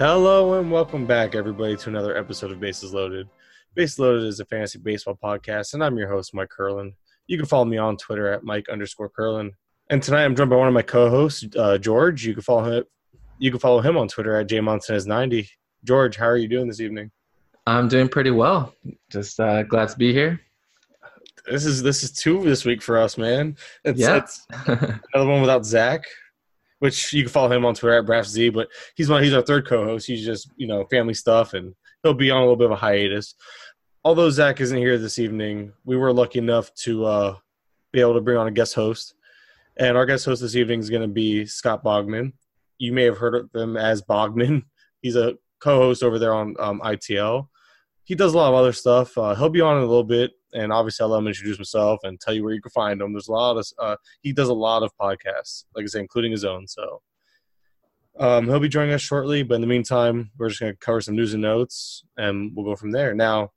Hello 0.00 0.58
and 0.58 0.72
welcome 0.72 1.04
back, 1.04 1.34
everybody, 1.34 1.76
to 1.76 1.90
another 1.90 2.16
episode 2.16 2.50
of 2.50 2.58
Bases 2.58 2.94
Loaded. 2.94 3.28
Bases 3.74 3.98
Loaded 3.98 4.24
is 4.26 4.40
a 4.40 4.46
fantasy 4.46 4.78
baseball 4.78 5.18
podcast, 5.22 5.74
and 5.74 5.84
I'm 5.84 5.98
your 5.98 6.08
host, 6.08 6.32
Mike 6.32 6.48
Curlin. 6.48 6.94
You 7.26 7.36
can 7.36 7.44
follow 7.44 7.66
me 7.66 7.76
on 7.76 7.98
Twitter 7.98 8.32
at 8.32 8.42
Mike 8.42 8.70
underscore 8.70 9.10
Curlin. 9.10 9.52
And 9.90 10.02
tonight 10.02 10.24
I'm 10.24 10.34
joined 10.34 10.48
by 10.48 10.56
one 10.56 10.68
of 10.68 10.72
my 10.72 10.80
co-hosts, 10.80 11.44
uh, 11.54 11.76
George. 11.76 12.24
You 12.24 12.32
can 12.32 12.42
follow 12.42 12.78
him. 12.78 12.84
You 13.38 13.50
can 13.50 13.60
follow 13.60 13.82
him 13.82 13.98
on 13.98 14.08
Twitter 14.08 14.36
at 14.36 14.48
jmontanez90. 14.48 15.50
George, 15.84 16.16
how 16.16 16.28
are 16.28 16.38
you 16.38 16.48
doing 16.48 16.66
this 16.66 16.80
evening? 16.80 17.10
I'm 17.66 17.86
doing 17.86 18.08
pretty 18.08 18.30
well. 18.30 18.74
Just 19.10 19.38
uh, 19.38 19.64
glad 19.64 19.90
to 19.90 19.98
be 19.98 20.14
here. 20.14 20.40
This 21.44 21.66
is 21.66 21.82
this 21.82 22.02
is 22.02 22.10
two 22.12 22.42
this 22.42 22.64
week 22.64 22.80
for 22.80 22.96
us, 22.96 23.18
man. 23.18 23.54
It's, 23.84 24.00
Yeah. 24.00 24.16
it's 24.16 24.46
another 24.66 25.30
one 25.30 25.42
without 25.42 25.66
Zach, 25.66 26.04
which 26.80 27.12
you 27.12 27.22
can 27.22 27.30
follow 27.30 27.52
him 27.52 27.64
on 27.64 27.74
Twitter 27.74 27.96
at 27.96 28.06
BraffZ. 28.06 28.52
But 28.52 28.68
he's 28.96 29.08
one. 29.08 29.22
He's 29.22 29.32
our 29.32 29.42
third 29.42 29.66
co-host. 29.66 30.06
He's 30.06 30.24
just 30.24 30.50
you 30.56 30.66
know 30.66 30.84
family 30.86 31.14
stuff, 31.14 31.54
and 31.54 31.74
he'll 32.02 32.14
be 32.14 32.30
on 32.30 32.38
a 32.38 32.40
little 32.40 32.56
bit 32.56 32.66
of 32.66 32.72
a 32.72 32.76
hiatus. 32.76 33.34
Although 34.04 34.30
Zach 34.30 34.60
isn't 34.60 34.76
here 34.76 34.98
this 34.98 35.18
evening, 35.18 35.72
we 35.84 35.96
were 35.96 36.12
lucky 36.12 36.38
enough 36.38 36.74
to 36.74 37.04
uh, 37.04 37.36
be 37.92 38.00
able 38.00 38.14
to 38.14 38.20
bring 38.20 38.38
on 38.38 38.48
a 38.48 38.50
guest 38.52 38.74
host, 38.74 39.14
and 39.76 39.96
our 39.96 40.06
guest 40.06 40.24
host 40.24 40.42
this 40.42 40.56
evening 40.56 40.80
is 40.80 40.90
going 40.90 41.02
to 41.02 41.08
be 41.08 41.46
Scott 41.46 41.84
Bogman. 41.84 42.32
You 42.78 42.92
may 42.92 43.04
have 43.04 43.18
heard 43.18 43.34
of 43.34 43.50
him 43.54 43.76
as 43.76 44.02
Bogman. 44.02 44.64
He's 45.02 45.16
a 45.16 45.34
co-host 45.60 46.02
over 46.02 46.18
there 46.18 46.34
on 46.34 46.54
um, 46.58 46.80
ITL. 46.80 47.48
He 48.04 48.14
does 48.14 48.34
a 48.34 48.36
lot 48.36 48.48
of 48.48 48.54
other 48.54 48.72
stuff. 48.72 49.16
Uh, 49.16 49.34
he'll 49.34 49.50
be 49.50 49.60
on 49.60 49.76
in 49.76 49.82
a 49.82 49.86
little 49.86 50.04
bit, 50.04 50.32
and 50.52 50.72
obviously 50.72 51.04
I'll 51.04 51.10
let 51.10 51.18
him 51.18 51.28
introduce 51.28 51.56
himself 51.56 52.00
and 52.02 52.20
tell 52.20 52.34
you 52.34 52.42
where 52.42 52.54
you 52.54 52.60
can 52.60 52.70
find 52.70 53.00
him. 53.00 53.12
There's 53.12 53.28
a 53.28 53.32
lot 53.32 53.56
of 53.56 53.66
uh, 53.78 53.96
he 54.22 54.32
does 54.32 54.48
a 54.48 54.54
lot 54.54 54.82
of 54.82 54.90
podcasts, 55.00 55.64
like 55.74 55.84
I 55.84 55.86
say, 55.86 56.00
including 56.00 56.32
his 56.32 56.44
own. 56.44 56.66
So 56.66 57.00
um, 58.18 58.46
he'll 58.46 58.60
be 58.60 58.68
joining 58.68 58.94
us 58.94 59.00
shortly. 59.00 59.42
But 59.42 59.56
in 59.56 59.60
the 59.60 59.66
meantime, 59.66 60.30
we're 60.38 60.48
just 60.48 60.60
going 60.60 60.72
to 60.72 60.78
cover 60.78 61.00
some 61.00 61.16
news 61.16 61.32
and 61.34 61.42
notes, 61.42 62.04
and 62.16 62.52
we'll 62.54 62.66
go 62.66 62.76
from 62.76 62.90
there. 62.90 63.14
Now, 63.14 63.52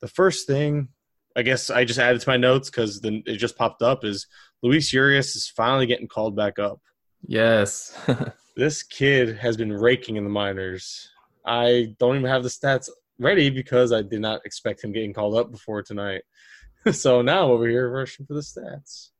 the 0.00 0.08
first 0.08 0.46
thing 0.46 0.88
I 1.36 1.42
guess 1.42 1.68
I 1.68 1.84
just 1.84 1.98
added 1.98 2.22
to 2.22 2.28
my 2.28 2.38
notes 2.38 2.70
because 2.70 3.00
then 3.00 3.22
it 3.26 3.36
just 3.36 3.58
popped 3.58 3.82
up 3.82 4.04
is 4.04 4.26
Luis 4.62 4.92
Urias 4.92 5.36
is 5.36 5.48
finally 5.48 5.86
getting 5.86 6.08
called 6.08 6.34
back 6.34 6.58
up. 6.58 6.80
yes. 7.26 7.96
This 8.56 8.82
kid 8.82 9.36
has 9.36 9.54
been 9.54 9.70
raking 9.70 10.16
in 10.16 10.24
the 10.24 10.30
minors. 10.30 11.10
I 11.44 11.94
don't 11.98 12.16
even 12.16 12.30
have 12.30 12.42
the 12.42 12.48
stats 12.48 12.88
ready 13.18 13.50
because 13.50 13.92
I 13.92 14.02
did 14.02 14.20
not 14.20 14.40
expect 14.44 14.82
him 14.82 14.92
getting 14.92 15.12
called 15.12 15.36
up 15.36 15.50
before 15.50 15.82
tonight. 15.82 16.22
so 16.92 17.22
now 17.22 17.50
over 17.50 17.66
here 17.68 17.90
rushing 17.90 18.26
for 18.26 18.34
the 18.34 18.40
stats. 18.40 19.10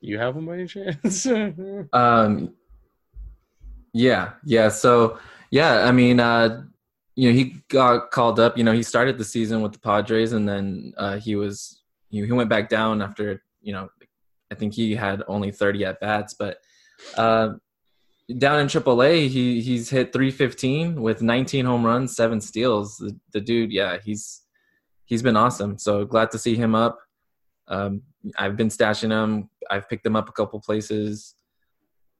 You 0.00 0.18
have 0.18 0.34
them 0.34 0.46
by 0.46 0.54
any 0.54 0.66
chance? 0.66 1.26
um, 1.92 2.54
yeah. 3.92 4.32
Yeah. 4.44 4.68
So, 4.68 5.18
yeah, 5.50 5.86
I 5.86 5.92
mean, 5.92 6.20
uh, 6.20 6.64
you 7.16 7.30
know, 7.30 7.34
he 7.34 7.56
got 7.68 8.10
called 8.10 8.38
up. 8.38 8.58
You 8.58 8.64
know, 8.64 8.72
he 8.72 8.82
started 8.82 9.16
the 9.16 9.24
season 9.24 9.62
with 9.62 9.72
the 9.72 9.78
Padres, 9.78 10.32
and 10.32 10.48
then 10.48 10.92
uh, 10.98 11.16
he 11.16 11.36
was 11.36 11.84
know, 12.22 12.26
he 12.26 12.32
went 12.32 12.50
back 12.50 12.68
down 12.68 13.02
after 13.02 13.42
you 13.60 13.72
know, 13.72 13.88
I 14.50 14.54
think 14.54 14.74
he 14.74 14.94
had 14.94 15.22
only 15.26 15.50
30 15.50 15.84
at 15.86 16.00
bats, 16.00 16.34
but 16.34 16.58
uh, 17.16 17.54
down 18.38 18.60
in 18.60 18.66
AAA, 18.66 19.28
he 19.28 19.60
he's 19.60 19.90
hit 19.90 20.12
315 20.12 21.00
with 21.00 21.22
19 21.22 21.64
home 21.66 21.84
runs, 21.84 22.16
seven 22.16 22.40
steals. 22.40 22.96
The, 22.96 23.16
the 23.32 23.40
dude, 23.40 23.72
yeah, 23.72 23.98
he's 24.02 24.42
he's 25.04 25.22
been 25.22 25.36
awesome. 25.36 25.78
So 25.78 26.04
glad 26.04 26.30
to 26.32 26.38
see 26.38 26.56
him 26.56 26.74
up. 26.74 26.98
Um, 27.68 28.02
I've 28.38 28.56
been 28.56 28.68
stashing 28.68 29.10
him. 29.10 29.50
I've 29.70 29.88
picked 29.88 30.06
him 30.06 30.16
up 30.16 30.28
a 30.28 30.32
couple 30.32 30.60
places. 30.60 31.34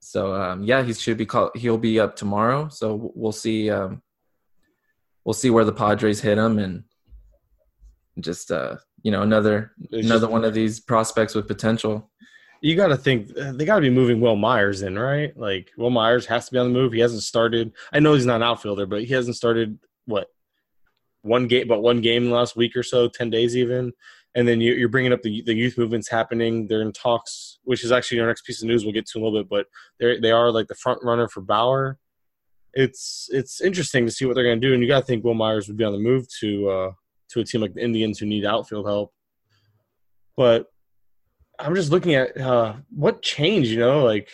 So 0.00 0.34
um, 0.34 0.62
yeah, 0.62 0.82
he 0.82 0.92
should 0.92 1.16
be 1.16 1.26
called. 1.26 1.53
He'll 1.54 1.78
be 1.78 1.98
up 1.98 2.16
tomorrow. 2.16 2.69
So 2.69 3.12
we'll 3.15 3.32
see. 3.32 3.71
Um, 3.71 4.03
we'll 5.25 5.32
see 5.32 5.48
where 5.50 5.65
the 5.65 5.72
Padres 5.72 6.21
hit 6.21 6.36
him, 6.36 6.59
and 6.59 6.84
just 8.21 8.50
uh, 8.50 8.76
you 9.03 9.10
know 9.10 9.22
another 9.22 9.72
It's 9.91 10.06
another 10.06 10.26
just- 10.26 10.32
one 10.32 10.44
of 10.44 10.53
these 10.53 10.81
prospects 10.81 11.34
with 11.34 11.48
potential. 11.48 12.10
You 12.65 12.77
got 12.77 12.87
to 12.87 12.97
think 12.97 13.29
they 13.35 13.67
got 13.67 13.75
to 13.75 13.83
be 13.83 13.91
moving 13.91 14.23
Wil 14.23 14.37
Myers 14.37 14.81
in, 14.81 14.99
right? 14.99 15.37
Like 15.37 15.71
Wil 15.77 15.91
Myers 15.91 16.25
has 16.25 16.47
to 16.47 16.53
be 16.53 16.57
on 16.57 16.73
the 16.73 16.73
move. 16.73 16.95
He 16.95 17.01
hasn't 17.01 17.23
started. 17.23 17.75
I 17.93 18.01
know 18.01 18.15
he's 18.15 18.25
not 18.25 18.37
an 18.37 18.43
outfielder, 18.43 18.87
but 18.87 19.05
he 19.05 19.13
hasn't 19.13 19.37
started 19.37 19.79
what 20.07 20.29
one 21.21 21.47
game, 21.47 21.69
but 21.69 21.83
one 21.83 22.01
game 22.01 22.23
in 22.23 22.31
the 22.31 22.35
last 22.35 22.57
week 22.57 22.75
or 22.75 22.83
so, 22.83 23.07
ten 23.07 23.29
days 23.29 23.55
even. 23.55 23.93
And 24.35 24.49
then 24.49 24.63
you, 24.63 24.73
you're 24.73 24.89
bringing 24.89 25.13
up 25.13 25.21
the 25.21 25.43
the 25.43 25.53
youth 25.53 25.77
movements 25.77 26.09
happening. 26.09 26.67
They're 26.67 26.81
in 26.81 26.93
talks, 26.93 27.59
which 27.65 27.85
is 27.85 27.93
actually 27.93 28.21
our 28.21 28.27
next 28.29 28.47
piece 28.47 28.63
of 28.63 28.69
news. 28.69 28.83
We'll 28.83 28.95
get 28.95 29.05
to 29.09 29.19
in 29.19 29.23
a 29.23 29.27
little 29.27 29.43
bit, 29.43 29.51
but 29.51 29.67
they 30.01 30.19
they 30.19 30.31
are 30.31 30.51
like 30.51 30.69
the 30.69 30.75
front 30.75 31.01
runner 31.03 31.28
for 31.28 31.43
Bauer. 31.43 31.99
It's 32.72 33.28
it's 33.31 33.60
interesting 33.60 34.07
to 34.07 34.10
see 34.10 34.25
what 34.25 34.37
they're 34.37 34.43
going 34.43 34.59
to 34.59 34.67
do, 34.67 34.72
and 34.72 34.83
you 34.83 34.89
got 34.89 35.01
to 35.01 35.05
think 35.07 35.22
Wil 35.22 35.34
Myers 35.34 35.69
would 35.69 35.77
be 35.77 35.84
on 35.84 35.93
the 35.93 35.99
move 35.99 36.27
to 36.41 36.71
uh, 36.71 36.93
to 37.28 37.41
a 37.41 37.45
team 37.45 37.60
like 37.60 37.75
the 37.75 37.83
Indians 37.83 38.19
who 38.19 38.25
need 38.25 38.47
outfield 38.47 38.87
help. 38.87 39.13
But 40.34 40.69
I'm 41.59 41.74
just 41.74 41.91
looking 41.91 42.15
at 42.15 42.36
uh, 42.36 42.74
what 42.91 43.22
changed. 43.22 43.71
You 43.71 43.78
know, 43.78 44.04
like 44.04 44.28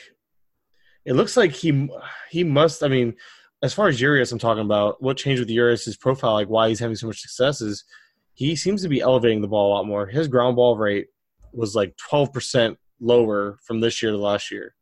it 1.05 1.15
looks 1.15 1.37
like 1.37 1.53
he 1.53 1.89
he 2.31 2.45
must. 2.45 2.83
I 2.83 2.89
mean, 2.89 3.15
as 3.63 3.75
far 3.75 3.89
as 3.89 4.01
Urias, 4.01 4.33
I'm 4.33 4.39
talking 4.39 4.65
about 4.65 5.03
what 5.03 5.17
changed 5.17 5.41
with 5.41 5.51
Urias' 5.51 5.97
profile, 5.97 6.35
like 6.35 6.49
why 6.49 6.69
he's 6.69 6.81
having 6.81 6.97
so 6.97 7.07
much 7.07 7.21
success 7.21 7.61
is 7.61 7.85
he 8.35 8.57
seems 8.57 8.83
to 8.83 8.89
be 8.89 9.01
elevating 9.01 9.43
the 9.43 9.49
ball 9.49 9.73
a 9.73 9.75
lot 9.75 9.87
more. 9.87 10.07
His 10.07 10.29
ground 10.29 10.57
ball 10.57 10.77
rate 10.77 11.09
was 11.53 11.75
like 11.75 11.97
12 11.97 12.33
percent 12.33 12.79
lower 13.01 13.59
from 13.65 13.81
this 13.81 14.03
year 14.03 14.13
to 14.13 14.19
last 14.19 14.51
year. 14.51 14.75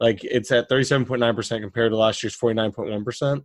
Like 0.00 0.24
it's 0.24 0.50
at 0.50 0.68
37.9 0.68 1.36
percent 1.36 1.62
compared 1.62 1.92
to 1.92 1.96
last 1.96 2.22
year's 2.22 2.36
49.1 2.36 3.04
percent. 3.04 3.44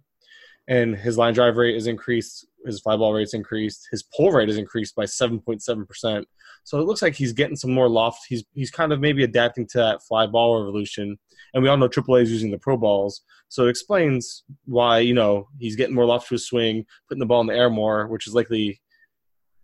and 0.67 0.95
his 0.95 1.17
line 1.17 1.33
drive 1.33 1.57
rate 1.57 1.75
is 1.75 1.87
increased. 1.87 2.47
His 2.65 2.79
fly 2.79 2.95
ball 2.97 3.13
rate's 3.13 3.33
increased. 3.33 3.87
His 3.91 4.03
pull 4.03 4.31
rate 4.31 4.49
is 4.49 4.57
increased 4.57 4.95
by 4.95 5.05
7.7 5.05 5.87
percent. 5.87 6.27
So 6.63 6.79
it 6.79 6.85
looks 6.85 7.01
like 7.01 7.15
he's 7.15 7.33
getting 7.33 7.55
some 7.55 7.71
more 7.71 7.89
loft. 7.89 8.25
He's 8.27 8.43
he's 8.53 8.71
kind 8.71 8.91
of 8.91 8.99
maybe 8.99 9.23
adapting 9.23 9.67
to 9.67 9.77
that 9.79 10.03
fly 10.03 10.27
ball 10.27 10.59
revolution. 10.59 11.17
And 11.53 11.63
we 11.63 11.69
all 11.69 11.77
know 11.77 11.89
AAA 11.89 12.23
is 12.23 12.31
using 12.31 12.51
the 12.51 12.57
pro 12.57 12.77
balls, 12.77 13.21
so 13.47 13.65
it 13.65 13.69
explains 13.69 14.43
why 14.65 14.99
you 14.99 15.13
know 15.13 15.47
he's 15.57 15.75
getting 15.75 15.95
more 15.95 16.05
loft 16.05 16.27
to 16.27 16.35
his 16.35 16.45
swing, 16.45 16.85
putting 17.07 17.19
the 17.19 17.25
ball 17.25 17.41
in 17.41 17.47
the 17.47 17.55
air 17.55 17.69
more, 17.69 18.07
which 18.07 18.27
is 18.27 18.35
likely 18.35 18.81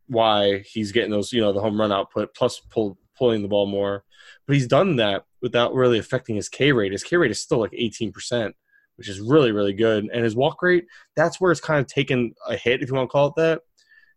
why 0.07 0.59
he's 0.59 0.91
getting 0.91 1.11
those 1.11 1.33
you 1.33 1.41
know 1.41 1.51
the 1.51 1.61
home 1.61 1.79
run 1.79 1.91
output 1.91 2.33
plus 2.35 2.59
pull, 2.71 2.97
pulling 3.17 3.41
the 3.41 3.47
ball 3.47 3.65
more. 3.65 4.03
But 4.47 4.55
he's 4.55 4.67
done 4.67 4.95
that 4.97 5.25
without 5.41 5.73
really 5.73 5.99
affecting 5.99 6.35
his 6.35 6.49
K 6.49 6.71
rate. 6.71 6.91
His 6.91 7.03
K 7.03 7.17
rate 7.17 7.31
is 7.31 7.41
still 7.41 7.59
like 7.59 7.73
18 7.73 8.11
percent 8.11 8.55
which 8.97 9.09
is 9.09 9.19
really 9.19 9.51
really 9.51 9.73
good. 9.73 10.09
And 10.11 10.23
his 10.23 10.35
walk 10.35 10.61
rate, 10.61 10.85
that's 11.15 11.39
where 11.39 11.51
it's 11.51 11.61
kind 11.61 11.79
of 11.79 11.87
taken 11.87 12.33
a 12.47 12.55
hit, 12.55 12.81
if 12.81 12.89
you 12.89 12.95
want 12.95 13.09
to 13.09 13.11
call 13.11 13.27
it 13.27 13.33
that. 13.37 13.61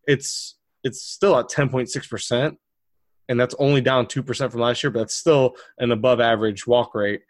It's 0.07 0.57
it's 0.85 1.03
still 1.03 1.39
at 1.39 1.49
10.6 1.49 2.09
percent, 2.09 2.59
and 3.29 3.39
that's 3.39 3.55
only 3.59 3.81
down 3.81 4.07
two 4.07 4.23
percent 4.23 4.53
from 4.53 4.61
last 4.61 4.83
year, 4.83 4.91
but 4.91 5.01
that's 5.01 5.17
still 5.17 5.57
an 5.79 5.93
above 5.93 6.21
average 6.21 6.67
walk 6.67 6.95
rate. 6.95 7.23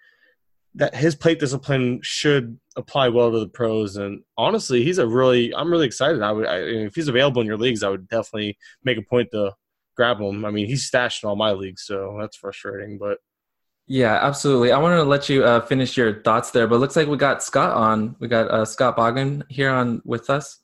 That 0.75 0.95
his 0.95 1.17
plate 1.17 1.41
discipline 1.41 2.01
should 2.03 2.59
apply 2.77 3.09
well 3.09 3.33
to 3.33 3.41
the 3.41 3.49
pros, 3.49 3.97
and 3.97 4.23
honestly, 4.37 4.85
he's 4.85 4.99
a 4.99 5.07
really 5.07 5.55
I'm 5.55 5.71
really 5.73 5.87
excited. 5.87 6.23
I 6.23 6.33
would 6.33 6.47
I, 6.47 6.59
if 6.59 6.95
he's 6.95 7.09
available 7.09 7.41
in 7.41 7.47
your 7.47 7.57
leagues, 7.57 7.83
I 7.83 7.89
would 7.89 8.09
definitely 8.09 8.59
make 8.85 8.99
a 8.99 9.03
point 9.03 9.31
to 9.33 9.55
grab 9.97 10.21
him. 10.21 10.45
I 10.45 10.51
mean, 10.51 10.67
he's 10.67 10.87
stashed 10.87 11.25
in 11.25 11.29
all 11.29 11.37
my 11.37 11.53
leagues, 11.53 11.83
so 11.85 12.17
that's 12.21 12.37
frustrating, 12.37 12.99
but 12.99 13.19
yeah, 13.89 14.19
absolutely. 14.23 14.71
I 14.71 14.79
wanted 14.79 14.97
to 14.97 15.05
let 15.05 15.29
you 15.29 15.45
uh, 15.45 15.61
finish 15.63 15.97
your 15.97 16.23
thoughts 16.23 16.51
there, 16.51 16.67
but 16.67 16.79
looks 16.79 16.95
like 16.95 17.09
we 17.09 17.17
got 17.17 17.43
Scott 17.43 17.75
on. 17.75 18.15
We 18.21 18.29
got 18.29 18.51
uh, 18.51 18.65
Scott 18.65 18.97
Bogman 18.97 19.43
here 19.49 19.71
on 19.71 20.03
with 20.05 20.29
us. 20.29 20.59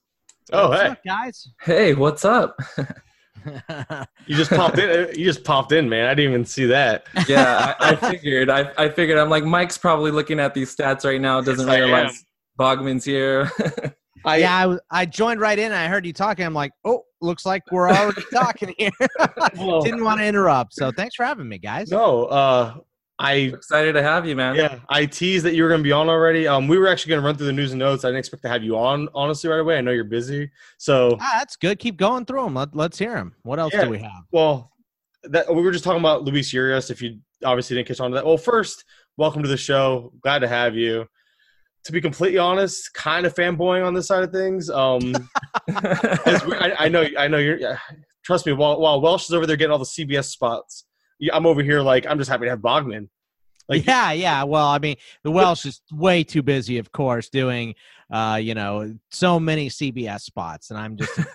Oh, 0.53 0.69
What's 0.69 0.82
hey, 0.82 0.88
up, 0.88 0.99
guys? 1.06 1.49
Hey, 1.62 1.94
what's 1.94 2.25
up? 2.25 2.61
you 4.26 4.37
just 4.37 4.50
popped 4.50 4.79
in. 4.79 5.09
You 5.19 5.25
just 5.25 5.43
popped 5.43 5.73
in, 5.73 5.88
man. 5.88 6.06
I 6.06 6.15
didn't 6.15 6.32
even 6.32 6.44
see 6.44 6.67
that. 6.67 7.06
yeah, 7.29 7.75
I, 7.81 7.93
I 7.93 7.97
figured. 7.97 8.50
I, 8.50 8.71
I 8.76 8.91
figured. 8.91 9.17
I'm 9.19 9.31
like 9.31 9.44
Mike's 9.44 9.79
probably 9.79 10.11
looking 10.11 10.38
at 10.38 10.53
these 10.53 10.75
stats 10.75 11.05
right 11.05 11.21
now. 11.21 11.41
Doesn't 11.41 11.67
Yes, 11.67 11.76
I 11.76 11.79
realize. 11.81 12.25
Bogman's 12.59 13.05
here. 13.05 13.50
I, 14.25 14.37
yeah, 14.37 14.56
I, 14.56 14.62
w- 14.62 14.81
I 14.91 15.06
joined 15.06 15.41
right 15.41 15.59
in. 15.59 15.73
I 15.73 15.88
heard 15.88 16.06
you 16.06 16.12
talking. 16.12 16.44
I'm 16.44 16.55
like, 16.55 16.73
oh, 16.85 17.03
looks 17.21 17.44
like 17.47 17.62
we're 17.73 17.91
already 17.91 18.23
talking 18.32 18.75
here. 18.79 18.91
Didn't 19.82 20.05
want 20.05 20.21
to 20.21 20.26
interrupt. 20.26 20.75
So 20.75 20.93
thanks 20.93 21.15
for 21.15 21.25
having 21.25 21.49
me, 21.49 21.59
guys. 21.59 21.91
no, 21.91 22.26
uh, 22.26 22.75
I 23.19 23.32
Excited 23.34 23.93
to 23.93 24.02
have 24.02 24.26
you, 24.26 24.34
man. 24.34 24.56
Yeah, 24.56 24.78
I 24.88 25.06
teased 25.06 25.44
that 25.44 25.55
you 25.55 25.62
were 25.62 25.69
going 25.69 25.81
to 25.81 25.84
be 25.84 25.93
on 25.93 26.08
already. 26.08 26.49
Um, 26.49 26.66
we 26.66 26.78
were 26.78 26.88
actually 26.88 27.11
going 27.11 27.22
to 27.22 27.26
run 27.26 27.37
through 27.37 27.46
the 27.46 27.52
news 27.52 27.70
and 27.72 27.78
notes. 27.78 28.05
I 28.05 28.08
didn't 28.08 28.19
expect 28.19 28.43
to 28.43 28.49
have 28.49 28.64
you 28.64 28.76
on, 28.76 29.08
honestly, 29.14 29.49
right 29.49 29.61
away. 29.61 29.78
I 29.78 29.81
know 29.82 29.93
you're 29.93 30.02
busy. 30.05 30.50
So, 30.78 31.16
Ah, 31.20 31.37
that's 31.38 31.55
good. 31.56 31.78
Keep 31.78 31.96
going 31.96 32.25
through 32.25 32.43
them. 32.44 32.55
Let, 32.55 32.75
let's 32.75 32.99
hear 32.99 33.14
them. 33.14 33.34
What 33.44 33.58
else 33.61 33.72
Yeah. 33.72 33.84
do 33.84 33.90
we 33.90 33.99
have? 33.99 34.25
well, 34.32 34.72
that 35.25 35.52
we 35.55 35.62
were 35.62 35.70
just 35.70 35.84
talking 35.84 36.00
about 36.00 36.25
Luis 36.25 36.52
Urias. 36.52 36.90
If 36.90 37.00
you 37.00 37.19
obviously 37.44 37.76
didn't 37.76 37.88
catch 37.88 38.00
on 38.00 38.11
to 38.11 38.14
that, 38.16 38.26
well, 38.26 38.37
first, 38.37 38.84
welcome 39.16 39.43
to 39.43 39.49
the 39.49 39.56
show. 39.56 40.12
Glad 40.20 40.40
to 40.40 40.49
have 40.49 40.75
you. 40.75 41.06
To 41.84 41.93
be 41.93 42.00
completely 42.00 42.38
honest, 42.38 42.93
kind 42.94 43.25
of 43.26 43.34
fanboying 43.34 43.87
on 43.87 43.94
this 43.94 44.06
side 44.08 44.22
of 44.25 44.32
things. 44.32 44.69
Um, 44.70 45.14
as 46.26 46.44
we- 46.44 46.56
I, 46.56 46.75
I 46.87 46.88
know, 46.88 47.06
I 47.19 47.28
know 47.28 47.38
you're. 47.38 47.58
yeah, 47.58 47.78
Trust 48.25 48.44
me. 48.46 48.52
While 48.55 48.81
while 48.81 49.00
Welsh 49.00 49.25
is 49.26 49.32
over 49.34 49.46
there 49.46 49.56
getting 49.56 49.70
all 49.72 49.78
the 49.78 49.84
CBS 49.84 50.25
spots, 50.26 50.84
yeah, 50.87 50.94
I'm 51.32 51.46
over 51.46 51.62
here 51.62 51.81
like 51.81 52.06
I'm 52.06 52.19
just 52.19 52.31
happy 52.31 52.44
to 52.44 52.50
have 52.50 52.61
Bogman. 52.61 53.08
Like, 53.69 53.87
yeah, 53.87 54.12
yeah. 54.12 54.43
Well, 54.43 54.66
I 54.66 54.78
mean, 54.78 54.96
the 55.22 55.31
Welsh 55.31 55.64
is 55.64 55.81
way 55.90 56.22
too 56.22 56.43
busy, 56.43 56.76
of 56.76 56.93
course, 56.93 57.31
doing, 57.31 57.75
uh, 58.12 58.38
you 58.43 58.55
know, 58.55 58.94
so 59.11 59.40
many 59.40 59.70
CBS 59.70 60.20
spots, 60.20 60.70
and 60.70 60.78
I'm 60.78 60.96
just 60.99 61.16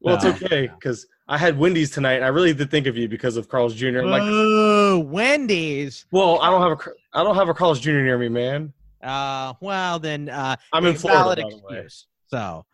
well, 0.00 0.14
it's 0.16 0.24
Uh, 0.24 0.28
okay 0.42 0.68
because 0.68 1.06
I 1.28 1.36
had 1.36 1.58
Wendy's 1.58 1.90
tonight. 1.90 2.14
and 2.14 2.24
I 2.24 2.28
really 2.28 2.54
did 2.54 2.70
think 2.70 2.86
of 2.86 2.96
you 2.96 3.08
because 3.08 3.36
of 3.36 3.48
Carl's 3.48 3.74
Jr. 3.74 3.98
I'm 4.00 4.06
like, 4.06 4.22
oh, 4.24 5.00
Wendy's. 5.00 6.06
Well, 6.10 6.40
I 6.40 6.48
don't 6.50 6.62
have 6.62 6.72
a 6.72 6.90
I 7.18 7.22
don't 7.22 7.34
have 7.36 7.48
a 7.50 7.54
Carl's 7.54 7.80
Jr. 7.80 7.90
near 7.92 8.16
me, 8.18 8.28
man. 8.30 8.72
Uh, 9.02 9.52
well 9.60 9.98
then, 9.98 10.30
uh, 10.30 10.56
I'm 10.72 10.86
in 10.86 10.94
Florida, 10.96 11.22
valid 11.24 11.38
by 11.42 11.50
the 11.50 11.56
way. 11.56 11.62
excuse. 11.80 12.06
So, 12.28 12.64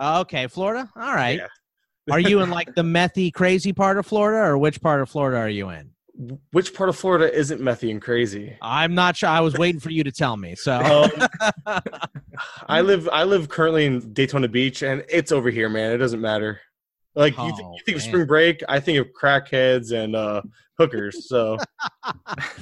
uh, 0.00 0.20
okay, 0.22 0.48
Florida. 0.48 0.90
All 0.96 1.14
right. 1.14 1.38
Yeah. 1.38 1.46
Are 2.10 2.20
you 2.20 2.40
in 2.40 2.50
like 2.50 2.74
the 2.74 2.82
methy 2.82 3.32
crazy 3.32 3.72
part 3.72 3.98
of 3.98 4.06
Florida, 4.06 4.38
or 4.46 4.58
which 4.58 4.80
part 4.80 5.00
of 5.00 5.08
Florida 5.10 5.38
are 5.38 5.48
you 5.48 5.70
in? 5.70 5.90
Which 6.50 6.74
part 6.74 6.88
of 6.88 6.96
Florida 6.96 7.32
isn't 7.32 7.60
methy 7.60 7.90
and 7.92 8.02
crazy? 8.02 8.56
I'm 8.60 8.94
not 8.94 9.16
sure. 9.16 9.28
I 9.28 9.40
was 9.40 9.54
waiting 9.54 9.80
for 9.80 9.90
you 9.90 10.02
to 10.02 10.10
tell 10.10 10.36
me. 10.36 10.56
So, 10.56 11.08
Um, 11.64 11.80
I 12.68 12.80
live 12.80 13.08
I 13.12 13.22
live 13.24 13.48
currently 13.48 13.86
in 13.86 14.12
Daytona 14.12 14.48
Beach, 14.48 14.82
and 14.82 15.04
it's 15.08 15.30
over 15.30 15.50
here, 15.50 15.68
man. 15.68 15.92
It 15.92 15.98
doesn't 15.98 16.20
matter. 16.20 16.60
Like 17.14 17.36
you, 17.36 17.44
think 17.56 17.68
Oh, 17.68 17.72
you 17.72 17.80
think 17.84 17.96
of 17.96 18.02
spring 18.02 18.26
break, 18.26 18.62
I 18.68 18.78
think 18.80 18.98
of 18.98 19.08
crackheads 19.12 19.92
and 19.92 20.14
uh, 20.14 20.42
hookers. 20.78 21.28
So, 21.28 21.56
uh, 22.04 22.12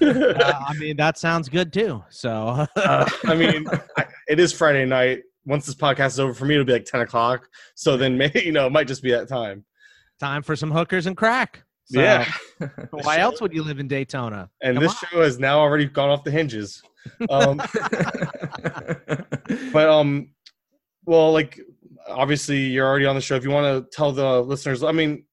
I 0.01 0.75
mean, 0.79 0.97
that 0.97 1.19
sounds 1.19 1.49
good 1.49 1.73
too. 1.73 2.03
So, 2.09 2.67
uh, 2.77 3.11
I 3.25 3.35
mean, 3.35 3.67
I, 3.99 4.07
it 4.29 4.41
is 4.41 4.53
Friday 4.53 4.87
night. 4.87 5.23
Once 5.47 5.67
this 5.67 5.75
podcast 5.75 6.09
is 6.09 6.21
over 6.21 6.35
for 6.35 6.45
me, 6.45 6.55
it'll 6.55 6.67
be 6.67 6.73
like 6.73 6.85
ten 6.85 7.01
o'clock. 7.01 7.49
So 7.75 7.97
then, 7.97 8.19
maybe 8.19 8.41
you 8.45 8.53
know, 8.53 8.67
it 8.67 8.73
might 8.73 8.89
just 8.89 9.03
be 9.03 9.11
that 9.13 9.29
time. 9.29 9.65
time 10.21 10.43
for 10.43 10.57
some 10.57 10.71
hookers 10.71 11.07
and 11.07 11.17
crack. 11.17 11.63
So, 11.85 12.01
yeah. 12.01 12.29
Why 12.91 13.19
else 13.19 13.41
would 13.41 13.55
you 13.55 13.63
live 13.63 13.79
in 13.79 13.87
Daytona? 13.87 14.51
And 14.61 14.77
Come 14.77 14.83
this 14.83 14.93
on. 14.93 15.09
show 15.09 15.23
has 15.23 15.39
now 15.39 15.61
already 15.61 15.87
gone 15.87 16.11
off 16.11 16.25
the 16.25 16.33
hinges. 16.33 16.83
Um, 17.31 17.59
but 19.73 19.89
um 19.89 20.31
well 21.05 21.33
like 21.33 21.61
obviously 22.09 22.59
you're 22.59 22.87
already 22.87 23.07
on 23.07 23.15
the 23.15 23.21
show 23.21 23.37
if 23.37 23.45
you 23.45 23.51
want 23.51 23.85
to 23.85 23.97
tell 23.97 24.13
the 24.13 24.41
listeners 24.43 24.83
i 24.83 24.93
mean 24.93 25.25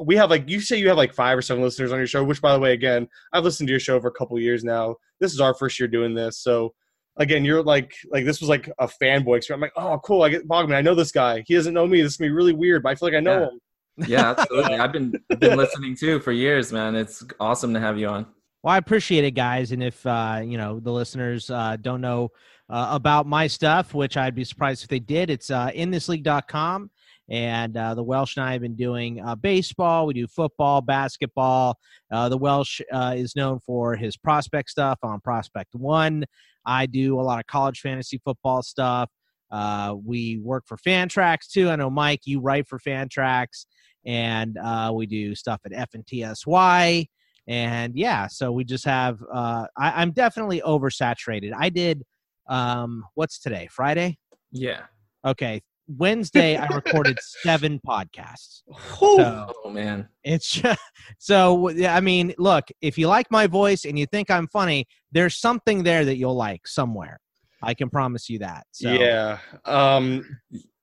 we 0.00 0.16
have 0.16 0.30
like 0.30 0.48
you 0.48 0.60
say 0.60 0.76
you 0.76 0.88
have 0.88 0.96
like 0.96 1.12
five 1.12 1.36
or 1.36 1.42
seven 1.42 1.62
listeners 1.62 1.92
on 1.92 1.98
your 1.98 2.06
show 2.06 2.22
which 2.22 2.40
by 2.40 2.52
the 2.52 2.58
way 2.58 2.72
again 2.72 3.08
i've 3.32 3.44
listened 3.44 3.66
to 3.66 3.72
your 3.72 3.80
show 3.80 4.00
for 4.00 4.08
a 4.08 4.12
couple 4.12 4.36
of 4.36 4.42
years 4.42 4.64
now 4.64 4.94
this 5.20 5.32
is 5.32 5.40
our 5.40 5.54
first 5.54 5.78
year 5.78 5.88
doing 5.88 6.14
this 6.14 6.38
so 6.38 6.72
again 7.18 7.44
you're 7.44 7.62
like 7.62 7.92
like 8.10 8.24
this 8.24 8.40
was 8.40 8.48
like 8.48 8.68
a 8.78 8.86
fanboy 8.86 9.36
experience 9.36 9.50
i'm 9.50 9.60
like 9.60 9.72
oh 9.76 9.98
cool 10.04 10.22
i 10.22 10.28
get 10.28 10.46
bogman 10.48 10.74
i 10.74 10.80
know 10.80 10.94
this 10.94 11.12
guy 11.12 11.42
he 11.46 11.54
doesn't 11.54 11.74
know 11.74 11.86
me 11.86 12.00
this 12.02 12.12
is 12.12 12.16
gonna 12.16 12.28
be 12.28 12.32
really 12.34 12.52
weird 12.52 12.82
but 12.82 12.90
i 12.90 12.94
feel 12.94 13.08
like 13.08 13.16
i 13.16 13.20
know 13.20 13.40
Yeah. 13.40 13.48
him 13.48 13.60
yeah, 14.06 14.30
absolutely. 14.38 14.76
I've 14.76 14.92
been 14.92 15.12
been 15.40 15.58
listening 15.58 15.96
too 15.96 16.20
for 16.20 16.30
years, 16.30 16.72
man. 16.72 16.94
It's 16.94 17.24
awesome 17.40 17.74
to 17.74 17.80
have 17.80 17.98
you 17.98 18.06
on. 18.06 18.26
Well, 18.62 18.72
I 18.72 18.78
appreciate 18.78 19.24
it, 19.24 19.32
guys. 19.32 19.72
And 19.72 19.82
if 19.82 20.06
uh, 20.06 20.40
you 20.44 20.56
know 20.56 20.78
the 20.78 20.92
listeners 20.92 21.50
uh, 21.50 21.76
don't 21.80 22.00
know 22.00 22.28
uh, 22.70 22.90
about 22.92 23.26
my 23.26 23.48
stuff, 23.48 23.94
which 23.94 24.16
I'd 24.16 24.36
be 24.36 24.44
surprised 24.44 24.84
if 24.84 24.88
they 24.88 25.00
did, 25.00 25.30
it's 25.30 25.50
uh, 25.50 25.70
inthisleague.com. 25.70 26.92
And 27.30 27.76
uh, 27.76 27.94
the 27.94 28.02
Welsh 28.04 28.36
and 28.36 28.46
I 28.46 28.52
have 28.52 28.62
been 28.62 28.76
doing 28.76 29.20
uh, 29.20 29.34
baseball. 29.34 30.06
We 30.06 30.14
do 30.14 30.26
football, 30.28 30.80
basketball. 30.80 31.76
Uh, 32.10 32.28
the 32.28 32.38
Welsh 32.38 32.80
uh, 32.92 33.14
is 33.16 33.34
known 33.36 33.58
for 33.58 33.96
his 33.96 34.16
prospect 34.16 34.70
stuff 34.70 34.98
on 35.02 35.20
Prospect 35.20 35.74
One. 35.74 36.24
I 36.68 36.86
do 36.86 37.18
a 37.18 37.22
lot 37.22 37.40
of 37.40 37.46
college 37.46 37.80
fantasy 37.80 38.20
football 38.24 38.62
stuff. 38.62 39.10
Uh, 39.50 39.94
we 40.04 40.38
work 40.38 40.64
for 40.66 40.76
Fantrax 40.76 41.50
too. 41.50 41.70
I 41.70 41.76
know 41.76 41.88
Mike, 41.90 42.20
you 42.26 42.40
write 42.40 42.68
for 42.68 42.78
Fantrax, 42.78 43.64
and 44.04 44.58
uh, 44.58 44.92
we 44.94 45.06
do 45.06 45.34
stuff 45.34 45.60
at 45.64 45.72
FNTSY 45.72 46.24
and 46.24 46.36
TSY, 46.36 47.08
and 47.48 47.96
yeah 47.96 48.26
so 48.26 48.52
we 48.52 48.62
just 48.62 48.84
have 48.84 49.18
uh 49.32 49.66
I, 49.76 50.02
i'm 50.02 50.12
definitely 50.12 50.60
oversaturated 50.60 51.52
i 51.58 51.70
did 51.70 52.04
um 52.46 53.04
what's 53.14 53.38
today 53.40 53.68
friday 53.70 54.18
Yeah. 54.52 54.82
okay 55.24 55.62
wednesday 55.96 56.56
i 56.56 56.66
recorded 56.74 57.18
seven 57.42 57.80
podcasts 57.86 58.62
so 58.98 59.46
Oh 59.64 59.70
man. 59.70 60.08
it's 60.24 60.50
just, 60.50 60.78
so 61.18 61.70
i 61.86 62.00
mean 62.00 62.34
look 62.38 62.64
if 62.80 62.98
you 62.98 63.08
like 63.08 63.26
my 63.30 63.46
voice 63.46 63.84
and 63.84 63.98
you 63.98 64.06
think 64.06 64.30
i'm 64.30 64.46
funny 64.48 64.86
there's 65.12 65.36
something 65.38 65.82
there 65.82 66.04
that 66.04 66.16
you'll 66.16 66.36
like 66.36 66.66
somewhere 66.68 67.18
i 67.62 67.72
can 67.74 67.88
promise 67.88 68.28
you 68.28 68.38
that 68.38 68.66
so 68.70 68.90
Yeah. 68.90 69.38
Um, 69.64 70.24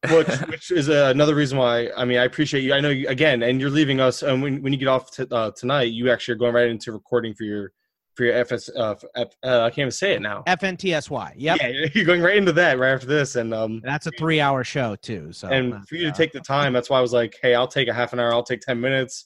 which 0.10 0.28
which 0.48 0.72
is 0.72 0.90
uh, 0.90 1.10
another 1.14 1.34
reason 1.36 1.58
why 1.58 1.90
I 1.98 2.06
mean 2.06 2.18
I 2.20 2.26
appreciate 2.26 2.64
you. 2.64 2.74
I 2.74 2.80
know 2.80 2.90
you 2.90 3.08
again, 3.08 3.42
and 3.42 3.60
you're 3.60 3.72
leaving 3.72 4.00
us. 4.00 4.22
And 4.22 4.42
when 4.44 4.62
when 4.62 4.72
you 4.72 4.78
get 4.78 4.88
off 4.88 5.10
t- 5.12 5.26
uh, 5.32 5.50
tonight, 5.58 5.94
you 5.94 6.12
actually 6.12 6.34
are 6.34 6.38
going 6.38 6.54
right 6.54 6.68
into 6.68 6.92
recording 6.92 7.34
for 7.34 7.44
your 7.44 7.72
for 8.16 8.24
your 8.24 8.36
FS. 8.36 8.70
Uh, 8.76 8.92
f- 8.92 9.04
F- 9.16 9.36
uh, 9.44 9.62
I 9.62 9.70
can't 9.70 9.80
even 9.80 9.92
say 9.92 10.14
it 10.14 10.22
now. 10.22 10.44
fntsy 10.48 11.32
yep 11.36 11.60
Yeah, 11.62 11.88
you're 11.94 12.06
going 12.06 12.22
right 12.22 12.38
into 12.38 12.54
that 12.54 12.80
right 12.80 12.92
after 12.94 13.08
this, 13.08 13.36
and 13.36 13.54
um, 13.54 13.82
that's 13.84 14.08
a 14.08 14.12
three 14.12 14.40
hour 14.40 14.64
show 14.64 14.96
too 14.96 15.32
so 15.32 15.50
and 15.50 15.74
uh, 15.74 15.80
for 15.88 15.96
you 15.96 16.06
to 16.06 16.12
take 16.12 16.32
the 16.32 16.40
time, 16.40 16.74
that's 16.74 16.90
why 16.90 16.98
I 16.98 17.02
was 17.02 17.14
like, 17.14 17.36
hey, 17.42 17.56
I'll 17.56 17.68
take 17.68 17.88
a 17.88 17.94
half 17.94 18.14
an 18.14 18.20
hour. 18.20 18.34
I'll 18.34 18.44
take 18.44 18.62
ten 18.62 18.80
minutes. 18.80 19.26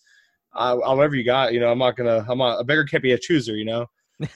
Uh, 0.55 0.77
I'll 0.83 0.97
whatever 0.97 1.15
you 1.15 1.23
got, 1.23 1.53
you 1.53 1.59
know, 1.59 1.71
I'm 1.71 1.77
not 1.79 1.95
gonna. 1.95 2.25
I'm 2.27 2.37
not 2.39 2.59
a 2.59 2.63
beggar 2.63 2.83
can't 2.83 3.03
be 3.03 3.13
a 3.13 3.17
chooser, 3.17 3.55
you 3.55 3.65
know. 3.65 3.85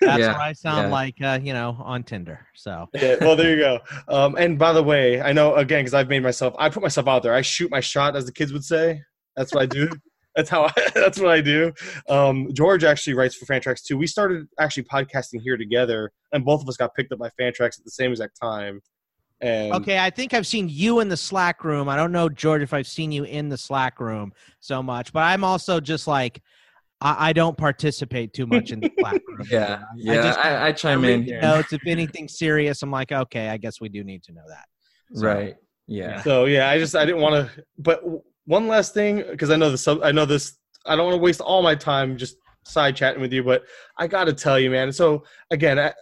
Yeah, 0.00 0.32
what 0.32 0.40
i 0.40 0.52
sound 0.54 0.86
yeah. 0.86 0.92
like 0.92 1.14
uh 1.20 1.38
you 1.42 1.52
know 1.52 1.76
on 1.80 2.02
tinder 2.02 2.46
so 2.54 2.88
Yeah, 2.94 3.16
well, 3.20 3.36
there 3.36 3.50
you 3.50 3.56
go. 3.58 3.80
Um, 4.08 4.36
and 4.36 4.58
by 4.58 4.72
the 4.72 4.82
way, 4.82 5.20
I 5.20 5.32
know 5.34 5.56
again 5.56 5.80
because 5.80 5.92
I've 5.92 6.08
made 6.08 6.22
myself. 6.22 6.54
I 6.58 6.70
put 6.70 6.82
myself 6.82 7.06
out 7.06 7.22
there. 7.22 7.34
I 7.34 7.42
shoot 7.42 7.70
my 7.70 7.80
shot, 7.80 8.16
as 8.16 8.24
the 8.24 8.32
kids 8.32 8.52
would 8.52 8.64
say. 8.64 9.02
That's 9.36 9.52
what 9.52 9.62
I 9.62 9.66
do. 9.66 9.90
That's 10.36 10.48
how. 10.50 10.64
I, 10.64 10.72
that's 10.94 11.18
what 11.20 11.30
I 11.30 11.40
do. 11.40 11.72
Um, 12.08 12.48
George 12.52 12.84
actually 12.84 13.14
writes 13.14 13.34
for 13.34 13.46
Fantrax 13.46 13.82
too. 13.82 13.96
We 13.96 14.06
started 14.06 14.46
actually 14.58 14.84
podcasting 14.84 15.40
here 15.42 15.56
together, 15.56 16.12
and 16.32 16.44
both 16.44 16.62
of 16.62 16.68
us 16.68 16.76
got 16.76 16.94
picked 16.94 17.12
up 17.12 17.18
by 17.18 17.30
Fantrax 17.40 17.78
at 17.78 17.84
the 17.84 17.90
same 17.90 18.10
exact 18.10 18.38
time. 18.40 18.80
And 19.40 19.72
Okay, 19.74 19.98
I 19.98 20.10
think 20.10 20.32
I've 20.32 20.46
seen 20.46 20.68
you 20.68 21.00
in 21.00 21.08
the 21.08 21.16
Slack 21.16 21.64
room. 21.64 21.88
I 21.88 21.96
don't 21.96 22.12
know, 22.12 22.28
George, 22.28 22.62
if 22.62 22.72
I've 22.72 22.86
seen 22.86 23.12
you 23.12 23.24
in 23.24 23.48
the 23.48 23.58
Slack 23.58 24.00
room 24.00 24.32
so 24.60 24.82
much, 24.82 25.12
but 25.12 25.20
I'm 25.20 25.42
also 25.44 25.80
just 25.80 26.06
like, 26.06 26.40
I, 27.00 27.30
I 27.30 27.32
don't 27.32 27.58
participate 27.58 28.32
too 28.32 28.46
much 28.46 28.70
in 28.70 28.80
the 28.80 28.90
Slack 29.00 29.20
room. 29.26 29.46
Yeah, 29.50 29.82
I 29.82 29.84
yeah. 29.96 30.14
just- 30.22 30.38
I, 30.38 30.68
I, 30.68 30.72
chime 30.72 31.02
read 31.02 31.10
in 31.12 31.20
the 31.22 31.26
here. 31.32 31.40
Notes. 31.42 31.72
If 31.72 31.82
anything 31.86 32.28
serious, 32.28 32.82
I'm 32.82 32.92
like, 32.92 33.10
okay, 33.12 33.48
I 33.48 33.56
guess 33.56 33.80
we 33.80 33.88
do 33.88 34.04
need 34.04 34.22
to 34.22 34.32
know 34.32 34.44
that. 34.48 34.64
So- 35.18 35.26
Right. 35.26 35.56
Yeah. 35.88 36.22
So 36.22 36.46
yeah, 36.46 36.70
I 36.70 36.78
just 36.78 36.96
I 36.96 37.04
didn't 37.04 37.20
want 37.20 37.34
to. 37.34 37.64
But 37.76 38.00
w- 38.02 38.22
one 38.46 38.68
last 38.68 38.94
thing, 38.94 39.24
because 39.30 39.50
I 39.50 39.56
know 39.56 39.70
the 39.70 39.78
sub, 39.78 40.00
I 40.02 40.12
know 40.12 40.24
this. 40.24 40.56
I 40.86 40.96
don't 40.96 41.06
want 41.06 41.16
to 41.16 41.22
waste 41.22 41.40
all 41.40 41.62
my 41.62 41.74
time 41.74 42.16
just 42.16 42.36
side 42.64 42.96
chatting 42.96 43.20
with 43.20 43.32
you, 43.32 43.42
but 43.42 43.64
I 43.98 44.06
got 44.06 44.24
to 44.24 44.32
tell 44.32 44.58
you, 44.58 44.70
man. 44.70 44.92
So 44.92 45.24
again, 45.50 45.78
I, 45.78 45.92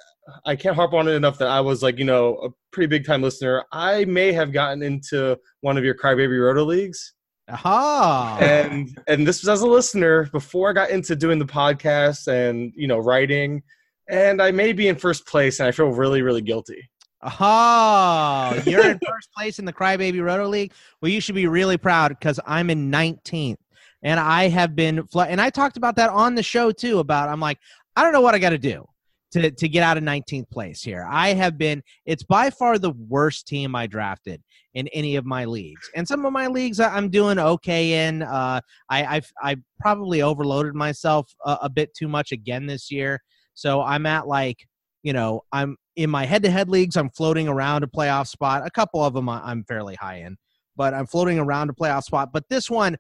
I 0.45 0.57
can't 0.57 0.77
harp 0.77 0.93
on 0.93 1.09
it 1.09 1.13
enough 1.13 1.39
that 1.39 1.49
I 1.49 1.61
was 1.61 1.83
like, 1.83 1.99
you 1.99 2.05
know, 2.05 2.37
a 2.37 2.49
pretty 2.71 2.87
big 2.87 3.05
time 3.05 3.23
listener. 3.23 3.65
I 3.73 4.05
may 4.05 4.33
have 4.33 4.53
gotten 4.53 4.83
into 4.83 5.39
one 5.61 5.77
of 5.77 5.85
your 5.85 5.95
Crybaby 5.95 6.41
Roto 6.41 6.65
leagues, 6.65 7.15
Aha. 7.49 8.39
and 8.41 8.99
and 9.09 9.27
this 9.27 9.43
was 9.43 9.49
as 9.49 9.63
a 9.63 9.67
listener 9.67 10.29
before 10.33 10.71
I 10.71 10.73
got 10.73 10.91
into 10.91 11.17
doing 11.17 11.39
the 11.39 11.45
podcast 11.45 12.29
and 12.29 12.73
you 12.77 12.87
know 12.87 12.99
writing, 12.99 13.63
and 14.09 14.41
I 14.41 14.53
may 14.53 14.73
be 14.73 14.89
in 14.89 14.97
first 14.97 15.27
place, 15.27 15.59
and 15.59 15.69
I 15.69 15.73
feel 15.73 15.89
really 15.89 16.23
really 16.23 16.43
guilty. 16.43 16.89
Oh, 17.23 18.61
you're 18.67 18.91
in 18.91 18.99
first 19.07 19.33
place 19.37 19.59
in 19.59 19.65
the 19.65 19.73
Crybaby 19.73 20.23
Roto 20.23 20.49
League. 20.49 20.73
Well, 21.01 21.11
you 21.11 21.21
should 21.21 21.37
be 21.37 21.47
really 21.47 21.77
proud 21.77 22.09
because 22.09 22.41
I'm 22.47 22.69
in 22.69 22.91
19th, 22.91 23.59
and 24.03 24.19
I 24.19 24.49
have 24.49 24.75
been. 24.75 25.07
Fl- 25.07 25.23
and 25.23 25.41
I 25.41 25.51
talked 25.51 25.77
about 25.77 25.95
that 25.97 26.11
on 26.11 26.35
the 26.35 26.43
show 26.43 26.73
too. 26.73 26.99
About 26.99 27.29
I'm 27.29 27.41
like, 27.41 27.59
I 27.95 28.03
don't 28.03 28.13
know 28.13 28.21
what 28.21 28.35
I 28.35 28.39
got 28.39 28.51
to 28.51 28.59
do 28.59 28.87
to 29.33 29.53
to 29.53 29.69
get 29.69 29.85
out 29.85 29.97
of 29.97 30.03
19th 30.03 30.51
place 30.51 30.83
here. 30.83 31.07
I 31.09 31.33
have 31.35 31.57
been. 31.57 31.83
It's 32.07 32.25
by 32.25 32.51
far 32.51 32.79
the 32.79 32.93
worst 33.09 33.47
team 33.47 33.77
I 33.77 33.87
drafted 33.87 34.43
in 34.75 34.89
any 34.89 35.15
of 35.15 35.25
my 35.25 35.45
leagues, 35.45 35.91
and 35.95 36.09
some 36.09 36.27
of 36.27 36.33
my 36.33 36.49
leagues 36.49 36.81
I'm 36.81 37.09
doing 37.09 37.39
okay 37.39 38.07
in. 38.09 38.23
Uh, 38.23 38.61
I 38.89 39.05
I've, 39.05 39.33
I 39.41 39.57
probably 39.79 40.23
overloaded 40.23 40.75
myself 40.75 41.33
a, 41.47 41.59
a 41.63 41.71
bit 41.71 41.95
too 41.95 42.09
much 42.09 42.33
again 42.33 42.67
this 42.67 42.91
year, 42.91 43.21
so 43.55 43.81
I'm 43.81 44.07
at 44.07 44.27
like 44.27 44.67
you 45.05 45.13
know 45.13 45.43
I'm 45.53 45.77
in 45.97 46.11
my 46.11 46.25
head-to-head 46.25 46.69
leagues, 46.69 46.97
I'm 46.97 47.11
floating 47.11 47.49
around 47.49 47.85
a 47.85 47.87
playoff 47.87 48.29
spot. 48.29 48.67
A 48.67 48.71
couple 48.71 49.05
of 49.05 49.15
them 49.15 49.29
I'm 49.29 49.65
fairly 49.65 49.95
high 49.95 50.21
in, 50.21 50.37
but 50.77 50.95
I'm 50.95 51.07
floating 51.07 51.39
around 51.39 51.71
a 51.71 51.75
playoff 51.75 52.05
spot. 52.05 52.31
But 52.33 52.49
this 52.49 52.71
one, 52.71 52.97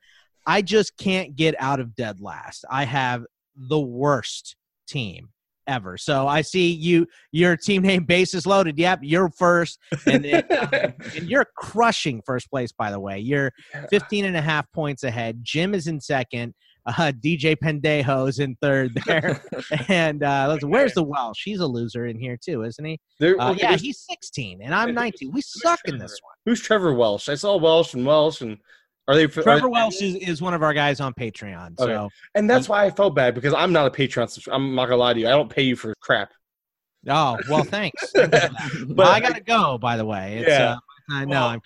I 0.47 0.63
just 0.63 0.97
can't 0.97 1.37
get 1.37 1.55
out 1.59 1.81
of 1.81 1.95
dead 1.95 2.21
last. 2.21 2.65
I 2.71 2.85
have 2.85 3.25
the 3.57 3.81
worst 3.81 4.57
team 4.87 5.31
ever. 5.67 5.97
So 5.97 6.27
I 6.27 6.43
see 6.43 6.73
you. 6.73 7.07
Your 7.31 7.57
team 7.57 7.83
name 7.83 8.05
base 8.05 8.35
is 8.35 8.47
loaded. 8.47 8.79
Yep, 8.79 9.01
you're 9.03 9.31
first, 9.31 9.79
and, 10.07 10.25
then, 10.25 10.45
um, 10.51 10.95
and 11.17 11.29
you're 11.29 11.47
crushing 11.57 12.23
first 12.25 12.51
place. 12.51 12.73
By 12.73 12.91
the 12.91 13.01
way, 13.01 13.19
you're 13.19 13.53
15 13.91 14.25
and 14.25 14.37
a 14.37 14.43
half 14.43 14.71
points 14.73 15.05
ahead. 15.05 15.39
Jim 15.43 15.75
is 15.75 15.87
in 15.87 16.01
second. 16.01 16.55
Uh, 16.85 17.13
DJ 17.13 17.57
Pendejo 17.57 18.29
is 18.29 18.39
in 18.41 18.57
third 18.61 18.93
there. 19.07 19.41
and 19.89 20.23
uh, 20.23 20.59
where's 20.63 20.95
the 20.95 21.03
Welsh? 21.03 21.43
He's 21.45 21.61
a 21.61 21.67
loser 21.67 22.07
in 22.07 22.19
here 22.19 22.37
too, 22.37 22.65
isn't 22.65 22.85
he? 22.85 22.99
There, 23.21 23.41
Uh, 23.41 23.53
yeah, 23.53 23.77
he's 23.77 24.01
16 24.11 24.61
and 24.63 24.75
I'm 24.75 24.93
19. 24.95 25.31
We 25.33 25.41
suck 25.43 25.81
in 25.85 25.99
this 25.99 26.19
one. 26.23 26.35
Who's 26.47 26.61
Trevor 26.61 26.93
Welsh? 26.95 27.29
I 27.29 27.35
saw 27.37 27.57
Welsh 27.57 27.95
and 27.95 28.05
Welsh, 28.05 28.41
and 28.41 28.59
are 29.07 29.15
they? 29.15 29.27
Trevor 29.29 29.67
are- 29.67 29.71
Welsh 29.71 30.03
is, 30.03 30.17
is 30.17 30.43
one 30.43 30.55
of 30.55 30.63
our 30.65 30.75
guys 30.75 30.99
on 31.01 31.15
Patreon. 31.15 31.79
So 31.79 31.89
Okay. 31.91 32.09
and 32.35 32.51
that's 32.51 32.69
why 32.69 32.85
I 32.85 32.91
felt 32.91 33.15
bad 33.15 33.35
because 33.35 33.55
I'm 33.55 33.73
not 33.73 33.87
a 33.87 33.91
Patreon. 33.91 34.25
subscri- 34.27 34.53
I'm 34.53 34.75
not 34.75 34.87
gonna 34.87 34.97
lie 34.97 35.15
to 35.15 35.21
you. 35.21 35.29
I 35.29 35.31
don't 35.31 35.51
pay 35.51 35.63
you 35.63 35.77
for 35.77 35.95
crap. 36.01 36.33
oh 37.09 37.39
well, 37.49 37.65
thanks. 37.65 38.13
But 38.15 39.07
I 39.07 39.21
gotta 39.21 39.41
go. 39.41 39.79
By 39.79 39.97
the 39.97 40.05
way, 40.05 40.39
it's, 40.39 40.49
Yeah. 40.49 40.73
uh, 40.73 40.77
I 41.13 41.25
know. 41.25 41.31
Well, 41.31 41.49
I'm, 41.49 41.61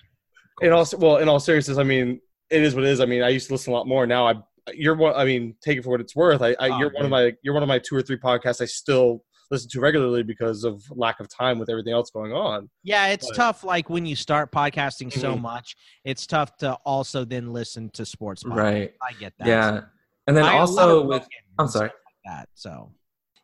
in 0.61 0.71
all 0.71 0.85
well, 0.97 1.17
in 1.17 1.27
all 1.29 1.39
seriousness, 1.39 1.77
I 1.79 1.83
mean, 1.83 2.19
it 2.49 2.61
is 2.63 2.73
what 2.75 2.83
it 2.83 2.89
is. 2.89 2.99
I 3.01 3.05
mean, 3.05 3.21
I 3.23 3.29
used 3.29 3.47
to 3.47 3.53
listen 3.53 3.73
a 3.73 3.75
lot 3.75 3.87
more. 3.87 4.07
Now 4.07 4.27
I, 4.27 4.35
you're 4.73 4.95
one. 4.95 5.13
I 5.15 5.25
mean, 5.25 5.55
take 5.61 5.77
it 5.77 5.83
for 5.83 5.89
what 5.91 6.01
it's 6.01 6.15
worth. 6.15 6.41
I, 6.41 6.49
I 6.59 6.69
Oh, 6.69 6.77
you're 6.79 6.91
one 6.93 7.05
of 7.05 7.11
my, 7.11 7.33
you're 7.43 7.53
one 7.53 7.63
of 7.63 7.67
my 7.69 7.79
two 7.79 7.95
or 7.95 8.01
three 8.01 8.17
podcasts 8.17 8.61
I 8.61 8.65
still 8.65 9.23
listen 9.49 9.69
to 9.69 9.79
regularly 9.79 10.23
because 10.23 10.63
of 10.65 10.83
lack 10.91 11.19
of 11.21 11.29
time 11.29 11.57
with 11.57 11.69
everything 11.69 11.93
else 11.93 12.09
going 12.11 12.33
on. 12.33 12.69
yeah, 12.83 13.07
it's 13.07 13.27
but- 13.29 13.35
tough. 13.35 13.63
Like 13.63 13.89
when 13.89 14.05
you 14.05 14.15
start 14.15 14.51
podcasting 14.51 15.11
so 15.11 15.35
Mhm. 15.35 15.41
much, 15.41 15.75
it's 16.03 16.27
tough 16.27 16.57
to 16.57 16.73
also 16.85 17.23
then 17.23 17.53
listen 17.53 17.89
to 17.91 18.05
sports. 18.05 18.43
podcasts. 18.43 18.55
Right. 18.57 18.93
I 19.01 19.13
get 19.13 19.33
that. 19.39 19.47
Yeah. 19.47 19.81
And 20.27 20.35
then 20.35 20.43
I 20.43 20.51
got 20.53 20.67
a 20.69 20.71
lot 20.71 20.89
also 20.89 21.05
with 21.07 21.27
I'm 21.59 21.67
sorry. 21.69 21.87
like 21.87 21.93
that. 22.25 22.49
So 22.55 22.91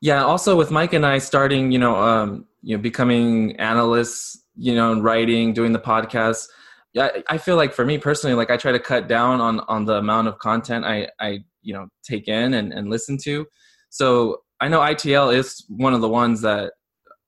Yeah, 0.01 0.25
also 0.25 0.57
with 0.57 0.69
Mike 0.71 0.91
and 0.91 1.05
I 1.05 1.17
starting, 1.19 1.71
you 1.71 1.79
know, 1.79 1.95
um, 1.95 2.45
you 2.61 2.75
know, 2.75 2.81
becoming 2.81 3.55
analysts, 3.57 4.43
you 4.57 4.75
know, 4.75 4.91
and 4.91 5.01
writing, 5.01 5.53
doing 5.53 5.71
the 5.71 5.79
podcast. 5.79 6.47
Yeah, 6.93 7.09
I 7.27 7.37
feel 7.39 7.55
like 7.55 7.73
for 7.73 7.85
me 7.85 7.97
personally, 7.97 8.35
like 8.35 8.51
I 8.51 8.57
try 8.57 8.71
to 8.71 8.79
cut 8.79 9.07
down 9.07 9.41
on 9.41 9.61
on 9.61 9.85
the 9.85 9.95
amount 9.95 10.27
of 10.27 10.37
content 10.39 10.85
I 10.85 11.09
I 11.19 11.39
you 11.61 11.73
know 11.73 11.87
take 12.03 12.27
in 12.27 12.53
and, 12.53 12.71
and 12.71 12.89
listen 12.89 13.17
to. 13.23 13.45
So 13.89 14.41
I 14.59 14.67
know 14.67 14.79
ITL 14.79 15.35
is 15.35 15.65
one 15.69 15.93
of 15.93 16.01
the 16.01 16.09
ones 16.09 16.41
that 16.41 16.73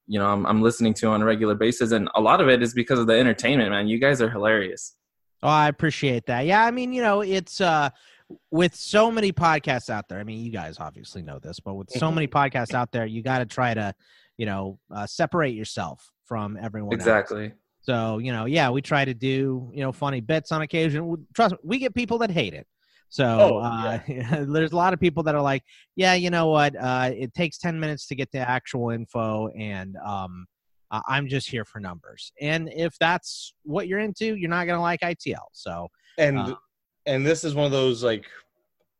you 0.07 0.19
know 0.19 0.27
I'm, 0.27 0.45
I'm 0.45 0.61
listening 0.61 0.93
to 0.95 1.07
on 1.07 1.21
a 1.21 1.25
regular 1.25 1.55
basis, 1.55 1.91
and 1.91 2.09
a 2.15 2.21
lot 2.21 2.41
of 2.41 2.47
it 2.47 2.61
is 2.61 2.73
because 2.73 2.99
of 2.99 3.07
the 3.07 3.13
entertainment. 3.13 3.71
Man, 3.71 3.87
you 3.87 3.99
guys 3.99 4.21
are 4.21 4.29
hilarious. 4.29 4.93
Oh, 5.41 5.49
I 5.49 5.67
appreciate 5.67 6.27
that. 6.27 6.45
Yeah, 6.45 6.63
I 6.63 6.71
mean, 6.71 6.93
you 6.93 7.01
know, 7.01 7.21
it's 7.21 7.59
uh 7.59 7.89
with 8.51 8.75
so 8.75 9.11
many 9.11 9.31
podcasts 9.31 9.89
out 9.89 10.07
there. 10.09 10.19
I 10.19 10.23
mean, 10.23 10.43
you 10.43 10.51
guys 10.51 10.77
obviously 10.79 11.21
know 11.21 11.39
this, 11.39 11.59
but 11.59 11.75
with 11.75 11.89
so 11.91 12.11
many 12.13 12.27
podcasts 12.27 12.73
out 12.73 12.91
there, 12.91 13.05
you 13.05 13.21
got 13.21 13.39
to 13.39 13.45
try 13.45 13.73
to, 13.73 13.93
you 14.37 14.45
know, 14.45 14.79
uh, 14.93 15.05
separate 15.05 15.53
yourself 15.53 16.11
from 16.25 16.57
everyone. 16.59 16.89
else. 17.01 17.53
So, 17.85 18.17
you 18.17 18.31
know, 18.31 18.45
yeah, 18.45 18.71
we 18.71 18.81
try 18.81 19.05
to 19.05 19.13
do, 19.13 19.69
you 19.71 19.81
know, 19.81 19.91
funny 19.91 20.19
bits 20.19 20.51
on 20.51 20.63
occasion. 20.63 21.27
Trust 21.35 21.53
me, 21.53 21.59
we 21.63 21.77
get 21.77 21.93
people 21.93 22.17
that 22.19 22.31
hate 22.31 22.55
it. 22.55 22.65
So 23.09 23.25
Oh, 23.25 23.57
uh, 23.59 23.99
there's 24.07 24.71
a 24.71 24.75
lot 24.75 24.93
of 24.93 24.99
people 24.99 25.21
that 25.23 25.35
are 25.35 25.41
like, 25.41 25.61
yeah, 25.95 26.15
you 26.15 26.31
know 26.31 26.47
what? 26.47 26.75
Uh, 26.75 27.11
it 27.13 27.35
takes 27.35 27.59
10 27.59 27.79
minutes 27.79 28.07
to 28.07 28.15
get 28.15 28.31
the 28.31 28.39
actual 28.39 28.89
info, 28.89 29.49
and 29.49 29.95
um, 29.97 30.47
I'm 31.07 31.27
just 31.27 31.47
here 31.47 31.63
for 31.63 31.79
numbers. 31.79 32.31
And 32.41 32.71
if 32.73 32.97
that's 32.99 33.53
what 33.63 33.87
you're 33.87 33.99
into, 33.99 34.35
you're 34.35 34.49
not 34.49 34.65
going 34.65 34.77
to 34.77 34.81
like 34.81 35.01
ITL. 35.01 35.45
So, 35.51 35.89
and 36.17 36.39
Uh. 36.39 36.55
and 37.05 37.23
this 37.23 37.43
is 37.43 37.53
one 37.53 37.65
of 37.67 37.71
those 37.71 38.03
like 38.03 38.25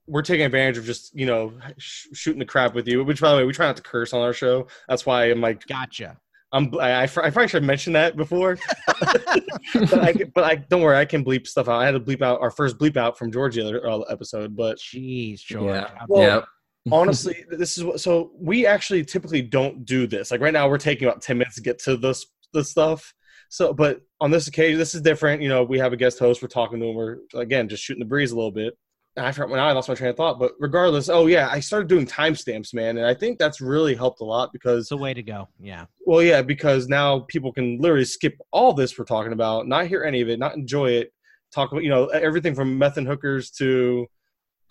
we're 0.08 0.22
taking 0.22 0.46
advantage 0.46 0.78
of 0.78 0.86
just 0.86 1.18
you 1.18 1.26
know 1.26 1.54
sh- 1.78 2.08
shooting 2.14 2.40
the 2.40 2.46
crap 2.46 2.76
with 2.76 2.88
you 2.88 3.04
which 3.04 3.20
by 3.20 3.32
the 3.32 3.38
way 3.38 3.44
we 3.46 3.52
try 3.54 3.66
not 3.66 3.76
to 3.76 3.82
curse 3.82 4.14
on 4.14 4.22
our 4.22 4.34
show 4.34 4.68
that's 4.88 5.06
why 5.06 5.26
i'm 5.26 5.42
like 5.42 5.66
gotcha. 5.66 6.16
I'm 6.56 6.74
i, 6.80 6.92
I, 6.92 7.04
I 7.04 7.08
probably 7.08 7.48
should 7.48 7.62
have 7.62 7.68
mentioned 7.68 7.96
that 7.96 8.16
before 8.16 8.58
but 9.02 10.00
i 10.00 10.14
but 10.34 10.44
i 10.44 10.56
don't 10.56 10.82
worry 10.82 10.98
i 10.98 11.06
can 11.06 11.24
bleep 11.24 11.48
stuff 11.48 11.68
out 11.68 11.82
i 11.82 11.86
had 11.86 11.92
to 11.92 12.00
bleep 12.00 12.22
out 12.22 12.42
our 12.42 12.52
first 12.52 12.78
bleep 12.78 12.98
out 12.98 13.18
from 13.18 13.32
george 13.32 13.56
the 13.56 13.66
other 13.66 13.88
uh, 13.88 14.00
episode 14.02 14.56
but 14.56 14.78
Jeez, 14.78 15.42
George. 15.42 15.66
Yeah. 15.66 15.90
Well, 16.08 16.22
yep. 16.22 16.46
honestly 16.92 17.44
this 17.50 17.78
is 17.78 17.84
what 17.84 18.00
so 18.00 18.32
we 18.40 18.66
actually 18.66 19.04
typically 19.04 19.42
don't 19.42 19.86
do 19.86 20.06
this 20.06 20.32
like 20.32 20.42
right 20.42 20.54
now 20.54 20.70
we're 20.70 20.78
taking 20.78 21.08
about 21.08 21.22
10 21.22 21.38
minutes 21.38 21.56
to 21.56 21.62
get 21.62 21.80
to 21.80 21.98
this 21.98 22.28
this 22.54 22.70
stuff 22.70 23.14
so 23.50 23.74
but 23.74 24.02
on 24.22 24.30
this 24.30 24.48
occasion 24.48 24.78
this 24.78 24.94
is 24.94 25.02
different 25.02 25.42
you 25.42 25.50
know 25.50 25.64
we 25.64 25.80
have 25.80 25.94
a 25.94 25.98
guest 25.98 26.20
host 26.20 26.42
we're 26.42 26.48
talking 26.48 26.80
to 26.80 26.86
him 26.86 26.96
we're 26.96 27.18
again 27.34 27.68
just 27.68 27.84
shooting 27.84 28.00
the 28.00 28.06
breeze 28.06 28.32
a 28.32 28.36
little 28.36 28.52
bit 28.52 28.68
and 28.68 28.78
i 29.18 29.32
forgot 29.32 29.50
when 29.50 29.60
i 29.60 29.72
lost 29.72 29.88
my 29.90 29.96
train 29.96 30.10
of 30.10 30.18
thought 30.18 30.40
but 30.40 30.54
regardless 30.60 31.10
oh 31.10 31.28
yeah 31.28 31.48
i 31.52 31.60
started 31.60 31.88
doing 31.88 32.06
timestamps 32.06 32.74
man 32.74 32.98
and 32.98 33.06
i 33.06 33.14
think 33.14 33.40
that's 33.40 33.62
really 33.62 33.96
helped 33.96 34.22
a 34.22 34.24
lot 34.24 34.52
because 34.52 34.84
It's 34.86 34.92
a 34.92 34.98
way 34.98 35.14
to 35.14 35.24
go. 35.24 35.48
Yeah. 35.60 35.86
well 36.06 36.22
yeah 36.22 36.42
because 36.42 36.88
now 36.88 37.20
people 37.22 37.52
can 37.54 37.80
literally 37.80 38.06
skip 38.06 38.38
all 38.52 38.74
this 38.74 38.98
we're 38.98 39.06
talking 39.06 39.34
about 39.34 39.68
not 39.68 39.88
hear 39.88 40.04
any 40.04 40.22
of 40.22 40.30
it 40.30 40.40
not 40.40 40.56
enjoy 40.56 40.92
it 40.92 41.14
talk 41.54 41.72
about 41.72 41.84
you 41.84 41.90
know 41.90 42.08
everything 42.08 42.54
from 42.56 42.78
meth 42.78 42.98
and 42.98 43.08
hookers 43.08 43.50
to 43.52 44.06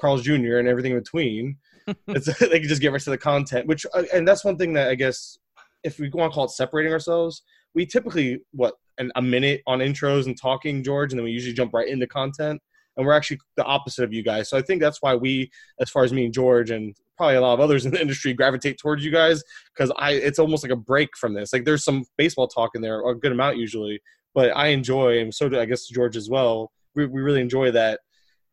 carl's 0.01 0.23
jr 0.23 0.59
and 0.59 0.69
everything 0.69 0.93
in 0.93 0.99
between 0.99 1.57
it's, 2.09 2.27
they 2.39 2.61
can 2.61 2.69
just 2.69 2.83
get 2.83 2.93
right 2.93 3.01
to 3.01 3.11
the 3.11 3.19
content 3.19 3.67
which 3.67 3.87
uh, 3.95 4.03
and 4.13 4.27
that's 4.29 4.45
one 4.45 4.57
thing 4.59 4.73
that 4.73 4.89
i 4.89 4.95
guess 4.95 5.39
if 5.85 5.99
we 5.99 6.09
want 6.11 6.31
to 6.33 6.35
call 6.35 6.45
it 6.45 6.51
separating 6.51 6.93
ourselves 6.93 7.43
we 7.75 7.87
typically 7.87 8.41
what 8.53 8.75
an, 8.99 9.11
a 9.17 9.23
minute 9.23 9.63
on 9.67 9.79
intros 9.81 10.27
and 10.27 10.39
talking 10.41 10.83
george 10.83 11.13
and 11.13 11.19
then 11.19 11.25
we 11.25 11.31
usually 11.31 11.55
jump 11.55 11.73
right 11.73 11.89
into 11.89 12.07
content 12.07 12.61
and 12.97 13.07
we're 13.07 13.13
actually 13.13 13.39
the 13.57 13.65
opposite 13.65 14.05
of 14.05 14.13
you 14.13 14.23
guys. 14.23 14.49
So 14.49 14.57
i 14.57 14.63
think 14.63 14.81
that's 14.81 15.01
why 15.01 15.15
we 15.15 15.51
as 15.81 15.91
far 15.91 16.05
as 16.05 16.13
me 16.13 16.25
and 16.25 16.35
george 16.35 16.71
and 16.71 16.95
probably 17.17 17.37
a 17.37 17.41
lot 17.41 17.55
of 17.55 17.61
others 17.61 17.87
in 17.87 17.93
the 17.93 18.01
industry 18.01 18.35
gravitate 18.35 18.77
towards 18.79 19.05
you 19.05 19.11
guys 19.11 19.43
because 19.75 19.93
i 19.99 20.13
it's 20.13 20.39
almost 20.39 20.65
like 20.65 20.73
a 20.73 20.77
break 20.77 21.17
from 21.17 21.33
this. 21.35 21.53
Like 21.53 21.65
there's 21.65 21.85
some 21.85 22.05
baseball 22.17 22.49
talk 22.49 22.71
in 22.75 22.83
there 22.83 23.07
a 23.09 23.15
good 23.15 23.33
amount 23.33 23.57
usually 23.57 24.01
but 24.35 24.57
i 24.57 24.69
enjoy 24.69 25.21
and 25.21 25.33
so 25.33 25.49
do 25.49 25.59
i 25.59 25.65
guess 25.65 25.87
george 25.87 26.17
as 26.17 26.29
well. 26.29 26.73
We, 26.97 27.07
we 27.07 27.23
really 27.23 27.41
enjoy 27.41 27.73
that 27.73 28.01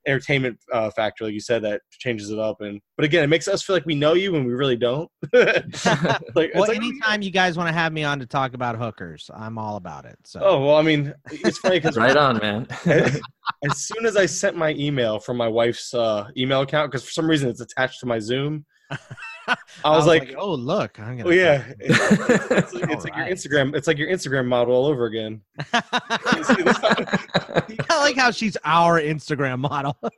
entertainment 0.07 0.57
uh, 0.73 0.89
factor 0.89 1.25
like 1.25 1.33
you 1.33 1.39
said 1.39 1.61
that 1.63 1.81
changes 1.91 2.29
it 2.29 2.39
up 2.39 2.61
and 2.61 2.81
but 2.95 3.05
again 3.05 3.23
it 3.23 3.27
makes 3.27 3.47
us 3.47 3.61
feel 3.61 3.75
like 3.75 3.85
we 3.85 3.95
know 3.95 4.13
you 4.13 4.31
when 4.31 4.45
we 4.45 4.53
really 4.53 4.75
don't 4.75 5.09
like, 5.33 5.63
it's 5.73 5.85
Well, 5.85 6.67
like, 6.67 6.77
anytime 6.77 7.21
you 7.21 7.31
guys 7.31 7.57
want 7.57 7.67
to 7.67 7.73
have 7.73 7.93
me 7.93 8.03
on 8.03 8.19
to 8.19 8.25
talk 8.25 8.53
about 8.53 8.77
hookers, 8.77 9.29
I'm 9.33 9.57
all 9.57 9.77
about 9.77 10.05
it. 10.05 10.17
So, 10.25 10.39
oh 10.43 10.65
well 10.65 10.75
i 10.75 10.81
mean 10.81 11.13
it's 11.31 11.59
funny 11.59 11.79
because 11.79 11.97
right 11.97 12.17
on, 12.17 12.37
man. 12.37 12.67
as 13.63 13.77
soon 13.77 14.05
as 14.05 14.17
I 14.17 14.25
sent 14.25 14.55
my 14.57 14.71
email 14.71 15.19
from 15.19 15.37
my 15.37 15.47
wife's 15.47 15.93
uh, 15.93 16.27
email 16.37 16.61
account, 16.61 16.91
because 16.91 17.03
for 17.03 17.11
some 17.11 17.29
reason 17.29 17.49
it's 17.49 17.61
attached 17.61 17.99
to 18.01 18.05
my 18.05 18.19
Zoom, 18.19 18.65
I 19.83 19.95
was, 19.97 20.05
like, 20.05 20.35
oh 20.37 20.53
look, 20.53 20.99
I'm 20.99 21.17
gonna. 21.17 21.29
oh 21.29 21.31
yeah, 21.31 21.63
it's, 21.79 22.73
like, 22.73 22.89
it's 22.89 23.03
like 23.03 23.15
your 23.15 23.25
Instagram. 23.25 23.75
It's 23.75 23.87
like 23.87 23.97
your 23.97 24.09
Instagram 24.09 24.47
model 24.47 24.75
all 24.75 24.85
over 24.85 25.05
again. 25.05 25.41
I 27.89 27.99
like 27.99 28.15
how 28.15 28.31
she's 28.31 28.57
our 28.63 28.99
Instagram 29.01 29.59
model. 29.59 29.97
Your 30.03 30.09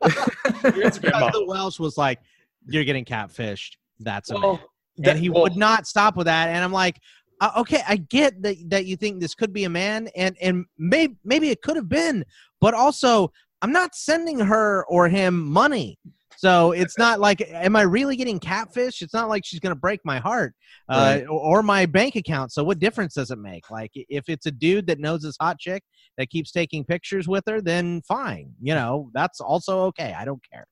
Instagram 0.86 1.20
model. 1.20 1.42
the 1.42 1.46
Welsh 1.48 1.80
was 1.80 1.98
like, 1.98 2.20
"You're 2.68 2.84
getting 2.84 3.06
catfished." 3.06 3.78
That's 4.00 4.30
a 4.32 4.36
Well, 4.36 4.54
man. 4.54 4.60
that- 4.98 5.10
and 5.12 5.20
he 5.20 5.30
well, 5.30 5.44
would 5.44 5.56
not 5.56 5.88
stop 5.88 6.16
with 6.16 6.25
that. 6.25 6.50
And 6.50 6.63
I'm 6.63 6.72
like, 6.72 7.00
uh, 7.42 7.52
okay, 7.58 7.82
I 7.88 7.98
get 7.98 8.42
that 8.44 8.58
that 8.68 8.86
you 8.86 8.96
think 8.96 9.20
this 9.22 9.36
could 9.36 9.54
be 9.54 9.63
a 9.66 9.70
man, 9.70 10.10
and 10.16 10.38
and 10.42 10.66
maybe 10.78 11.16
maybe 11.24 11.50
it 11.50 11.62
could 11.62 11.75
have 11.75 11.90
been, 11.90 12.24
but 12.62 12.74
also 12.74 13.32
I'm 13.62 13.72
not 13.72 13.96
sending 13.96 14.40
her 14.40 14.86
or 14.86 15.08
him 15.10 15.46
money. 15.46 15.98
So 16.44 16.72
it's 16.74 16.98
not 16.98 17.22
like, 17.22 17.42
am 17.50 17.76
I 17.78 17.84
really 17.84 18.18
getting 18.18 18.38
catfish? 18.38 19.02
It's 19.02 19.14
not 19.14 19.30
like 19.30 19.46
she's 19.46 19.62
gonna 19.62 19.76
break 19.76 20.02
my 20.04 20.20
heart 20.20 20.54
uh, 20.90 21.16
Right. 21.20 21.24
or 21.28 21.60
or 21.60 21.64
my 21.64 21.86
bank 21.86 22.16
account. 22.18 22.52
So 22.52 22.64
what 22.66 22.80
difference 22.80 23.14
does 23.14 23.32
it 23.32 23.38
make? 23.38 23.72
Like, 23.72 23.92
if 23.94 24.26
it's 24.28 24.46
a 24.46 24.52
dude 24.52 24.88
that 24.88 25.00
knows 25.00 25.22
this 25.22 25.38
hot 25.40 25.58
chick 25.58 25.84
that 26.18 26.30
keeps 26.30 26.52
taking 26.52 26.84
pictures 26.84 27.28
with 27.30 27.46
her, 27.48 27.62
then 27.62 28.02
fine. 28.02 28.52
You 28.62 28.76
know, 28.76 29.10
that's 29.14 29.40
also 29.40 29.84
okay. 29.86 30.14
I 30.20 30.26
don't 30.26 30.44
care. 30.52 30.68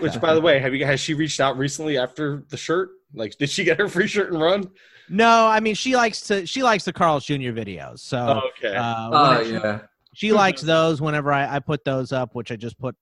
Which, 0.00 0.20
by 0.20 0.34
the 0.34 0.40
way, 0.40 0.58
have 0.58 0.74
you 0.74 0.84
has 0.84 1.00
she 1.00 1.14
reached 1.14 1.40
out 1.40 1.56
recently 1.56 1.96
after 1.96 2.44
the 2.50 2.56
shirt? 2.58 2.90
Like, 3.14 3.38
did 3.38 3.48
she 3.48 3.64
get 3.64 3.78
her 3.78 3.88
free 3.96 4.08
shirt 4.08 4.32
and 4.32 4.42
run? 4.42 4.70
No, 5.08 5.46
I 5.46 5.60
mean 5.60 5.76
she 5.76 5.96
likes 5.96 6.20
to 6.28 6.44
she 6.46 6.62
likes 6.62 6.84
the 6.84 6.92
Carl's 6.92 7.24
Jr. 7.24 7.52
videos. 7.62 8.00
So 8.00 8.18
Oh, 8.18 8.50
okay. 8.58 8.76
uh, 8.76 9.08
oh 9.12 9.28
whenever 9.30 9.44
she- 9.44 9.52
yeah. 9.52 9.78
she 10.14 10.32
likes 10.32 10.60
those 10.60 11.00
whenever 11.00 11.32
I, 11.32 11.56
I 11.56 11.58
put 11.60 11.84
those 11.84 12.12
up, 12.12 12.34
which 12.34 12.50
I 12.52 12.56
just 12.56 12.78
put 12.78 12.94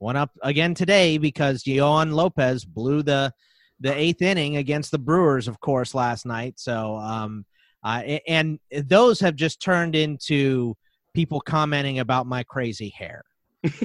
one 0.00 0.16
up 0.16 0.30
again 0.42 0.74
today 0.74 1.18
because 1.18 1.66
Johan 1.66 2.12
Lopez 2.12 2.64
blew 2.64 3.02
the 3.02 3.32
the 3.80 3.94
eighth 3.94 4.20
inning 4.20 4.56
against 4.56 4.90
the 4.90 4.98
Brewers, 4.98 5.46
of 5.48 5.60
course, 5.60 5.94
last 5.94 6.26
night. 6.26 6.54
So 6.58 6.96
um, 6.96 7.44
uh, 7.84 8.02
and 8.26 8.58
those 8.84 9.20
have 9.20 9.36
just 9.36 9.62
turned 9.62 9.94
into 9.94 10.74
people 11.14 11.40
commenting 11.40 11.98
about 12.00 12.26
my 12.26 12.42
crazy 12.42 12.88
hair. 12.90 13.22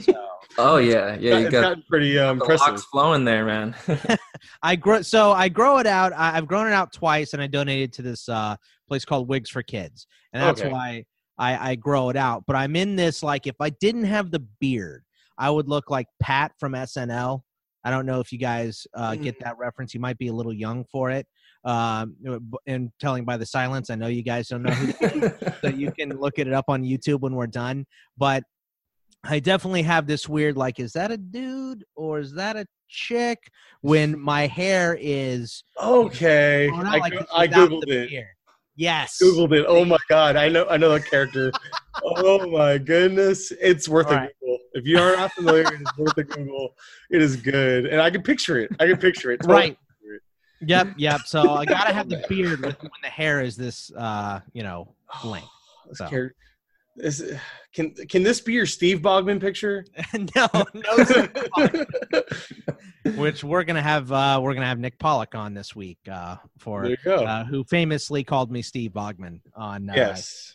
So 0.01 0.13
Oh 0.57 0.77
yeah. 0.77 1.17
Yeah. 1.19 1.37
You 1.39 1.45
it's 1.45 1.51
got 1.51 1.61
gotten 1.61 1.83
pretty 1.89 2.17
uh, 2.17 2.25
the 2.27 2.31
impressive. 2.41 2.67
locks 2.67 2.85
flowing 2.85 3.25
there, 3.25 3.45
man. 3.45 3.75
I 4.63 4.75
grow 4.77 5.01
so 5.01 5.31
I 5.31 5.49
grow 5.49 5.77
it 5.79 5.87
out. 5.87 6.13
I, 6.13 6.37
I've 6.37 6.47
grown 6.47 6.67
it 6.67 6.73
out 6.73 6.93
twice, 6.93 7.33
and 7.33 7.41
I 7.41 7.47
donated 7.47 7.91
to 7.93 8.01
this 8.01 8.29
uh, 8.29 8.55
place 8.87 9.03
called 9.05 9.27
Wigs 9.27 9.49
for 9.49 9.63
Kids, 9.63 10.07
and 10.33 10.41
that's 10.41 10.61
Okay. 10.61 10.71
why 10.71 11.05
I, 11.37 11.71
I 11.71 11.75
grow 11.75 12.09
it 12.09 12.15
out. 12.15 12.43
But 12.47 12.55
I'm 12.55 12.75
in 12.75 12.95
this 12.95 13.21
like 13.23 13.47
if 13.47 13.55
I 13.59 13.69
didn't 13.69 14.05
have 14.05 14.31
the 14.31 14.39
beard, 14.59 15.03
I 15.37 15.49
would 15.49 15.67
look 15.67 15.89
like 15.89 16.07
Pat 16.21 16.51
from 16.59 16.73
SNL. 16.73 17.41
I 17.83 17.91
don't 17.91 18.07
know 18.07 18.19
if 18.19 18.31
you 18.31 18.39
guys 18.39 18.87
uh, 18.95 19.15
get 19.15 19.39
that 19.41 19.57
reference. 19.59 19.93
You 19.93 19.99
might 19.99 20.17
be 20.17 20.27
a 20.27 20.33
little 20.33 20.53
young 20.53 20.85
for 20.91 21.11
it. 21.11 21.27
Um, 21.63 22.15
and 22.65 22.91
telling 22.99 23.25
by 23.25 23.37
the 23.37 23.45
silence, 23.45 23.89
I 23.89 23.95
know 23.95 24.07
you 24.07 24.23
guys 24.23 24.47
don't 24.47 24.63
know 24.63 24.71
who 24.71 25.29
so 25.61 25.67
you 25.67 25.91
can 25.91 26.09
look 26.19 26.39
it 26.39 26.51
up 26.51 26.65
on 26.67 26.83
YouTube 26.83 27.21
when 27.21 27.35
we're 27.35 27.47
done. 27.47 27.85
But 28.17 28.43
I 29.23 29.39
definitely 29.39 29.83
have 29.83 30.07
this 30.07 30.29
weird 30.29 30.57
like, 30.57 30.79
is 30.79 30.93
that 30.93 31.11
a 31.11 31.17
dude 31.17 31.83
or 31.95 32.19
is 32.19 32.33
that 32.33 32.55
a 32.55 32.65
chick? 32.87 33.39
When 33.81 34.19
my 34.23 34.47
hair 34.47 34.97
is 34.99 35.63
Okay, 35.81 36.69
out 36.69 36.85
I, 36.85 36.97
like 36.97 37.13
I 37.33 37.47
googled 37.47 37.87
it. 37.87 38.11
Yes. 38.75 39.19
Googled 39.21 39.57
it. 39.57 39.65
Oh 39.67 39.85
my 39.85 39.97
god, 40.09 40.35
I 40.35 40.49
know 40.49 40.65
I 40.69 40.77
know 40.77 40.89
that 40.91 41.05
character. 41.09 41.51
oh 42.03 42.49
my 42.49 42.77
goodness, 42.77 43.51
it's 43.61 43.87
worth 43.87 44.07
All 44.07 44.13
right. 44.13 44.29
a 44.29 44.33
Google. 44.45 44.59
If 44.73 44.85
you 44.85 44.99
are 44.99 45.15
not 45.15 45.31
familiar, 45.31 45.61
it 45.73 45.81
is 45.81 45.97
worth 45.97 46.17
a 46.17 46.23
Google. 46.23 46.75
It 47.09 47.21
is 47.21 47.37
good, 47.37 47.85
and 47.85 48.01
I 48.01 48.09
can 48.09 48.21
picture 48.21 48.59
it. 48.59 48.71
I 48.79 48.87
can 48.87 48.97
picture 48.97 49.31
it. 49.31 49.41
Right. 49.45 49.77
picture 49.99 50.15
it. 50.15 50.21
Yep. 50.67 50.87
Yep. 50.97 51.21
So 51.25 51.51
I 51.53 51.63
gotta 51.65 51.93
have 51.99 52.09
the 52.09 52.25
beard 52.27 52.65
with, 52.65 52.81
when 52.81 52.91
the 53.01 53.09
hair 53.09 53.41
is 53.41 53.55
this, 53.55 53.91
uh, 53.95 54.41
you 54.53 54.63
know, 54.63 54.93
length. 55.23 55.47
This 55.87 55.99
So. 55.99 56.07
character- 56.09 56.35
this- 56.95 57.23
can 57.73 57.93
can 57.93 58.23
this 58.23 58.39
be 58.39 58.53
your 58.53 58.65
Steve 58.65 58.99
Bogman 58.99 59.41
picture? 59.41 59.85
no, 60.35 60.47
no. 60.73 62.23
Which 63.17 63.43
we're 63.43 63.65
gonna 63.65 63.81
have. 63.81 64.11
Uh, 64.11 64.39
we're 64.41 64.53
gonna 64.53 64.65
have 64.65 64.79
Nick 64.79 64.97
Pollack 64.97 65.35
on 65.35 65.53
this 65.53 65.75
week 65.75 65.99
uh, 66.09 66.37
for 66.57 66.85
uh, 67.05 67.43
who 67.43 67.65
famously 67.65 68.23
called 68.23 68.49
me 68.49 68.61
Steve 68.61 68.91
Bogman 68.91 69.41
on 69.55 69.89
uh, 69.89 69.93
yes. 69.93 70.54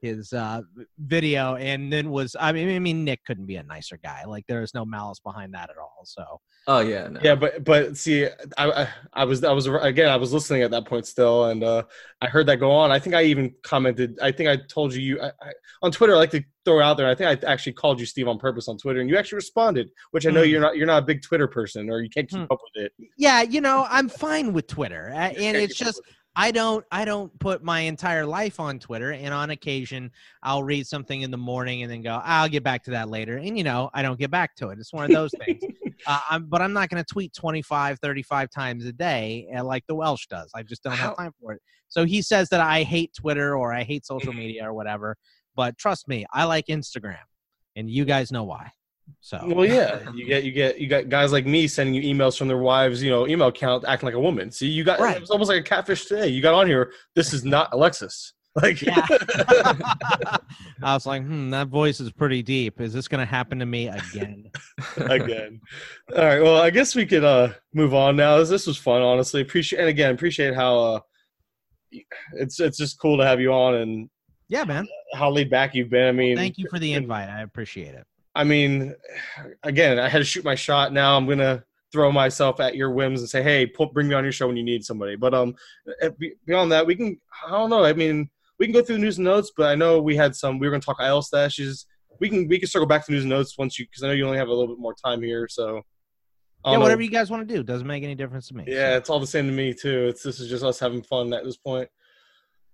His 0.00 0.32
uh, 0.32 0.62
video, 0.98 1.56
and 1.56 1.92
then 1.92 2.10
was 2.10 2.36
I 2.38 2.52
mean, 2.52 2.68
I 2.74 2.78
mean 2.78 3.04
Nick 3.04 3.24
couldn't 3.24 3.46
be 3.46 3.56
a 3.56 3.62
nicer 3.62 3.98
guy. 4.02 4.24
Like 4.24 4.44
there 4.46 4.62
is 4.62 4.74
no 4.74 4.84
malice 4.84 5.20
behind 5.20 5.54
that 5.54 5.70
at 5.70 5.76
all. 5.78 6.02
So 6.04 6.40
oh 6.66 6.80
yeah. 6.80 7.08
No. 7.08 7.20
Yeah, 7.22 7.34
but 7.34 7.64
but 7.64 7.96
see, 7.96 8.26
I, 8.26 8.70
I 8.82 8.88
I 9.12 9.24
was 9.24 9.42
I 9.44 9.52
was 9.52 9.66
again 9.66 10.08
I 10.08 10.16
was 10.16 10.32
listening 10.32 10.62
at 10.62 10.70
that 10.70 10.84
point 10.86 11.06
still, 11.06 11.46
and 11.46 11.64
uh, 11.64 11.82
I 12.20 12.26
heard 12.26 12.46
that 12.46 12.56
go 12.56 12.70
on. 12.70 12.90
I 12.90 12.98
think 12.98 13.14
I 13.14 13.24
even 13.24 13.54
commented. 13.62 14.18
I 14.22 14.30
think 14.32 14.48
I 14.48 14.56
told 14.68 14.94
you 14.94 15.00
you 15.02 15.20
I, 15.20 15.28
I, 15.28 15.52
on 15.82 15.90
Twitter. 15.92 16.14
I 16.14 16.18
like 16.18 16.30
to 16.32 16.42
throw 16.64 16.80
it 16.80 16.82
out 16.82 16.96
there. 16.98 17.08
I 17.08 17.14
think 17.14 17.44
I 17.44 17.50
actually 17.50 17.72
called 17.72 17.98
you 17.98 18.04
Steve 18.06 18.28
on 18.28 18.38
purpose 18.38 18.68
on 18.68 18.76
Twitter, 18.78 19.00
and 19.00 19.08
you 19.08 19.16
actually 19.16 19.36
responded, 19.36 19.90
which 20.10 20.26
I 20.26 20.30
know 20.30 20.42
Hmm. 20.44 20.50
you're 20.50 20.60
not 20.60 20.76
you're 20.76 20.86
not 20.86 21.02
a 21.02 21.06
big 21.06 21.22
Twitter 21.22 21.48
person, 21.48 21.88
or 21.90 22.02
you 22.02 22.10
can't 22.10 22.28
keep 22.28 22.38
Hmm. 22.38 22.44
up 22.50 22.58
with 22.74 22.84
it. 22.84 22.92
yeah, 23.16 23.42
you 23.42 23.60
know, 23.60 23.86
I'm 23.88 24.08
fine 24.08 24.52
with 24.52 24.66
Twitter, 24.66 25.08
and 25.08 25.56
it's 25.56 25.74
just 25.74 25.98
it. 26.00 26.04
I 26.38 26.52
don't 26.52 26.84
I 26.92 27.04
don't 27.04 27.36
put 27.40 27.64
my 27.64 27.80
entire 27.80 28.24
life 28.24 28.60
on 28.60 28.78
Twitter, 28.78 29.10
and 29.10 29.34
on 29.34 29.50
occasion 29.50 30.12
I'll 30.40 30.62
read 30.62 30.86
something 30.86 31.22
in 31.22 31.32
the 31.32 31.36
morning 31.36 31.82
and 31.82 31.90
then 31.90 32.00
go 32.00 32.20
I'll 32.24 32.48
get 32.48 32.62
back 32.62 32.84
to 32.84 32.92
that 32.92 33.08
later, 33.08 33.38
and 33.38 33.58
you 33.58 33.64
know 33.64 33.90
I 33.92 34.02
don't 34.02 34.18
get 34.18 34.30
back 34.30 34.54
to 34.56 34.68
it. 34.68 34.78
It's 34.78 34.92
one 34.92 35.04
of 35.04 35.10
those 35.10 35.32
things. 35.44 35.62
Uh, 36.06 36.20
I'm, 36.30 36.44
but 36.44 36.62
I'm 36.62 36.72
not 36.72 36.90
going 36.90 37.02
to 37.02 37.12
tweet 37.12 37.34
25, 37.34 37.98
35 37.98 38.50
times 38.50 38.84
a 38.84 38.92
day 38.92 39.48
uh, 39.52 39.64
like 39.64 39.84
the 39.88 39.96
Welsh 39.96 40.28
does. 40.28 40.48
I 40.54 40.62
just 40.62 40.84
don't 40.84 40.92
have 40.92 41.16
time 41.16 41.32
for 41.40 41.54
it. 41.54 41.60
So 41.88 42.04
he 42.04 42.22
says 42.22 42.48
that 42.50 42.60
I 42.60 42.84
hate 42.84 43.12
Twitter 43.14 43.56
or 43.56 43.74
I 43.74 43.82
hate 43.82 44.06
social 44.06 44.32
media 44.44 44.64
or 44.64 44.72
whatever. 44.72 45.16
But 45.56 45.76
trust 45.76 46.06
me, 46.06 46.24
I 46.32 46.44
like 46.44 46.66
Instagram, 46.66 47.16
and 47.74 47.90
you 47.90 48.04
guys 48.04 48.30
know 48.30 48.44
why. 48.44 48.70
So 49.20 49.40
Well, 49.46 49.64
yeah, 49.66 50.10
you 50.14 50.26
get 50.26 50.44
you 50.44 50.52
get 50.52 50.78
you 50.80 50.86
got 50.88 51.08
guys 51.08 51.32
like 51.32 51.46
me 51.46 51.66
sending 51.66 51.94
you 51.94 52.14
emails 52.14 52.36
from 52.38 52.48
their 52.48 52.58
wives, 52.58 53.02
you 53.02 53.10
know, 53.10 53.26
email 53.26 53.48
account 53.48 53.84
acting 53.86 54.06
like 54.06 54.14
a 54.14 54.20
woman. 54.20 54.50
See, 54.50 54.68
you 54.68 54.84
got 54.84 55.00
Right. 55.00 55.16
it 55.16 55.20
was 55.20 55.30
almost 55.30 55.48
like 55.48 55.60
a 55.60 55.62
catfish 55.62 56.06
today. 56.06 56.28
You 56.28 56.40
got 56.42 56.54
on 56.54 56.66
here. 56.66 56.92
This 57.14 57.32
is 57.32 57.44
not 57.44 57.68
Alexis. 57.72 58.32
Like, 58.62 58.82
Yeah. 58.82 59.06
I 60.82 60.94
was 60.94 61.06
like, 61.06 61.22
hmm, 61.22 61.50
that 61.50 61.68
voice 61.68 62.00
is 62.00 62.10
pretty 62.10 62.42
deep. 62.42 62.80
Is 62.80 62.92
this 62.92 63.06
going 63.06 63.20
to 63.20 63.30
happen 63.30 63.58
to 63.60 63.66
me 63.66 63.86
again? 63.88 64.50
again. 64.96 65.60
All 66.16 66.24
right. 66.24 66.42
Well, 66.42 66.60
I 66.60 66.70
guess 66.70 66.96
we 66.96 67.06
could 67.06 67.22
uh 67.24 67.50
move 67.74 67.94
on 67.94 68.16
now. 68.16 68.42
This 68.42 68.66
was 68.66 68.76
fun, 68.76 69.00
honestly. 69.02 69.42
Appreciate 69.42 69.78
and 69.80 69.88
again 69.88 70.12
appreciate 70.14 70.54
how 70.54 70.78
uh 70.78 71.00
it's 72.32 72.58
it's 72.58 72.78
just 72.78 72.98
cool 73.00 73.16
to 73.18 73.24
have 73.24 73.40
you 73.40 73.52
on 73.52 73.74
and 73.74 74.10
Yeah, 74.48 74.64
man. 74.64 74.88
how 75.14 75.30
laid 75.30 75.50
back 75.50 75.74
you've 75.74 75.90
been. 75.90 76.08
I 76.08 76.12
mean, 76.12 76.36
Thank 76.36 76.58
you 76.58 76.66
for 76.68 76.78
the 76.78 76.94
invite. 76.94 77.28
I 77.28 77.42
appreciate 77.42 77.94
it. 77.94 78.06
I 78.38 78.44
mean, 78.44 78.94
again, 79.64 79.98
I 79.98 80.08
had 80.08 80.18
to 80.18 80.24
shoot 80.24 80.44
my 80.44 80.54
shot. 80.54 80.92
Now 80.92 81.16
I'm 81.16 81.26
gonna 81.26 81.64
throw 81.92 82.12
myself 82.12 82.60
at 82.60 82.76
your 82.76 82.92
whims 82.92 83.18
and 83.18 83.28
say, 83.28 83.42
"Hey, 83.42 83.66
pull, 83.66 83.86
bring 83.86 84.06
me 84.06 84.14
on 84.14 84.22
your 84.22 84.32
show 84.32 84.46
when 84.46 84.56
you 84.56 84.62
need 84.62 84.84
somebody." 84.84 85.16
But 85.16 85.34
um, 85.34 85.56
eh, 86.00 86.10
beyond 86.46 86.70
that, 86.70 86.86
we 86.86 86.94
can. 86.94 87.20
I 87.44 87.50
don't 87.50 87.68
know. 87.68 87.84
I 87.84 87.94
mean, 87.94 88.30
we 88.60 88.66
can 88.66 88.72
go 88.72 88.80
through 88.80 88.94
the 88.98 89.02
news 89.02 89.18
and 89.18 89.24
notes, 89.24 89.50
but 89.56 89.66
I 89.66 89.74
know 89.74 90.00
we 90.00 90.14
had 90.14 90.36
some. 90.36 90.60
We 90.60 90.68
were 90.68 90.70
gonna 90.70 90.82
talk 90.82 91.00
IL 91.00 91.20
stashes. 91.20 91.86
We 92.20 92.28
can 92.28 92.46
we 92.46 92.60
can 92.60 92.68
circle 92.68 92.86
back 92.86 93.04
to 93.06 93.12
news 93.12 93.24
and 93.24 93.30
notes 93.30 93.58
once 93.58 93.76
you 93.76 93.86
because 93.86 94.04
I 94.04 94.06
know 94.06 94.12
you 94.12 94.24
only 94.24 94.38
have 94.38 94.46
a 94.46 94.54
little 94.54 94.68
bit 94.68 94.80
more 94.80 94.94
time 94.94 95.20
here. 95.20 95.48
So 95.50 95.82
Yeah, 96.64 96.74
know. 96.74 96.80
whatever 96.80 97.02
you 97.02 97.10
guys 97.10 97.30
want 97.30 97.48
to 97.48 97.52
do 97.52 97.64
doesn't 97.64 97.88
make 97.88 98.04
any 98.04 98.14
difference 98.14 98.46
to 98.48 98.54
me. 98.54 98.66
Yeah, 98.68 98.96
it's 98.96 99.10
all 99.10 99.18
the 99.18 99.26
same 99.26 99.46
to 99.46 99.52
me 99.52 99.74
too. 99.74 100.06
It's 100.06 100.22
this 100.22 100.38
is 100.38 100.48
just 100.48 100.62
us 100.62 100.78
having 100.78 101.02
fun 101.02 101.32
at 101.32 101.42
this 101.42 101.56
point. 101.56 101.88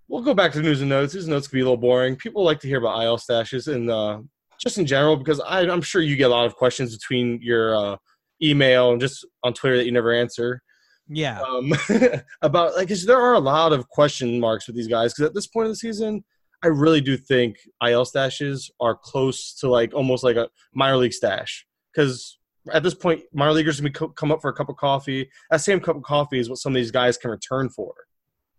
We'll 0.09 0.21
go 0.21 0.35
back 0.35 0.53
to 0.53 0.61
news 0.61 0.83
and 0.83 0.91
notes. 0.91 1.15
News 1.15 1.25
and 1.25 1.33
notes 1.33 1.49
can 1.49 1.57
be 1.57 1.63
a 1.63 1.65
little 1.65 1.79
boring. 1.79 2.17
People 2.17 2.45
like 2.45 2.61
to 2.61 2.69
hear 2.69 2.77
about 2.77 3.03
IL 3.03 3.17
stashes 3.17 3.73
and 3.75 3.89
uh, 3.89 4.21
just 4.61 4.79
in 4.79 4.87
general 4.87 5.17
because 5.17 5.41
I, 5.41 5.61
I'm 5.61 5.83
sure 5.83 6.03
you 6.03 6.17
get 6.17 6.31
a 6.31 6.35
lot 6.35 6.47
of 6.47 6.55
questions 6.55 6.97
between 6.97 7.41
your 7.43 7.77
uh, 7.77 7.97
email 8.43 8.93
and 8.93 9.01
just 9.01 9.27
on 9.43 9.55
Twitter 9.55 9.77
that 9.77 9.87
you 9.87 9.93
never 9.93 10.13
answer 10.13 10.63
yeah. 11.09 11.41
um, 11.41 11.73
about 12.43 12.75
like 12.77 12.89
'cause 12.89 13.05
there 13.05 13.21
are 13.21 13.35
a 13.35 13.41
lot 13.41 13.73
of 13.73 13.89
question 13.89 14.41
marks 14.41 14.67
with 14.67 14.77
these 14.77 14.89
guys 14.89 15.13
because 15.13 15.29
at 15.29 15.35
this 15.35 15.47
point 15.47 15.67
of 15.67 15.73
the 15.73 15.77
season, 15.77 16.25
I 16.63 16.69
really 16.69 17.01
do 17.01 17.17
think 17.17 17.57
IL 17.87 18.05
stashes 18.05 18.71
are 18.81 18.97
close 18.97 19.55
to 19.57 19.69
like 19.69 19.93
almost 19.95 20.25
like 20.25 20.37
a 20.37 20.49
minor 20.73 20.97
league 20.97 21.13
stash 21.13 21.67
because 21.95 22.39
at 22.73 22.83
this 22.83 22.95
point, 22.95 23.23
minor 23.35 23.53
leaguers 23.53 23.81
can 23.81 23.93
come 23.93 24.33
up 24.33 24.41
for 24.41 24.49
a 24.49 24.55
cup 24.55 24.71
of 24.71 24.77
coffee. 24.77 25.29
That 25.51 25.61
same 25.61 25.81
cup 25.81 25.97
of 25.97 26.03
coffee 26.03 26.39
is 26.39 26.49
what 26.49 26.59
some 26.59 26.73
of 26.73 26.77
these 26.77 26.91
guys 26.91 27.19
can 27.19 27.31
return 27.31 27.69
for. 27.69 27.93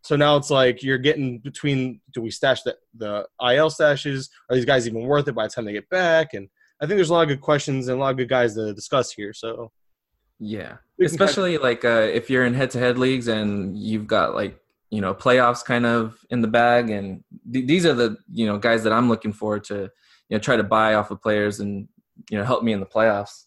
So 0.05 0.15
now 0.15 0.37
it's 0.37 0.51
like 0.51 0.83
you're 0.83 0.99
getting 0.99 1.39
between 1.39 1.99
do 2.13 2.21
we 2.21 2.29
stash 2.29 2.61
the, 2.61 2.77
the 2.95 3.25
IL 3.41 3.71
stashes? 3.71 4.29
Are 4.51 4.55
these 4.55 4.63
guys 4.63 4.85
even 4.87 5.01
worth 5.01 5.27
it 5.27 5.31
by 5.33 5.47
the 5.47 5.49
time 5.49 5.65
they 5.65 5.73
get 5.73 5.89
back? 5.89 6.35
And 6.35 6.47
I 6.79 6.85
think 6.85 6.97
there's 6.99 7.09
a 7.09 7.13
lot 7.13 7.23
of 7.23 7.29
good 7.29 7.41
questions 7.41 7.87
and 7.87 7.97
a 7.97 7.99
lot 7.99 8.11
of 8.11 8.17
good 8.17 8.29
guys 8.29 8.53
to 8.53 8.71
discuss 8.71 9.11
here. 9.11 9.33
So 9.33 9.71
Yeah, 10.39 10.77
We 10.99 11.07
kind 11.07 11.15
of- 11.15 11.21
especially 11.21 11.57
like 11.57 11.83
uh, 11.83 12.07
if 12.13 12.29
you're 12.29 12.45
in 12.45 12.53
head-to-head 12.53 12.99
leagues 12.99 13.27
and 13.27 13.75
you've 13.75 14.05
got 14.05 14.35
like 14.35 14.59
you 14.91 15.01
know 15.01 15.15
playoffs 15.15 15.65
kind 15.65 15.87
of 15.87 16.19
in 16.29 16.41
the 16.41 16.47
bag, 16.47 16.91
and 16.91 17.23
th- 17.51 17.65
these 17.65 17.83
are 17.87 17.95
the 17.95 18.17
you 18.31 18.45
know 18.45 18.59
guys 18.59 18.83
that 18.83 18.93
I'm 18.93 19.09
looking 19.09 19.33
for 19.33 19.59
to 19.59 19.75
you 20.29 20.35
know 20.35 20.39
try 20.39 20.55
to 20.55 20.63
buy 20.63 20.93
off 20.93 21.09
of 21.09 21.19
players 21.19 21.59
and 21.61 21.87
you 22.29 22.37
know 22.37 22.43
help 22.43 22.63
me 22.63 22.73
in 22.73 22.79
the 22.79 22.85
playoffs. 22.85 23.45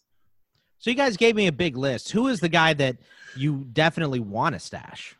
So 0.79 0.89
you 0.89 0.97
guys 0.97 1.15
gave 1.15 1.35
me 1.37 1.47
a 1.47 1.53
big 1.53 1.77
list. 1.77 2.11
Who 2.11 2.27
is 2.27 2.41
the 2.41 2.49
guy 2.49 2.73
that 2.73 2.97
you 3.37 3.65
definitely 3.71 4.19
want 4.19 4.55
to 4.55 4.59
stash. 4.59 5.15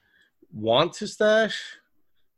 Want 0.53 0.93
to 0.93 1.07
stash? 1.07 1.61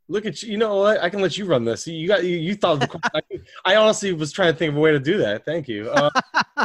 Look 0.08 0.26
at 0.26 0.42
you. 0.42 0.52
You 0.52 0.58
know 0.58 0.76
what? 0.76 1.00
I 1.02 1.08
can 1.08 1.20
let 1.20 1.38
you 1.38 1.46
run 1.46 1.64
this. 1.64 1.86
You 1.86 2.06
got 2.06 2.24
you. 2.24 2.36
You 2.36 2.54
thought. 2.54 2.86
I, 3.14 3.20
I 3.64 3.76
honestly 3.76 4.12
was 4.12 4.32
trying 4.32 4.52
to 4.52 4.58
think 4.58 4.70
of 4.72 4.76
a 4.76 4.80
way 4.80 4.92
to 4.92 4.98
do 5.00 5.16
that. 5.18 5.44
Thank 5.44 5.68
you. 5.68 5.90
Uh, 5.90 6.10
uh, 6.56 6.64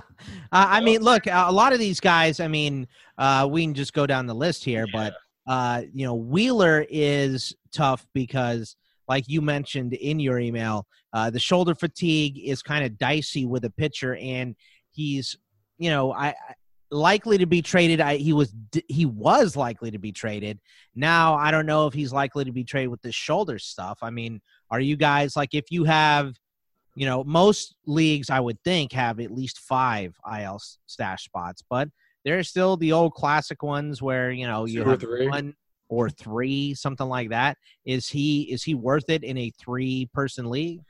I 0.51 0.81
mean, 0.81 1.01
look, 1.01 1.27
a 1.27 1.51
lot 1.51 1.71
of 1.71 1.79
these 1.79 1.99
guys. 1.99 2.39
I 2.39 2.47
mean, 2.47 2.87
uh, 3.17 3.47
we 3.49 3.63
can 3.63 3.73
just 3.73 3.93
go 3.93 4.05
down 4.05 4.25
the 4.25 4.35
list 4.35 4.63
here, 4.63 4.85
Yeah. 4.93 5.11
but 5.45 5.51
uh, 5.51 5.83
you 5.93 6.05
know, 6.05 6.15
Wheeler 6.15 6.85
is 6.89 7.55
tough 7.71 8.05
because, 8.13 8.75
like 9.07 9.23
you 9.27 9.41
mentioned 9.41 9.93
in 9.93 10.19
your 10.19 10.39
email, 10.39 10.85
uh, 11.13 11.29
the 11.29 11.39
shoulder 11.39 11.73
fatigue 11.73 12.37
is 12.43 12.61
kind 12.61 12.83
of 12.83 12.97
dicey 12.97 13.45
with 13.45 13.63
a 13.63 13.69
pitcher, 13.69 14.15
and 14.17 14.55
he's, 14.91 15.37
you 15.77 15.89
know, 15.89 16.11
I. 16.11 16.33
Likely 16.89 17.37
to 17.37 17.45
be 17.45 17.61
traded. 17.61 17.99
I, 17.99 18.15
he 18.17 18.33
was 18.33 18.53
he 18.87 19.05
was 19.05 19.55
likely 19.55 19.91
to 19.91 19.99
be 19.99 20.11
traded. 20.11 20.59
Now 20.95 21.35
i 21.35 21.51
don't 21.51 21.65
know 21.65 21.87
if 21.87 21.93
he's 21.93 22.13
likely 22.13 22.45
to 22.45 22.51
be 22.51 22.63
traded 22.63 22.89
with 22.89 23.01
this 23.01 23.15
shoulder 23.15 23.59
stuff. 23.59 23.99
I 24.01 24.09
mean 24.09 24.41
are 24.71 24.79
you 24.79 24.95
guys 24.95 25.35
like 25.35 25.53
if 25.53 25.65
you 25.69 25.83
have 25.83 26.33
you 26.95 27.05
know 27.05 27.23
most 27.23 27.75
leagues 27.85 28.29
i 28.29 28.39
would 28.39 28.57
think 28.63 28.91
have 28.91 29.19
at 29.19 29.31
least 29.31 29.59
five 29.59 30.15
il 30.41 30.59
stash 30.87 31.25
spots 31.25 31.63
but 31.69 31.87
there's 32.25 32.49
still 32.49 32.75
the 32.75 32.91
old 32.91 33.13
classic 33.13 33.61
ones 33.61 34.01
where 34.01 34.31
you 34.31 34.47
know 34.47 34.65
you 34.65 34.83
Two 34.83 34.89
or 34.89 34.91
have 34.91 34.99
three. 35.01 35.29
one 35.29 35.53
or 35.89 36.09
three 36.09 36.73
something 36.73 37.07
like 37.07 37.29
that. 37.29 37.57
Is 37.85 38.09
he 38.09 38.43
is 38.51 38.63
he 38.63 38.73
worth 38.75 39.09
it 39.09 39.23
in 39.23 39.37
a 39.37 39.51
three 39.51 40.09
person 40.13 40.49
league? 40.49 40.81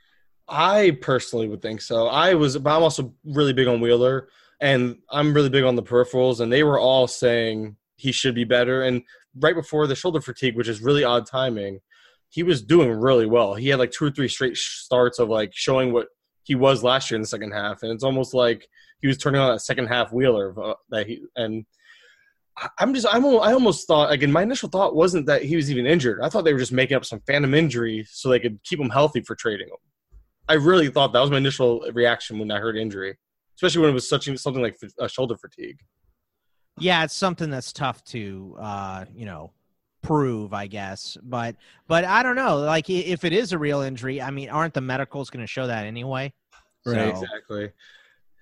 I 0.48 0.96
personally 1.00 1.48
would 1.48 1.62
think 1.62 1.82
so. 1.82 2.06
I 2.08 2.34
was, 2.34 2.56
but 2.56 2.74
I'm 2.74 2.82
also 2.82 3.14
really 3.24 3.52
big 3.52 3.68
on 3.68 3.80
Wheeler, 3.80 4.28
and 4.60 4.96
I'm 5.10 5.34
really 5.34 5.48
big 5.48 5.64
on 5.64 5.76
the 5.76 5.82
peripherals, 5.82 6.40
and 6.40 6.52
they 6.52 6.62
were 6.62 6.78
all 6.78 7.06
saying 7.06 7.76
he 7.96 8.12
should 8.12 8.34
be 8.34 8.44
better. 8.44 8.82
And 8.82 9.02
right 9.36 9.54
before 9.54 9.86
the 9.86 9.94
shoulder 9.94 10.20
fatigue, 10.20 10.56
which 10.56 10.68
is 10.68 10.80
really 10.80 11.04
odd 11.04 11.26
timing, 11.26 11.80
he 12.28 12.42
was 12.42 12.62
doing 12.62 12.90
really 12.90 13.26
well. 13.26 13.54
He 13.54 13.68
had 13.68 13.78
like 13.78 13.92
two 13.92 14.06
or 14.06 14.10
three 14.10 14.28
straight 14.28 14.56
starts 14.56 15.18
of 15.18 15.28
like 15.28 15.52
showing 15.54 15.92
what 15.92 16.08
he 16.42 16.54
was 16.54 16.82
last 16.82 17.10
year 17.10 17.16
in 17.16 17.22
the 17.22 17.28
second 17.28 17.52
half, 17.52 17.82
and 17.82 17.92
it's 17.92 18.04
almost 18.04 18.34
like 18.34 18.66
he 19.00 19.06
was 19.06 19.18
turning 19.18 19.40
on 19.40 19.52
that 19.52 19.60
second 19.60 19.86
half 19.86 20.12
Wheeler 20.12 20.54
uh, 20.60 20.74
that 20.90 21.06
he 21.06 21.22
and. 21.36 21.64
I'm 22.80 22.92
just 22.92 23.06
I'm 23.08 23.24
I 23.24 23.52
almost 23.52 23.86
thought 23.86 24.10
again 24.10 24.32
my 24.32 24.42
initial 24.42 24.68
thought 24.68 24.96
wasn't 24.96 25.26
that 25.26 25.44
he 25.44 25.54
was 25.54 25.70
even 25.70 25.86
injured. 25.86 26.18
I 26.20 26.28
thought 26.28 26.42
they 26.42 26.52
were 26.52 26.58
just 26.58 26.72
making 26.72 26.96
up 26.96 27.04
some 27.04 27.20
phantom 27.24 27.54
injury 27.54 28.04
so 28.10 28.28
they 28.28 28.40
could 28.40 28.58
keep 28.64 28.80
him 28.80 28.90
healthy 28.90 29.20
for 29.20 29.36
trading 29.36 29.68
him. 29.68 29.76
I 30.48 30.54
really 30.54 30.88
thought 30.88 31.12
that 31.12 31.20
was 31.20 31.30
my 31.30 31.36
initial 31.36 31.86
reaction 31.92 32.36
when 32.40 32.50
I 32.50 32.58
heard 32.58 32.76
injury, 32.76 33.16
especially 33.58 33.80
when 33.82 33.90
it 33.90 33.94
was 33.94 34.08
such 34.08 34.24
something 34.38 34.62
like 34.62 34.78
a 35.00 35.08
shoulder 35.08 35.36
fatigue. 35.36 35.78
yeah 36.78 37.02
it's 37.04 37.14
something 37.14 37.50
that's 37.50 37.72
tough 37.72 38.02
to 38.04 38.56
uh 38.60 39.04
you 39.14 39.26
know 39.26 39.50
prove 40.02 40.54
i 40.54 40.66
guess 40.66 41.16
but 41.24 41.56
but 41.88 42.04
i 42.04 42.22
don't 42.22 42.36
know 42.36 42.58
like 42.58 42.88
if 42.88 43.24
it 43.24 43.32
is 43.32 43.52
a 43.52 43.58
real 43.58 43.80
injury 43.80 44.22
i 44.22 44.30
mean 44.30 44.48
aren't 44.48 44.72
the 44.74 44.80
medicals 44.80 45.28
going 45.28 45.42
to 45.42 45.46
show 45.46 45.66
that 45.66 45.84
anyway 45.86 46.32
Right. 46.86 47.16
So- 47.16 47.22
Exactly. 47.24 47.70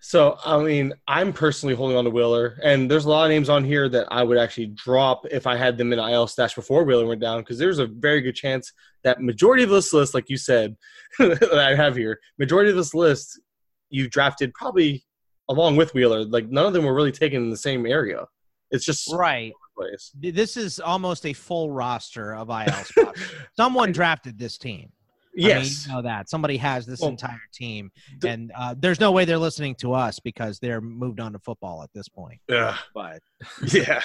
So 0.01 0.39
I 0.45 0.63
mean, 0.63 0.93
I'm 1.09 1.33
personally 1.33 1.75
holding 1.75 1.97
on 1.97 2.05
to 2.05 2.11
Wheeler, 2.11 2.61
and 2.63 2.89
there's 2.89 3.07
a 3.07 3.09
lot 3.09 3.25
of 3.25 3.31
names 3.31 3.49
on 3.49 3.65
here 3.65 3.89
that 3.89 4.07
I 4.11 4.23
would 4.23 4.39
actually 4.39 4.67
drop 4.67 5.27
if 5.33 5.49
I 5.49 5.57
had 5.57 5.77
them 5.79 5.93
in 5.93 5.99
IL 5.99 6.29
stash 6.29 6.55
before 6.55 6.85
Wheeler 6.85 7.07
went 7.07 7.21
down, 7.21 7.41
because 7.41 7.59
there's 7.59 7.81
a 7.81 7.87
very 7.87 8.21
good 8.21 8.37
chance 8.37 8.73
that 9.03 9.21
majority 9.21 9.65
of 9.65 9.71
this 9.71 9.93
list, 9.93 10.15
like 10.15 10.29
you 10.29 10.37
said, 10.37 10.77
that 11.19 11.59
I 11.59 11.75
have 11.75 11.97
here, 11.97 12.21
majority 12.39 12.71
of 12.71 12.77
this 12.77 12.95
list 12.95 13.41
you 13.89 14.09
drafted 14.09 14.53
probably 14.55 15.03
along 15.49 15.77
with 15.77 15.95
Wheeler. 15.95 16.25
Like 16.25 16.49
none 16.49 16.67
of 16.67 16.73
them 16.73 16.85
were 16.85 16.95
really 16.95 17.13
taken 17.13 17.43
in 17.43 17.51
the 17.51 17.57
same 17.57 17.87
area. 17.87 18.27
It's 18.71 18.85
just 18.85 19.13
right 19.13 19.53
place. 19.77 20.11
this 20.15 20.57
is 20.57 20.81
almost 20.81 21.27
a 21.27 21.33
full 21.33 21.71
roster 21.71 22.35
of 22.35 22.49
il 22.51 22.67
spots 22.67 23.21
someone 23.57 23.93
drafted 23.93 24.39
this 24.39 24.59
team 24.59 24.91
Yes. 25.37 25.57
I 25.57 25.61
mean, 25.61 25.73
you 25.99 26.03
know 26.03 26.09
that. 26.09 26.31
Somebody 26.31 26.57
has 26.57 26.87
this 26.87 27.01
Well, 27.01 27.11
entire 27.11 27.41
team, 27.53 27.91
the- 28.21 28.31
and 28.31 28.53
uh, 28.57 28.75
there's 28.79 29.01
no 29.01 29.13
way 29.13 29.25
they're 29.27 29.37
listening 29.39 29.75
to 29.77 29.93
us 29.93 30.19
because 30.19 30.59
they're 30.59 30.81
moved 30.81 31.21
on 31.21 31.33
to 31.35 31.39
football 31.39 31.83
at 31.83 31.91
this 31.93 32.09
point. 32.09 32.41
Yeah, 32.49 32.77
But 32.95 33.21
yeah. 33.73 34.01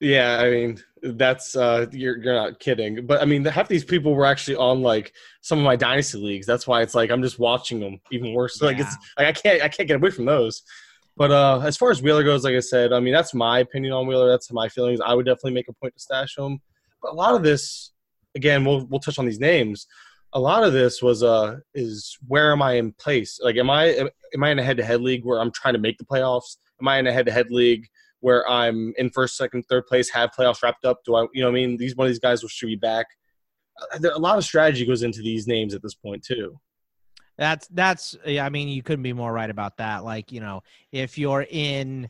Yeah 0.00 0.38
i 0.40 0.50
mean 0.50 0.78
that's 1.02 1.54
uh 1.56 1.86
you're 1.92 2.18
you're 2.22 2.34
not 2.34 2.58
kidding. 2.58 3.06
But 3.06 3.22
i 3.22 3.24
mean 3.24 3.44
half 3.44 3.68
these 3.68 3.84
people 3.84 4.14
were 4.14 4.26
actually 4.26 4.56
on 4.56 4.82
like 4.82 5.12
some 5.40 5.58
of 5.58 5.64
my 5.64 5.76
dynasty 5.76 6.18
leagues. 6.18 6.46
That's 6.46 6.66
why 6.66 6.82
it's 6.82 6.94
like 6.94 7.10
i'm 7.10 7.22
just 7.22 7.38
watching 7.38 7.78
them 7.80 8.00
even 8.10 8.34
worse. 8.34 8.60
Like 8.60 8.78
it's 8.80 8.96
like 9.16 9.28
i 9.28 9.32
can't 9.32 9.62
i 9.62 9.68
can't 9.68 9.86
get 9.88 9.96
away 9.96 10.10
from 10.10 10.24
those. 10.24 10.62
But 11.16 11.30
uh 11.30 11.60
as 11.64 11.76
far 11.76 11.90
as 11.92 12.02
wheeler 12.02 12.24
goes 12.24 12.42
like 12.42 12.54
i 12.54 12.60
said 12.60 12.92
i 12.92 12.98
mean 12.98 13.14
that's 13.14 13.34
my 13.34 13.60
opinion 13.60 13.92
on 13.92 14.06
wheeler. 14.08 14.28
That's 14.28 14.50
my 14.52 14.68
feelings. 14.68 15.00
I 15.00 15.14
would 15.14 15.26
definitely 15.26 15.52
make 15.54 15.68
a 15.68 15.72
point 15.74 15.94
to 15.94 16.00
stash 16.00 16.36
him. 16.36 16.60
But 17.00 17.12
a 17.12 17.14
lot 17.14 17.34
of 17.36 17.42
this 17.44 17.92
again 18.34 18.64
we'll 18.64 18.84
we'll 18.86 19.00
touch 19.00 19.18
on 19.18 19.26
these 19.26 19.40
names 19.40 19.86
a 20.34 20.40
lot 20.40 20.64
of 20.64 20.72
this 20.72 21.02
was 21.02 21.22
uh 21.22 21.58
is 21.74 22.16
where 22.26 22.52
am 22.52 22.62
i 22.62 22.72
in 22.74 22.92
place 22.92 23.38
like 23.42 23.56
am 23.56 23.70
i 23.70 23.86
am 24.34 24.42
i 24.42 24.50
in 24.50 24.58
a 24.58 24.62
head-to-head 24.62 25.00
league 25.00 25.24
where 25.24 25.40
i'm 25.40 25.50
trying 25.50 25.74
to 25.74 25.80
make 25.80 25.98
the 25.98 26.04
playoffs 26.04 26.56
am 26.80 26.88
i 26.88 26.98
in 26.98 27.06
a 27.06 27.12
head-to-head 27.12 27.50
league 27.50 27.86
where 28.22 28.48
I'm 28.48 28.94
in 28.96 29.10
first, 29.10 29.36
second, 29.36 29.64
third 29.64 29.86
place, 29.86 30.08
have 30.10 30.30
playoffs 30.30 30.62
wrapped 30.62 30.84
up? 30.84 31.00
Do 31.04 31.16
I, 31.16 31.26
you 31.34 31.42
know, 31.42 31.48
I 31.48 31.52
mean, 31.52 31.76
these 31.76 31.94
one 31.96 32.06
of 32.06 32.10
these 32.10 32.20
guys 32.20 32.40
will 32.40 32.48
should 32.48 32.66
be 32.66 32.76
back. 32.76 33.06
Uh, 33.92 34.08
A 34.14 34.18
lot 34.18 34.38
of 34.38 34.44
strategy 34.44 34.86
goes 34.86 35.02
into 35.02 35.20
these 35.22 35.46
names 35.46 35.74
at 35.74 35.82
this 35.82 35.94
point 35.94 36.24
too. 36.24 36.58
That's 37.36 37.66
that's 37.68 38.16
I 38.26 38.48
mean 38.48 38.68
you 38.68 38.82
couldn't 38.82 39.02
be 39.02 39.12
more 39.12 39.32
right 39.32 39.50
about 39.50 39.78
that. 39.78 40.04
Like, 40.04 40.30
you 40.30 40.40
know, 40.40 40.62
if 40.92 41.18
you're 41.18 41.46
in 41.50 42.08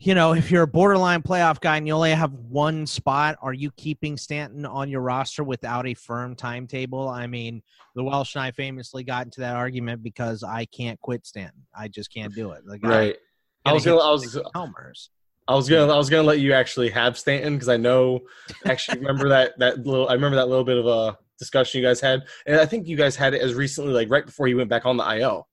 you 0.00 0.14
know, 0.14 0.32
if 0.32 0.50
you're 0.50 0.62
a 0.62 0.68
borderline 0.68 1.22
playoff 1.22 1.60
guy 1.60 1.76
and 1.76 1.86
you 1.86 1.92
only 1.92 2.12
have 2.12 2.32
one 2.32 2.86
spot, 2.86 3.36
are 3.42 3.52
you 3.52 3.70
keeping 3.72 4.16
Stanton 4.16 4.64
on 4.64 4.88
your 4.88 5.00
roster 5.00 5.42
without 5.42 5.88
a 5.88 5.94
firm 5.94 6.36
timetable? 6.36 7.08
I 7.08 7.26
mean, 7.26 7.62
the 7.96 8.04
Welsh 8.04 8.36
and 8.36 8.42
I 8.42 8.52
famously 8.52 9.02
got 9.02 9.24
into 9.24 9.40
that 9.40 9.56
argument 9.56 10.02
because 10.04 10.44
I 10.44 10.66
can't 10.66 11.00
quit 11.00 11.26
Stanton. 11.26 11.66
I 11.76 11.88
just 11.88 12.14
can't 12.14 12.32
do 12.32 12.52
it. 12.52 12.62
Guy 12.80 12.88
Right. 12.88 13.16
I 13.64 13.72
was 13.72 13.84
gonna, 13.84 13.98
I 13.98 14.10
was, 14.12 14.22
60 14.32 14.42
homers. 14.54 15.10
I 15.48 15.54
was 15.54 15.68
gonna, 15.68 15.92
I 15.92 15.96
was 15.96 16.08
gonna 16.08 16.22
let 16.22 16.38
you 16.38 16.52
actually 16.52 16.90
have 16.90 17.18
Stanton 17.18 17.54
because 17.54 17.68
I 17.68 17.76
know, 17.76 18.20
actually 18.66 18.98
remember 18.98 19.28
that 19.30 19.58
that 19.58 19.84
little, 19.84 20.08
I 20.08 20.12
remember 20.12 20.36
that 20.36 20.48
little 20.48 20.64
bit 20.64 20.78
of 20.78 20.86
a 20.86 21.18
discussion 21.40 21.80
you 21.80 21.86
guys 21.86 22.00
had, 22.00 22.22
and 22.46 22.60
I 22.60 22.66
think 22.66 22.86
you 22.86 22.96
guys 22.96 23.16
had 23.16 23.34
it 23.34 23.42
as 23.42 23.54
recently, 23.54 23.92
like 23.92 24.10
right 24.10 24.24
before 24.24 24.46
he 24.46 24.54
went 24.54 24.70
back 24.70 24.86
on 24.86 24.96
the 24.96 25.18
IL. 25.18 25.48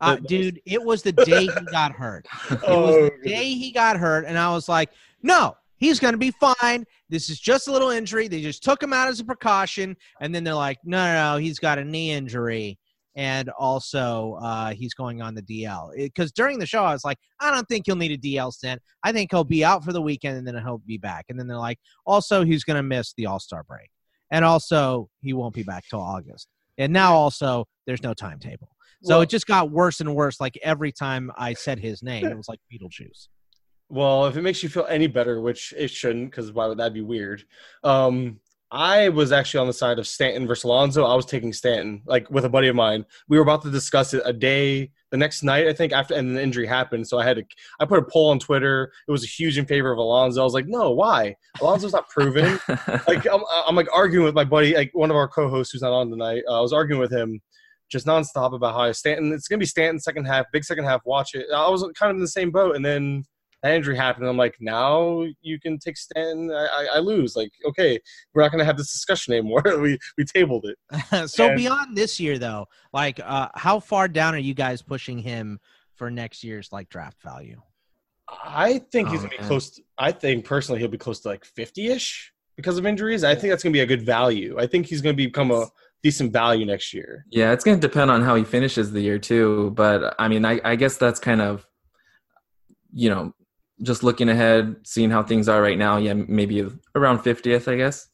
Uh, 0.00 0.16
dude, 0.16 0.60
it 0.66 0.82
was 0.82 1.02
the 1.02 1.12
day 1.12 1.42
he 1.46 1.64
got 1.70 1.92
hurt. 1.92 2.26
It 2.50 2.60
Oh, 2.66 2.82
was 2.82 3.10
the 3.22 3.28
day 3.28 3.54
he 3.54 3.70
got 3.72 3.96
hurt, 3.96 4.24
and 4.26 4.38
I 4.38 4.52
was 4.52 4.68
like, 4.68 4.90
no, 5.22 5.56
he's 5.78 5.98
going 6.00 6.12
to 6.12 6.18
be 6.18 6.32
fine. 6.32 6.84
This 7.08 7.30
is 7.30 7.38
just 7.40 7.68
a 7.68 7.72
little 7.72 7.90
injury. 7.90 8.28
They 8.28 8.42
just 8.42 8.62
took 8.62 8.82
him 8.82 8.92
out 8.92 9.08
as 9.08 9.20
a 9.20 9.24
precaution, 9.24 9.96
and 10.20 10.34
then 10.34 10.44
they're 10.44 10.54
like, 10.54 10.78
no, 10.84 11.04
no, 11.06 11.32
no, 11.34 11.38
he's 11.38 11.58
got 11.58 11.78
a 11.78 11.84
knee 11.84 12.10
injury, 12.10 12.78
and 13.16 13.48
also 13.50 14.38
uh, 14.42 14.70
he's 14.72 14.94
going 14.94 15.22
on 15.22 15.34
the 15.34 15.42
DL. 15.42 15.94
Because 15.96 16.32
during 16.32 16.58
the 16.58 16.66
show, 16.66 16.82
I 16.84 16.92
was 16.92 17.04
like, 17.04 17.18
I 17.40 17.50
don't 17.50 17.66
think 17.68 17.84
he'll 17.86 17.96
need 17.96 18.12
a 18.12 18.18
DL 18.18 18.52
stint. 18.52 18.80
I 19.02 19.12
think 19.12 19.30
he'll 19.30 19.44
be 19.44 19.64
out 19.64 19.84
for 19.84 19.92
the 19.92 20.02
weekend, 20.02 20.36
and 20.38 20.46
then 20.46 20.56
he'll 20.56 20.78
be 20.78 20.98
back. 20.98 21.26
And 21.28 21.38
then 21.38 21.46
they're 21.46 21.56
like, 21.56 21.78
also, 22.06 22.44
he's 22.44 22.64
going 22.64 22.76
to 22.76 22.82
miss 22.82 23.12
the 23.16 23.26
All 23.26 23.38
Star 23.40 23.62
break, 23.62 23.90
and 24.30 24.44
also 24.44 25.08
he 25.20 25.32
won't 25.32 25.54
be 25.54 25.62
back 25.62 25.84
till 25.88 26.00
August. 26.00 26.48
And 26.76 26.92
now 26.92 27.14
also, 27.14 27.66
there's 27.86 28.02
no 28.02 28.14
timetable. 28.14 28.73
So 29.04 29.14
Well- 29.14 29.20
it 29.22 29.28
just 29.28 29.46
got 29.46 29.70
worse 29.70 30.00
and 30.00 30.14
worse. 30.14 30.40
Like 30.40 30.58
every 30.62 30.92
time 30.92 31.30
I 31.36 31.54
said 31.54 31.78
his 31.78 32.02
name, 32.02 32.26
it 32.26 32.36
was 32.36 32.48
like 32.48 32.60
Beetlejuice. 32.72 33.28
Well, 33.90 34.24
if 34.26 34.36
it 34.36 34.42
makes 34.42 34.62
you 34.62 34.70
feel 34.70 34.86
any 34.88 35.06
better, 35.06 35.42
which 35.42 35.74
it 35.76 35.88
shouldn't, 35.88 36.30
because 36.30 36.50
why 36.50 36.66
would 36.66 36.78
that 36.78 36.94
be 36.94 37.02
weird? 37.02 37.44
Um, 37.84 38.40
I 38.70 39.10
was 39.10 39.30
actually 39.30 39.60
on 39.60 39.66
the 39.66 39.74
side 39.74 39.98
of 39.98 40.06
Stanton 40.08 40.46
versus 40.48 40.64
Alonso. 40.64 41.04
I 41.04 41.14
was 41.14 41.26
taking 41.26 41.52
Stanton, 41.52 42.02
like 42.06 42.28
with 42.30 42.46
a 42.46 42.48
buddy 42.48 42.66
of 42.68 42.74
mine. 42.74 43.04
We 43.28 43.36
were 43.36 43.42
about 43.42 43.62
to 43.62 43.70
discuss 43.70 44.14
it 44.14 44.22
a 44.24 44.32
day, 44.32 44.90
the 45.10 45.18
next 45.18 45.44
night, 45.44 45.68
I 45.68 45.74
think, 45.74 45.92
after 45.92 46.14
and 46.14 46.34
the 46.34 46.42
injury 46.42 46.66
happened. 46.66 47.06
So 47.06 47.18
I 47.18 47.24
had 47.24 47.36
to, 47.36 47.44
I 47.78 47.84
put 47.84 47.98
a 48.00 48.04
poll 48.10 48.30
on 48.30 48.38
Twitter. 48.40 48.90
It 49.06 49.12
was 49.12 49.22
a 49.22 49.28
huge 49.28 49.58
in 49.58 49.66
favor 49.66 49.92
of 49.92 49.98
Alonso. 49.98 50.40
I 50.40 50.44
was 50.44 50.54
like, 50.54 50.66
no, 50.66 50.90
why? 50.90 51.36
Alonso's 51.60 51.92
not 51.92 52.08
proven. 52.08 52.58
like 53.06 53.26
I'm, 53.30 53.42
I'm 53.66 53.76
like 53.76 53.88
arguing 53.94 54.24
with 54.24 54.34
my 54.34 54.44
buddy, 54.44 54.74
like 54.74 54.90
one 54.94 55.10
of 55.10 55.16
our 55.16 55.28
co-hosts 55.28 55.72
who's 55.72 55.82
not 55.82 55.92
on 55.92 56.10
tonight. 56.10 56.42
Uh, 56.48 56.58
I 56.58 56.60
was 56.62 56.72
arguing 56.72 57.00
with 57.00 57.12
him 57.12 57.40
just 57.90 58.06
nonstop 58.06 58.54
about 58.54 58.74
how 58.74 58.80
I 58.82 58.92
Stanton. 58.92 59.32
It's 59.32 59.48
gonna 59.48 59.58
be 59.60 59.66
Stanton 59.66 59.98
second 60.00 60.24
half, 60.26 60.46
big 60.52 60.64
second 60.64 60.84
half. 60.84 61.02
Watch 61.04 61.34
it. 61.34 61.46
I 61.54 61.68
was 61.68 61.82
kind 61.98 62.10
of 62.10 62.16
in 62.16 62.20
the 62.22 62.28
same 62.28 62.50
boat, 62.50 62.76
and 62.76 62.84
then 62.84 63.24
that 63.62 63.72
injury 63.74 63.96
happened. 63.96 64.26
I'm 64.26 64.36
like, 64.36 64.56
now 64.60 65.24
you 65.40 65.58
can 65.58 65.78
take 65.78 65.96
Stanton. 65.96 66.50
I, 66.52 66.66
I, 66.66 66.86
I 66.96 66.98
lose. 66.98 67.34
Like, 67.34 67.50
okay, 67.66 67.98
we're 68.34 68.42
not 68.42 68.50
gonna 68.52 68.64
have 68.64 68.76
this 68.76 68.92
discussion 68.92 69.32
anymore. 69.34 69.62
we 69.80 69.98
we 70.18 70.24
tabled 70.24 70.66
it. 70.66 71.30
so 71.30 71.46
And- 71.48 71.56
beyond 71.56 71.96
this 71.96 72.18
year, 72.20 72.38
though, 72.38 72.66
like 72.92 73.20
uh, 73.24 73.48
how 73.54 73.80
far 73.80 74.08
down 74.08 74.34
are 74.34 74.38
you 74.38 74.54
guys 74.54 74.82
pushing 74.82 75.18
him 75.18 75.58
for 75.94 76.10
next 76.10 76.42
year's 76.44 76.70
like 76.72 76.88
draft 76.88 77.22
value? 77.22 77.60
I 78.28 78.78
think 78.90 79.08
he's 79.08 79.20
Oh, 79.20 79.22
gonna 79.24 79.30
be 79.30 79.38
man. 79.38 79.46
close. 79.48 79.70
To, 79.70 79.82
I 79.98 80.10
think 80.12 80.44
personally 80.44 80.80
he'll 80.80 80.88
be 80.88 80.98
close 80.98 81.20
to 81.20 81.28
like 81.28 81.44
50ish 81.46 82.28
because 82.56 82.78
of 82.78 82.86
injuries. 82.86 83.22
I 83.24 83.34
think 83.34 83.50
that's 83.50 83.62
gonna 83.62 83.72
be 83.72 83.80
a 83.80 83.86
good 83.86 84.02
value. 84.02 84.56
I 84.58 84.66
think 84.66 84.86
he's 84.86 85.00
gonna 85.02 85.14
become 85.14 85.50
a 85.50 85.66
decent 86.04 86.32
value 86.32 86.66
next 86.66 86.92
year. 86.92 87.24
Yeah, 87.30 87.52
it's 87.52 87.64
going 87.64 87.80
to 87.80 87.88
depend 87.88 88.10
on 88.10 88.22
how 88.22 88.34
he 88.36 88.44
finishes 88.44 88.92
the 88.92 89.00
year 89.00 89.18
too. 89.18 89.70
But 89.74 90.14
I 90.18 90.28
mean, 90.28 90.44
I, 90.44 90.60
I 90.62 90.76
guess 90.76 90.98
that's 90.98 91.18
kind 91.18 91.40
of, 91.40 91.66
you 92.92 93.08
know, 93.08 93.34
just 93.82 94.02
looking 94.04 94.28
ahead, 94.28 94.76
seeing 94.84 95.10
how 95.10 95.22
things 95.22 95.48
are 95.48 95.60
right 95.60 95.78
now, 95.78 95.96
yeah, 95.96 96.12
maybe 96.12 96.64
around 96.94 97.20
50th, 97.20 97.72
I 97.72 97.76
guess. 97.76 98.06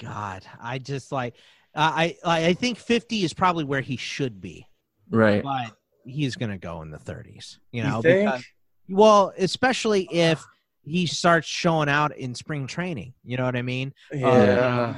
God, 0.00 0.44
I 0.62 0.78
just 0.78 1.10
like 1.10 1.34
uh, 1.74 1.92
I 1.94 2.16
I 2.24 2.52
think 2.54 2.78
50 2.78 3.24
is 3.24 3.32
probably 3.32 3.64
where 3.64 3.80
he 3.80 3.96
should 3.96 4.40
be, 4.40 4.66
Right. 5.10 5.42
but 5.42 5.72
he's 6.04 6.36
gonna 6.36 6.58
go 6.58 6.82
in 6.82 6.90
the 6.90 6.98
30s. 6.98 7.58
You 7.72 7.82
You 7.82 7.88
know, 7.88 8.02
think? 8.02 8.26
because- 8.30 8.44
well, 8.88 9.32
especially 9.38 10.08
if 10.10 10.44
he 10.84 11.06
starts 11.06 11.46
showing 11.46 11.88
out 11.88 12.16
in 12.16 12.34
spring 12.34 12.66
training. 12.66 13.12
You 13.24 13.36
know 13.36 13.44
what 13.44 13.56
I 13.56 13.62
mean? 13.62 13.92
yeah. 14.12 14.28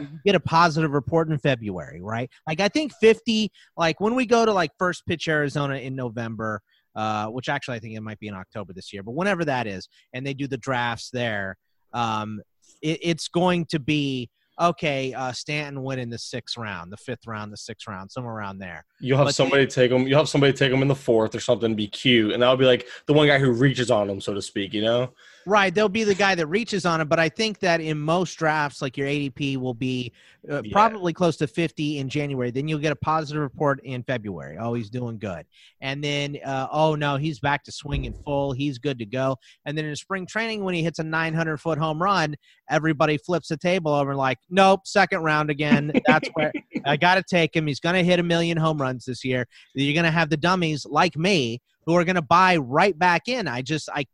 Uh, 0.01 0.05
get 0.25 0.35
a 0.35 0.40
positive 0.40 0.92
report 0.92 1.29
in 1.29 1.38
February, 1.38 2.01
right? 2.01 2.31
Like 2.47 2.61
I 2.61 2.68
think 2.68 2.92
50. 3.01 3.51
Like 3.77 4.01
when 4.01 4.14
we 4.14 4.27
go 4.27 4.45
to 4.45 4.53
like 4.53 4.71
first 4.79 5.05
pitch 5.07 5.29
Arizona 5.29 5.77
in 5.77 5.97
November, 5.97 6.62
uh, 6.95 7.27
which 7.27 7.49
actually 7.49 7.77
I 7.77 7.81
think 7.81 7.97
it 7.97 8.01
might 8.01 8.21
be 8.21 8.29
in 8.29 8.35
October 8.35 8.73
this 8.73 8.92
year, 8.92 9.03
but 9.03 9.12
whenever 9.12 9.45
that 9.45 9.66
is, 9.66 9.88
and 10.12 10.27
they 10.27 10.35
do 10.35 10.47
the 10.47 10.59
drafts 10.59 11.11
there, 11.11 11.57
um, 11.92 12.40
it, 12.81 12.99
it's 13.03 13.29
going 13.29 13.66
to 13.66 13.79
be 13.79 14.31
okay. 14.61 15.12
Uh, 15.12 15.33
Stanton 15.33 15.83
went 15.83 16.01
in 16.01 16.11
the 16.11 16.18
sixth 16.18 16.57
round, 16.57 16.92
the 16.92 16.97
fifth 16.97 17.27
round, 17.27 17.53
the 17.53 17.57
sixth 17.57 17.88
round, 17.88 18.11
somewhere 18.11 18.35
around 18.35 18.59
there. 18.59 18.85
You'll 19.01 19.18
have 19.18 19.29
But 19.29 19.35
somebody 19.35 19.66
take 19.66 19.90
him. 19.90 20.07
You'll 20.07 20.18
have 20.18 20.29
somebody 20.29 20.53
take 20.53 20.73
him 20.73 20.83
in 20.83 20.88
the 20.88 20.95
fourth 20.95 21.35
or 21.35 21.40
something. 21.40 21.71
To 21.71 21.77
be 21.77 21.88
cute, 21.88 22.33
and 22.33 22.42
that'll 22.42 22.57
be 22.57 22.66
like 22.66 22.87
the 23.07 23.12
one 23.12 23.27
guy 23.27 23.38
who 23.38 23.53
reaches 23.53 23.90
on 23.90 24.09
him, 24.09 24.21
so 24.21 24.35
to 24.35 24.42
speak. 24.42 24.73
You 24.73 24.83
know? 24.83 25.12
Right, 25.45 25.75
there'll 25.75 25.89
be 25.89 26.05
the 26.05 26.15
guy 26.15 26.35
that 26.37 26.47
reaches 26.47 26.87
on 26.87 27.01
it, 27.01 27.07
but 27.07 27.19
I 27.19 27.29
think 27.29 27.59
that 27.61 27.81
in 27.81 27.99
most 27.99 28.35
drafts, 28.35 28.81
like 28.81 28.97
your 28.97 29.09
ADP 29.09 29.57
will 29.57 29.75
be 29.75 30.13
uh, 30.51 30.63
Yeah. 30.65 30.73
probably 30.73 31.13
close 31.13 31.37
to 31.39 31.47
50 31.47 31.99
in 31.99 32.09
January. 32.09 32.51
Then 32.51 32.69
you'll 32.69 32.79
get 32.79 32.93
a 32.93 32.97
positive 32.97 33.43
report 33.43 33.81
in 33.85 34.03
February. 34.05 34.57
Oh, 34.59 34.75
he's 34.75 34.89
doing 34.91 35.19
good. 35.19 35.45
And 35.81 36.03
then, 36.03 36.39
uh, 36.45 36.69
oh 36.71 36.95
no, 36.95 37.17
he's 37.17 37.41
back 37.41 37.65
to 37.65 37.73
swinging 37.73 38.13
full. 38.25 38.53
He's 38.53 38.79
good 38.79 38.99
to 39.01 39.07
go. 39.07 39.37
And 39.65 39.77
then 39.77 39.85
in 39.85 39.97
spring 39.97 40.27
training, 40.27 40.63
when 40.63 40.75
he 40.75 40.83
hits 40.83 40.99
a 41.01 41.05
900 41.05 41.57
foot 41.59 41.79
home 41.79 42.01
run, 42.03 42.37
everybody 42.71 43.19
flips 43.19 43.49
the 43.49 43.57
table 43.57 43.93
over 43.93 44.15
like, 44.15 44.39
nope, 44.49 44.87
second 44.87 45.23
round 45.23 45.51
again. 45.51 45.93
That's 46.07 46.29
where 46.35 46.53
I 46.85 46.97
got 46.97 47.17
to 47.17 47.23
take 47.23 47.55
him. 47.57 47.67
He's 47.67 47.81
going 47.81 47.97
to 47.97 48.05
hit 48.05 48.19
a 48.21 48.23
million 48.25 48.57
home 48.57 48.81
runs 48.81 49.05
this 49.05 49.25
year. 49.25 49.47
You're 49.75 49.95
going 49.95 50.05
to 50.05 50.11
have 50.11 50.31
the 50.31 50.37
dummies 50.37 50.87
like 50.87 51.17
me 51.17 51.61
who 51.85 51.97
are 51.97 52.05
going 52.05 52.17
to 52.17 52.23
buy 52.23 52.57
right 52.59 52.97
back 52.97 53.27
in. 53.29 53.49
I 53.49 53.63
just, 53.63 53.89
I, 53.93 54.07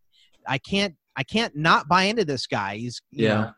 I 0.47 0.57
can't 0.59 0.95
I 1.19 1.25
can't 1.25 1.55
not 1.57 1.89
buy 1.89 2.05
into 2.05 2.25
this 2.25 2.47
guy. 2.47 2.77
He's 2.77 3.03
you 3.11 3.25
Yeah. 3.27 3.35
know, 3.35 3.53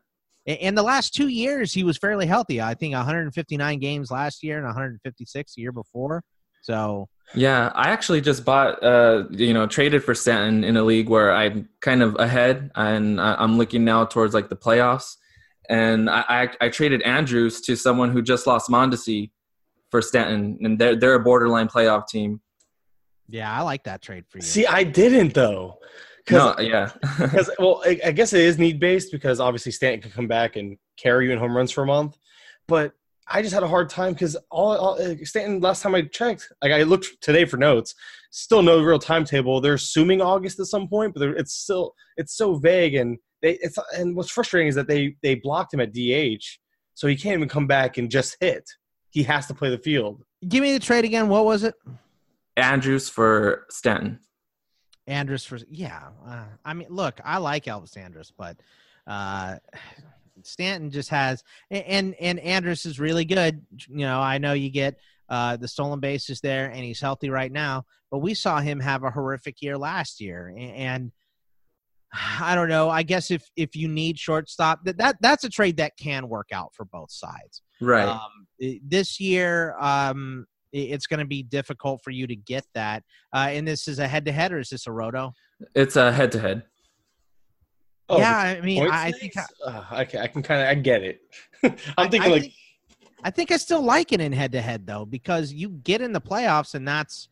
in- 0.46 0.56
in 0.56 0.74
the 0.74 0.82
last 0.82 1.14
two 1.14 1.28
years 1.28 1.72
he 1.74 1.84
was 1.84 1.98
fairly 1.98 2.24
healthy. 2.26 2.60
I 2.60 2.72
think 2.74 2.94
159 2.94 3.78
games 3.78 4.10
last 4.10 4.42
year 4.42 4.56
and 4.56 4.66
156 4.66 5.54
the 5.54 5.60
year 5.62 5.70
before. 5.72 6.24
So 6.62 7.08
Yeah, 7.34 7.70
I 7.74 7.90
actually 7.90 8.22
just 8.22 8.44
bought, 8.44 8.82
uh, 8.82 9.24
you 9.30 9.52
know, 9.54 9.66
traded 9.66 10.02
for 10.02 10.14
Stanton 10.14 10.64
in 10.64 10.76
a 10.76 10.82
league 10.82 11.08
where 11.08 11.32
I'm 11.32 11.68
kind 11.80 12.02
of 12.02 12.16
ahead, 12.18 12.70
and 12.74 13.20
I- 13.20 13.36
I'm 13.36 13.56
looking 13.58 13.84
now 13.84 14.04
towards 14.06 14.34
like 14.34 14.48
the 14.48 14.56
playoffs. 14.56 15.16
And 15.68 16.10
I, 16.10 16.24
I, 16.28 16.50
I 16.62 16.68
traded 16.70 17.02
Andrus 17.02 17.60
to 17.62 17.76
someone 17.76 18.10
who 18.10 18.20
just 18.22 18.46
lost 18.48 18.68
Mondesi 18.70 19.30
for 19.90 20.02
Stanton, 20.02 20.58
and 20.62 20.78
they're 20.78 20.96
they're 20.96 21.14
a 21.14 21.20
borderline 21.22 21.68
playoff 21.68 22.08
team. 22.08 22.40
yeah, 23.28 23.52
I 23.56 23.60
like 23.62 23.84
that 23.84 24.02
trade 24.02 24.24
for 24.28 24.38
you. 24.38 24.42
See, 24.42 24.66
I 24.66 24.82
didn't 24.82 25.34
though. 25.34 25.78
Because 26.30 26.56
No, 26.56 26.62
yeah, 26.62 26.92
because 27.18 27.50
well, 27.58 27.82
I, 27.84 27.98
I 28.06 28.10
guess 28.12 28.32
it 28.32 28.40
is 28.40 28.58
need 28.58 28.78
based 28.78 29.10
because 29.10 29.40
obviously 29.40 29.72
Stanton 29.72 30.02
can 30.02 30.10
come 30.10 30.28
back 30.28 30.56
and 30.56 30.76
carry 30.96 31.26
you 31.26 31.32
in 31.32 31.38
home 31.38 31.56
runs 31.56 31.70
for 31.70 31.82
a 31.82 31.86
month, 31.86 32.16
but 32.68 32.92
I 33.32 33.42
just 33.42 33.54
had 33.54 33.62
a 33.62 33.68
hard 33.68 33.88
time 33.88 34.12
because 34.12 34.36
all, 34.50 34.76
all 34.76 35.02
uh, 35.02 35.14
Stanton 35.22 35.60
last 35.60 35.82
time 35.82 35.94
I 35.94 36.02
checked, 36.02 36.52
like 36.62 36.72
I 36.72 36.82
looked 36.82 37.20
today 37.20 37.44
for 37.44 37.56
notes, 37.56 37.94
still 38.30 38.62
no 38.62 38.82
real 38.82 38.98
timetable. 38.98 39.60
They're 39.60 39.74
assuming 39.74 40.20
August 40.20 40.58
at 40.58 40.66
some 40.66 40.88
point, 40.88 41.14
but 41.14 41.22
it's 41.22 41.54
still 41.54 41.94
it's 42.16 42.36
so 42.36 42.54
vague 42.54 42.94
and 42.94 43.18
they 43.42 43.52
it's 43.62 43.78
and 43.96 44.16
what's 44.16 44.30
frustrating 44.30 44.68
is 44.68 44.74
that 44.74 44.88
they 44.88 45.16
they 45.22 45.36
blocked 45.36 45.72
him 45.74 45.80
at 45.80 45.92
DH, 45.92 46.44
so 46.94 47.06
he 47.06 47.16
can't 47.16 47.36
even 47.36 47.48
come 47.48 47.66
back 47.66 47.98
and 47.98 48.10
just 48.10 48.36
hit. 48.40 48.68
He 49.10 49.22
has 49.24 49.46
to 49.46 49.54
play 49.54 49.70
the 49.70 49.78
field. 49.78 50.22
Give 50.48 50.62
me 50.62 50.72
the 50.72 50.80
trade 50.80 51.04
again. 51.04 51.28
What 51.28 51.44
was 51.44 51.64
it? 51.64 51.74
Andrus 52.56 53.08
for 53.08 53.66
Stanton. 53.70 54.20
Andrus 55.10 55.44
for 55.44 55.58
yeah. 55.68 56.08
Uh, 56.26 56.44
I 56.64 56.74
mean, 56.74 56.88
look, 56.90 57.20
I 57.24 57.38
like 57.38 57.64
Elvis 57.64 57.96
Andrus, 57.96 58.32
but 58.36 58.56
uh, 59.06 59.56
Stanton 60.42 60.90
just 60.90 61.10
has 61.10 61.42
and 61.70 62.14
and 62.14 62.38
Andrus 62.40 62.86
is 62.86 62.98
really 62.98 63.24
good. 63.24 63.62
You 63.88 64.06
know, 64.06 64.20
I 64.20 64.38
know 64.38 64.52
you 64.54 64.70
get 64.70 64.98
uh, 65.28 65.56
the 65.56 65.68
stolen 65.68 66.00
bases 66.00 66.40
there, 66.40 66.66
and 66.70 66.84
he's 66.84 67.00
healthy 67.00 67.28
right 67.28 67.52
now. 67.52 67.84
But 68.10 68.18
we 68.18 68.34
saw 68.34 68.60
him 68.60 68.80
have 68.80 69.04
a 69.04 69.10
horrific 69.10 69.60
year 69.60 69.76
last 69.76 70.20
year, 70.20 70.52
a- 70.56 70.58
and 70.58 71.12
I 72.40 72.54
don't 72.54 72.68
know. 72.68 72.88
I 72.88 73.02
guess 73.02 73.30
if 73.30 73.48
if 73.56 73.76
you 73.76 73.88
need 73.88 74.18
shortstop, 74.18 74.84
that, 74.84 74.98
that 74.98 75.16
that's 75.20 75.44
a 75.44 75.50
trade 75.50 75.76
that 75.78 75.96
can 75.98 76.28
work 76.28 76.48
out 76.52 76.74
for 76.74 76.84
both 76.84 77.10
sides. 77.10 77.62
Right. 77.80 78.08
Um, 78.08 78.46
this 78.82 79.20
year, 79.20 79.74
um, 79.80 80.46
it's 80.72 81.06
going 81.06 81.20
to 81.20 81.26
be 81.26 81.42
difficult 81.42 82.02
for 82.02 82.10
you 82.10 82.26
to 82.26 82.36
get 82.36 82.64
that. 82.74 83.02
Uh, 83.34 83.48
and 83.50 83.66
this 83.66 83.88
is 83.88 83.98
a 83.98 84.08
head 84.08 84.24
to 84.26 84.32
head, 84.32 84.52
or 84.52 84.58
is 84.58 84.70
this 84.70 84.86
a 84.86 84.92
roto? 84.92 85.32
it's 85.74 85.96
a 85.96 86.12
head 86.12 86.32
to 86.32 86.40
head. 86.40 86.62
Oh, 88.08 88.18
yeah, 88.18 88.38
I 88.38 88.60
mean, 88.60 88.88
I, 88.88 89.06
I 89.06 89.12
think 89.12 89.36
I. 89.36 89.44
Uh, 89.64 89.84
I 89.90 90.04
can, 90.04 90.20
I 90.20 90.26
can 90.26 90.42
kind 90.42 90.62
of 90.62 90.68
I 90.68 90.74
get 90.74 91.02
it. 91.02 91.20
I'm 91.96 92.10
thinking 92.10 92.22
I 92.22 92.26
like 92.26 92.42
think, 92.42 92.54
I 93.22 93.30
think 93.30 93.52
I 93.52 93.56
still 93.56 93.82
like 93.82 94.12
it 94.12 94.20
in 94.20 94.32
head 94.32 94.52
to 94.52 94.60
head 94.60 94.86
though, 94.86 95.04
because 95.04 95.52
you 95.52 95.68
get 95.68 96.00
in 96.00 96.12
the 96.12 96.20
playoffs, 96.20 96.74
and 96.74 96.86
that's 96.88 97.28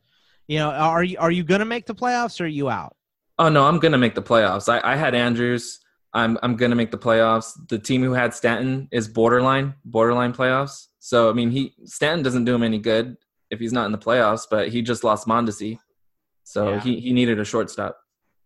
you 0.46 0.58
know, 0.58 0.70
are 0.70 1.02
you 1.02 1.18
are 1.18 1.32
you 1.32 1.42
going 1.42 1.58
to 1.58 1.64
make 1.64 1.86
the 1.86 1.94
playoffs, 1.94 2.40
or 2.40 2.44
are 2.44 2.46
you 2.46 2.70
out? 2.70 2.94
Oh 3.38 3.48
no, 3.48 3.66
I'm 3.66 3.78
gonna 3.78 3.98
make 3.98 4.14
the 4.14 4.22
playoffs. 4.22 4.68
I, 4.68 4.80
I 4.92 4.96
had 4.96 5.14
Andrus. 5.14 5.80
I'm 6.12 6.38
I'm 6.42 6.56
gonna 6.56 6.74
make 6.74 6.90
the 6.90 6.98
playoffs. 6.98 7.52
The 7.68 7.78
team 7.78 8.02
who 8.02 8.12
had 8.12 8.34
Stanton 8.34 8.88
is 8.90 9.06
borderline, 9.06 9.74
borderline 9.84 10.32
playoffs. 10.32 10.88
So 10.98 11.30
I 11.30 11.32
mean, 11.32 11.50
he 11.50 11.74
Stanton 11.84 12.22
doesn't 12.24 12.44
do 12.44 12.54
him 12.54 12.64
any 12.64 12.78
good 12.78 13.16
if 13.50 13.58
he's 13.60 13.72
not 13.72 13.86
in 13.86 13.92
the 13.92 13.98
playoffs. 13.98 14.46
But 14.50 14.68
he 14.68 14.82
just 14.82 15.04
lost 15.04 15.26
Mondesi, 15.26 15.78
so 16.44 16.70
Yeah. 16.70 16.80
he 16.80 17.00
he 17.00 17.12
needed 17.12 17.38
a 17.40 17.44
shortstop. 17.44 17.98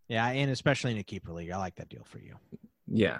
Yeah, 0.08 0.26
and 0.28 0.50
especially 0.50 0.92
in 0.92 0.98
a 0.98 1.02
keeper 1.02 1.32
league, 1.32 1.50
I 1.50 1.56
like 1.56 1.76
that 1.76 1.88
deal 1.88 2.04
for 2.04 2.18
you. 2.18 2.36
Yeah, 2.86 3.18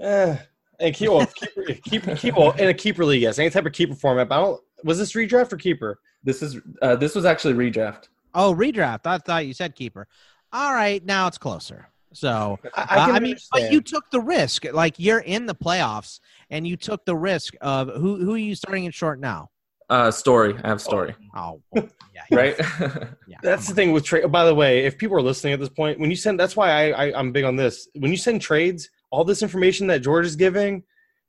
Eh, 0.00 0.36
and 0.80 0.94
keep, 0.94 1.10
well, 1.10 1.26
keeper, 1.26 1.62
keep, 1.84 2.16
keep, 2.16 2.36
well, 2.36 2.50
in 2.52 2.68
a 2.68 2.74
keeper 2.74 3.04
league, 3.04 3.22
yes, 3.22 3.38
any 3.38 3.50
type 3.50 3.66
of 3.66 3.72
keeper 3.72 3.94
format. 3.94 4.28
But 4.28 4.38
I 4.38 4.40
don't. 4.42 4.60
Was 4.84 4.98
this 4.98 5.12
redraft 5.12 5.52
or 5.52 5.56
keeper? 5.56 6.00
this 6.24 6.42
is 6.42 6.58
uh, 6.82 6.96
this 6.96 7.14
was 7.14 7.24
actually 7.24 7.54
redraft. 7.54 8.08
Oh, 8.34 8.54
redraft. 8.54 9.00
I 9.06 9.18
thought 9.18 9.46
you 9.46 9.52
said 9.54 9.74
keeper. 9.74 10.08
All 10.52 10.72
right, 10.74 11.04
now 11.04 11.26
it's 11.28 11.38
closer. 11.38 11.88
So 12.14 12.58
I, 12.74 12.80
Uh, 12.82 12.86
I, 12.88 13.06
can 13.06 13.14
I 13.16 13.20
mean, 13.20 13.36
but 13.52 13.70
you 13.72 13.80
took 13.80 14.10
the 14.10 14.20
risk. 14.20 14.64
Like 14.72 14.98
you're 14.98 15.20
in 15.20 15.46
the 15.46 15.54
playoffs, 15.54 16.18
and 16.50 16.66
you 16.66 16.76
took 16.76 17.04
the 17.04 17.16
risk 17.16 17.54
of 17.60 17.88
who 17.88 18.16
who 18.24 18.34
are 18.34 18.38
you 18.38 18.54
starting 18.54 18.84
in 18.84 18.90
short 18.92 19.20
now? 19.20 19.50
Uh, 19.92 20.10
Story. 20.10 20.54
I 20.64 20.68
have 20.68 20.80
Story. 20.80 21.14
Oh, 21.36 21.60
well, 21.70 21.86
yeah, 22.14 22.22
Right. 22.30 22.56
Yeah, 23.28 23.36
That's 23.42 23.68
the 23.68 23.74
thing 23.74 23.92
with 23.92 24.04
trade. 24.04 24.30
By 24.32 24.46
the 24.46 24.54
way, 24.54 24.86
if 24.86 24.96
people 24.96 25.16
are 25.18 25.22
listening 25.22 25.52
at 25.52 25.60
this 25.60 25.68
point, 25.68 26.00
when 26.00 26.08
you 26.08 26.16
send, 26.16 26.40
that's 26.40 26.56
why 26.56 26.70
I, 26.70 27.06
I 27.08 27.18
I'm 27.18 27.30
big 27.30 27.44
on 27.44 27.56
this. 27.56 27.88
When 27.94 28.10
you 28.10 28.16
send 28.16 28.40
trades, 28.40 28.88
all 29.10 29.22
this 29.22 29.42
information 29.42 29.86
that 29.88 30.00
George 30.00 30.24
is 30.24 30.34
giving 30.34 30.82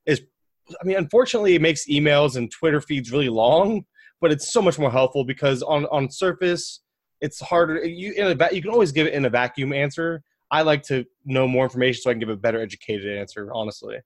is, 0.06 0.22
I 0.70 0.86
mean, 0.86 0.96
unfortunately, 0.96 1.56
it 1.56 1.62
makes 1.62 1.88
emails 1.88 2.38
and 2.38 2.50
Twitter 2.50 2.80
feeds 2.80 3.12
really 3.12 3.28
long, 3.28 3.84
but 4.22 4.32
it's 4.32 4.54
so 4.54 4.62
much 4.62 4.80
more 4.80 4.92
helpful 4.92 5.26
because 5.26 5.62
on 5.62 5.86
on 5.88 6.10
surface, 6.10 6.80
it's 7.20 7.42
harder. 7.42 7.84
You 7.86 8.14
in 8.14 8.28
a 8.28 8.36
va- 8.36 8.50
you 8.54 8.62
can 8.62 8.72
always 8.72 8.94
give 8.94 9.08
it 9.08 9.14
in 9.14 9.26
a 9.26 9.30
vacuum 9.30 9.74
answer. 9.74 10.24
I 10.52 10.62
like 10.62 10.84
to 10.84 11.04
know 11.26 11.50
more 11.50 11.66
information 11.66 12.02
so 12.02 12.10
I 12.12 12.14
can 12.14 12.20
give 12.22 12.30
a 12.30 12.38
better 12.38 12.62
educated 12.62 13.18
answer. 13.18 13.50
Honestly, 13.54 13.98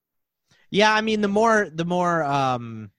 Yeah, 0.72 0.92
I 0.94 1.02
mean, 1.02 1.22
the 1.22 1.28
more 1.28 1.70
the 1.72 1.86
more 1.86 2.24
um, 2.24 2.90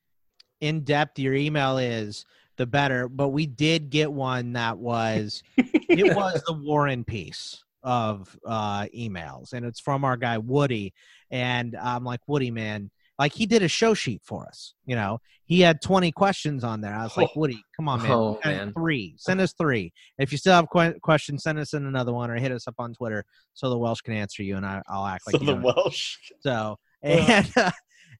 in 0.61 0.81
depth 0.81 1.19
your 1.19 1.35
email 1.35 1.79
is, 1.79 2.25
the 2.57 2.67
better. 2.67 3.09
But 3.09 3.29
we 3.29 3.47
did 3.47 3.91
get 3.91 4.13
one 4.13 4.53
that 4.55 4.79
was 4.79 5.43
it 5.57 6.17
was 6.17 6.43
the 6.47 6.53
War 6.55 6.87
and 6.89 7.07
Peace 7.07 7.63
of 7.83 8.37
uh, 8.45 8.83
emails, 8.97 9.53
and 9.53 9.65
it's 9.65 9.81
from 9.81 10.05
our 10.05 10.17
guy 10.17 10.39
Woody. 10.39 10.93
And 11.31 11.77
I'm 11.77 12.05
like, 12.05 12.21
Woody, 12.27 12.51
man, 12.51 12.91
like 13.19 13.33
he 13.33 13.47
did 13.47 13.63
a 13.63 13.69
show 13.69 13.95
sheet 13.95 14.21
for 14.25 14.47
us. 14.47 14.75
You 14.87 14.97
know, 14.97 15.21
he 15.45 15.61
had 15.61 15.81
20 15.81 16.11
questions 16.13 16.65
on 16.65 16.81
there. 16.81 16.93
I 16.95 17.05
was 17.05 17.17
like, 17.17 17.29
Oh. 17.35 17.41
Woody, 17.41 17.63
come 17.77 17.89
on, 17.89 18.03
man, 18.03 18.11
Oh, 18.11 18.39
Send 18.43 18.57
man. 18.57 18.73
three, 18.73 19.15
send 19.19 19.41
us 19.41 19.53
three. 19.53 19.93
If 20.19 20.33
you 20.33 20.39
still 20.39 20.55
have 20.55 20.67
que- 20.73 20.99
questions, 21.01 21.43
send 21.45 21.59
us 21.59 21.75
in 21.75 21.87
another 21.87 22.13
one 22.13 22.31
or 22.31 22.37
hit 22.37 22.51
us 22.53 22.67
up 22.67 22.75
on 22.79 22.93
Twitter 22.95 23.25
so 23.55 23.71
the 23.71 23.79
Welsh 23.79 24.01
can 24.01 24.15
answer 24.15 24.43
you, 24.43 24.57
and 24.57 24.67
I, 24.67 24.83
I'll 24.89 25.07
act 25.07 25.27
like 25.27 25.41
so 25.41 25.45
the 25.47 25.57
Welsh. 25.57 26.17
so 26.41 26.77
and 27.03 27.51
uh, 27.57 27.71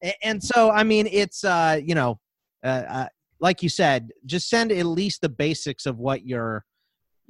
and 0.23 0.43
so 0.43 0.71
I 0.71 0.85
mean, 0.85 1.09
it's 1.11 1.43
uh, 1.45 1.81
you 1.85 1.95
know, 1.97 2.21
uh, 2.65 2.85
uh, 2.89 3.07
like 3.41 3.63
you 3.63 3.69
said, 3.69 4.11
just 4.27 4.49
send 4.49 4.73
at 4.73 4.87
least 4.87 5.21
the 5.21 5.29
basics 5.29 5.87
of 5.87 5.99
what 5.99 6.27
you're. 6.27 6.65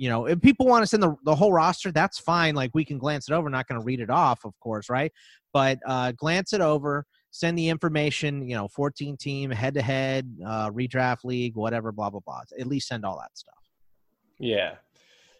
You 0.01 0.09
know, 0.09 0.27
if 0.27 0.41
people 0.41 0.65
want 0.67 0.85
to 0.85 0.87
send 0.87 1.03
the, 1.03 1.17
the 1.25 1.35
whole 1.35 1.53
roster, 1.53 1.91
that's 1.91 2.21
fine. 2.21 2.55
Like 2.55 2.71
we 2.73 2.85
can 2.85 2.99
glance 2.99 3.29
it 3.29 3.35
over. 3.35 3.51
Not 3.51 3.67
going 3.67 3.81
to 3.81 3.85
read 3.85 3.99
it 3.99 4.11
off, 4.11 4.45
of 4.45 4.53
course, 4.61 4.89
right? 4.89 5.11
But 5.53 5.81
uh, 5.87 6.13
glance 6.13 6.53
it 6.53 6.61
over. 6.61 7.05
Send 7.33 7.59
the 7.59 7.69
information. 7.69 8.49
You 8.49 8.55
know, 8.55 8.69
14 8.69 9.17
team, 9.17 9.51
head 9.51 9.75
to 9.75 9.83
head, 9.83 10.33
uh, 10.47 10.71
redraft 10.71 11.25
league, 11.25 11.57
whatever, 11.57 11.91
blah 11.91 12.11
blah 12.11 12.21
blah. 12.25 12.43
At 12.61 12.69
least 12.69 12.89
send 12.89 13.05
all 13.05 13.19
that 13.19 13.37
stuff. 13.37 13.55
Yeah. 14.39 14.75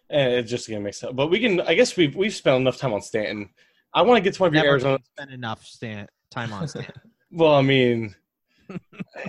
and 0.09 0.33
it's 0.33 0.49
just 0.49 0.67
gonna 0.67 0.81
make 0.81 0.93
sense. 0.93 1.13
But 1.13 1.27
we 1.27 1.39
can. 1.39 1.61
I 1.61 1.73
guess 1.73 1.95
we've 1.95 2.15
we've 2.15 2.33
spent 2.35 2.57
enough 2.59 2.77
time 2.77 2.93
on 2.93 3.01
Stanton. 3.01 3.49
I 3.93 4.01
want 4.01 4.17
to 4.17 4.21
get 4.21 4.33
to 4.35 4.41
one 4.41 4.49
of 4.49 4.53
your 4.55 4.65
Arizona. 4.65 4.99
spend 5.17 5.31
enough 5.31 5.65
stand, 5.65 6.09
time 6.29 6.51
on 6.53 6.67
stand. 6.67 6.91
Well, 7.31 7.53
I 7.53 7.61
mean, 7.61 8.15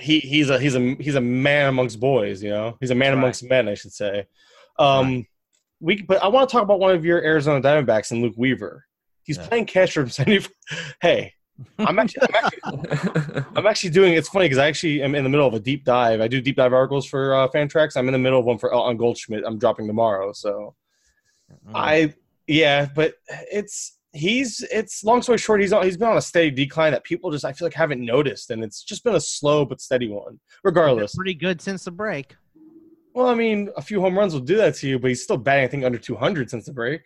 he 0.00 0.20
he's 0.20 0.50
a 0.50 0.58
he's 0.58 0.74
a 0.74 0.94
he's 1.00 1.14
a 1.14 1.20
man 1.20 1.68
amongst 1.68 1.98
boys. 2.00 2.42
You 2.42 2.50
know, 2.50 2.76
he's 2.80 2.90
a 2.90 2.94
man 2.94 3.12
Right. 3.12 3.18
amongst 3.18 3.42
men. 3.44 3.68
I 3.68 3.74
should 3.74 3.92
say. 3.92 4.26
Um, 4.78 5.26
we 5.80 6.02
but 6.02 6.22
I 6.22 6.28
want 6.28 6.48
to 6.48 6.52
talk 6.52 6.62
about 6.62 6.78
one 6.80 6.94
of 6.94 7.04
your 7.04 7.22
Arizona 7.22 7.60
Diamondbacks 7.60 8.10
and 8.10 8.22
Luke 8.22 8.34
Weaver. 8.36 8.84
He's 9.24 9.36
Yeah. 9.38 9.46
playing 9.46 9.66
catcher 9.66 10.02
from 10.02 10.10
San 10.10 10.40
Hey, 11.00 11.34
I'm 11.78 11.98
actually, 11.98 12.22
I'm 12.22 12.44
actually 12.44 13.42
I'm 13.56 13.66
actually 13.66 13.90
doing. 13.90 14.14
It's 14.14 14.28
funny 14.28 14.46
because 14.46 14.58
I 14.58 14.66
actually 14.68 15.02
am 15.02 15.14
in 15.14 15.24
the 15.24 15.30
middle 15.30 15.46
of 15.46 15.54
a 15.54 15.60
deep 15.60 15.84
dive. 15.84 16.20
I 16.20 16.28
do 16.28 16.40
deep 16.40 16.56
dive 16.56 16.72
articles 16.72 17.06
for 17.06 17.34
uh, 17.34 17.48
Fantrax. 17.48 17.96
I'm 17.96 18.08
in 18.08 18.12
the 18.12 18.18
middle 18.18 18.38
of 18.40 18.44
one 18.46 18.58
for 18.58 18.72
on 18.72 18.96
Goldschmidt. 18.96 19.44
I'm 19.46 19.58
dropping 19.58 19.86
tomorrow. 19.86 20.32
So 20.32 20.74
I 21.74 22.14
yeah, 22.46 22.88
but 22.94 23.14
it's 23.52 23.96
he's 24.12 24.64
it's 24.72 25.04
long 25.04 25.22
story 25.22 25.38
short. 25.38 25.60
He's 25.60 25.72
on, 25.72 25.84
he's 25.84 25.96
been 25.96 26.08
on 26.08 26.16
a 26.16 26.22
steady 26.22 26.50
decline 26.50 26.92
that 26.92 27.04
people 27.04 27.30
just 27.30 27.44
I 27.44 27.52
feel 27.52 27.66
like 27.66 27.74
haven't 27.74 28.04
noticed, 28.04 28.50
and 28.50 28.62
it's 28.64 28.82
just 28.82 29.04
been 29.04 29.14
a 29.14 29.20
slow 29.20 29.64
but 29.64 29.80
steady 29.80 30.08
one. 30.08 30.40
Regardless, 30.64 31.14
pretty 31.14 31.34
good 31.34 31.60
since 31.60 31.84
the 31.84 31.90
break. 31.90 32.36
well, 33.14 33.28
I 33.28 33.34
mean, 33.34 33.70
a 33.76 33.82
few 33.82 34.00
home 34.00 34.18
runs 34.18 34.32
will 34.32 34.40
do 34.40 34.56
that 34.56 34.74
to 34.76 34.88
you, 34.88 34.98
but 34.98 35.08
he's 35.08 35.22
still 35.22 35.36
batting 35.36 35.64
I 35.64 35.68
think 35.68 35.84
under 35.84 35.98
200 35.98 36.50
since 36.50 36.66
the 36.66 36.72
break. 36.72 37.02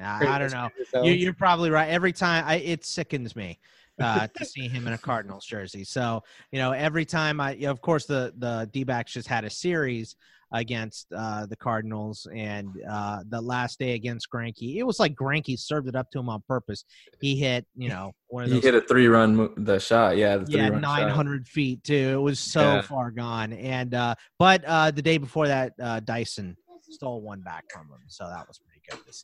I, 0.00 0.26
I 0.26 0.38
don't 0.38 0.52
know. 0.52 0.68
You, 1.02 1.12
you're 1.12 1.32
probably 1.32 1.70
right. 1.70 1.88
Every 1.88 2.12
time, 2.12 2.44
I, 2.46 2.56
it 2.56 2.84
sickens 2.84 3.34
me 3.34 3.58
uh, 4.02 4.28
to 4.36 4.44
see 4.44 4.68
him 4.68 4.86
in 4.86 4.92
a 4.92 4.98
Cardinals 4.98 5.46
jersey. 5.46 5.84
So 5.84 6.22
you 6.52 6.58
know, 6.58 6.72
every 6.72 7.04
time 7.04 7.40
I, 7.40 7.52
you 7.52 7.62
know, 7.62 7.70
of 7.70 7.80
course, 7.80 8.06
the 8.06 8.34
the 8.36 8.68
D-backs 8.72 9.12
just 9.12 9.28
had 9.28 9.44
a 9.44 9.50
series 9.50 10.16
against 10.52 11.06
uh, 11.16 11.46
the 11.46 11.56
Cardinals, 11.56 12.26
and 12.34 12.68
uh, 12.88 13.20
the 13.28 13.40
last 13.40 13.78
day 13.78 13.92
against 13.94 14.28
Greinke, 14.30 14.76
it 14.76 14.84
was 14.84 15.00
like 15.00 15.14
Greinke 15.14 15.58
served 15.58 15.88
it 15.88 15.96
up 15.96 16.10
to 16.12 16.18
him 16.18 16.28
on 16.28 16.42
purpose. 16.48 16.84
He 17.20 17.36
hit, 17.36 17.66
you 17.74 17.88
know, 17.88 18.12
one 18.28 18.44
of 18.44 18.50
those. 18.50 18.60
he 18.60 18.66
hit 18.66 18.74
a 18.74 18.80
three 18.80 19.08
run 19.08 19.50
the 19.56 19.78
shot. 19.80 20.16
Yeah, 20.16 20.36
the 20.38 20.50
yeah, 20.50 20.68
900 20.68 21.46
feet 21.48 21.82
too. 21.82 21.94
It 22.14 22.22
was 22.22 22.38
so 22.38 22.60
Yeah. 22.76 22.80
far 22.82 23.10
gone. 23.10 23.52
And 23.52 23.94
uh, 23.94 24.14
but 24.38 24.64
uh, 24.64 24.90
the 24.90 25.02
day 25.02 25.18
before 25.18 25.48
that, 25.48 25.72
uh, 25.82 26.00
Dyson 26.00 26.56
stole 26.82 27.20
one 27.22 27.40
back 27.40 27.64
from 27.72 27.82
him, 27.82 28.00
so 28.06 28.24
that 28.28 28.46
was 28.46 28.60
pretty 28.60 28.80
good. 28.88 29.14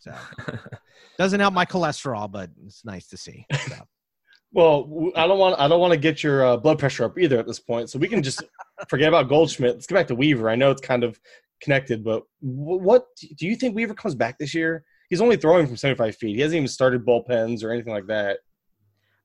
So 0.00 0.58
doesn't 1.18 1.38
help 1.40 1.54
my 1.54 1.64
cholesterol, 1.64 2.30
but 2.30 2.50
it's 2.66 2.84
nice 2.84 3.06
to 3.08 3.16
see. 3.16 3.46
So. 3.68 3.76
Well, 4.52 5.10
I 5.16 5.26
don't 5.26 5.38
want 5.38 5.58
I 5.58 5.66
don't 5.66 5.80
want 5.80 5.92
to 5.92 5.98
get 5.98 6.22
your 6.22 6.44
uh, 6.44 6.56
blood 6.58 6.78
pressure 6.78 7.04
up 7.04 7.18
either 7.18 7.38
at 7.38 7.46
this 7.46 7.58
point. 7.58 7.88
So 7.90 7.98
we 7.98 8.08
can 8.08 8.22
just 8.22 8.42
forget 8.88 9.08
about 9.08 9.28
Goldschmidt. 9.28 9.74
Let's 9.74 9.86
get 9.86 9.94
back 9.94 10.08
to 10.08 10.14
Weaver. 10.14 10.50
I 10.50 10.56
know 10.56 10.70
it's 10.70 10.80
kind 10.80 11.04
of 11.04 11.18
connected, 11.62 12.04
but 12.04 12.24
what 12.40 13.06
do 13.38 13.46
you 13.46 13.56
think 13.56 13.74
Weaver 13.74 13.94
comes 13.94 14.14
back 14.14 14.38
this 14.38 14.54
year? 14.54 14.84
He's 15.08 15.20
only 15.20 15.36
throwing 15.36 15.66
from 15.66 15.76
75 15.76 16.16
feet. 16.16 16.36
He 16.36 16.42
hasn't 16.42 16.56
even 16.56 16.68
started 16.68 17.06
bullpens 17.06 17.64
or 17.64 17.70
anything 17.70 17.92
like 17.92 18.06
that. 18.06 18.38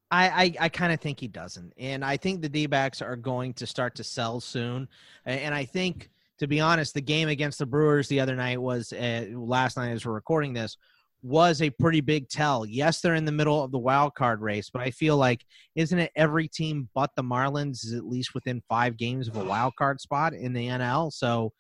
I, 0.10 0.28
I, 0.28 0.66
I 0.66 0.70
kind 0.70 0.94
of 0.94 1.02
think 1.02 1.20
he 1.20 1.28
doesn't. 1.28 1.74
And 1.78 2.04
I 2.04 2.18
think 2.18 2.42
the 2.42 2.50
D 2.50 2.66
backs 2.66 3.02
are 3.02 3.16
going 3.16 3.54
to 3.56 3.68
start 3.68 3.96
to 3.96 4.04
sell 4.04 4.40
soon. 4.40 4.88
And 5.26 5.54
I 5.54 5.66
think, 5.66 6.10
to 6.40 6.48
be 6.48 6.60
honest, 6.60 6.94
the 6.94 7.02
game 7.02 7.28
against 7.28 7.60
the 7.60 7.66
Brewers 7.66 8.08
the 8.08 8.20
other 8.20 8.36
night 8.36 8.62
was, 8.62 8.94
uh, 8.94 9.26
last 9.34 9.76
night 9.76 9.92
as 9.92 10.06
we're 10.06 10.14
recording 10.14 10.54
this, 10.54 10.78
was 11.24 11.62
a 11.62 11.70
pretty 11.70 12.02
big 12.02 12.30
tell. 12.30 12.66
Yes, 12.66 13.02
they're 13.02 13.16
in 13.16 13.26
the 13.26 13.32
middle 13.32 13.64
of 13.64 13.72
the 13.72 13.78
wild 13.78 14.14
card 14.16 14.42
race, 14.42 14.70
but 14.70 14.82
I 14.82 14.92
feel 14.92 15.18
like, 15.18 15.46
isn't 15.76 15.98
it 15.98 16.12
every 16.16 16.48
team 16.48 16.90
but 16.94 17.12
the 17.16 17.24
Marlins 17.24 17.86
is 17.86 17.94
at 17.94 18.06
least 18.06 18.34
within 18.34 18.62
five 18.70 18.98
games 18.98 19.28
of 19.28 19.36
a 19.36 19.44
wild 19.44 19.76
card 19.76 20.00
spot 20.00 20.34
in 20.34 20.54
the 20.54 20.68
NL? 20.68 21.12
So 21.12 21.54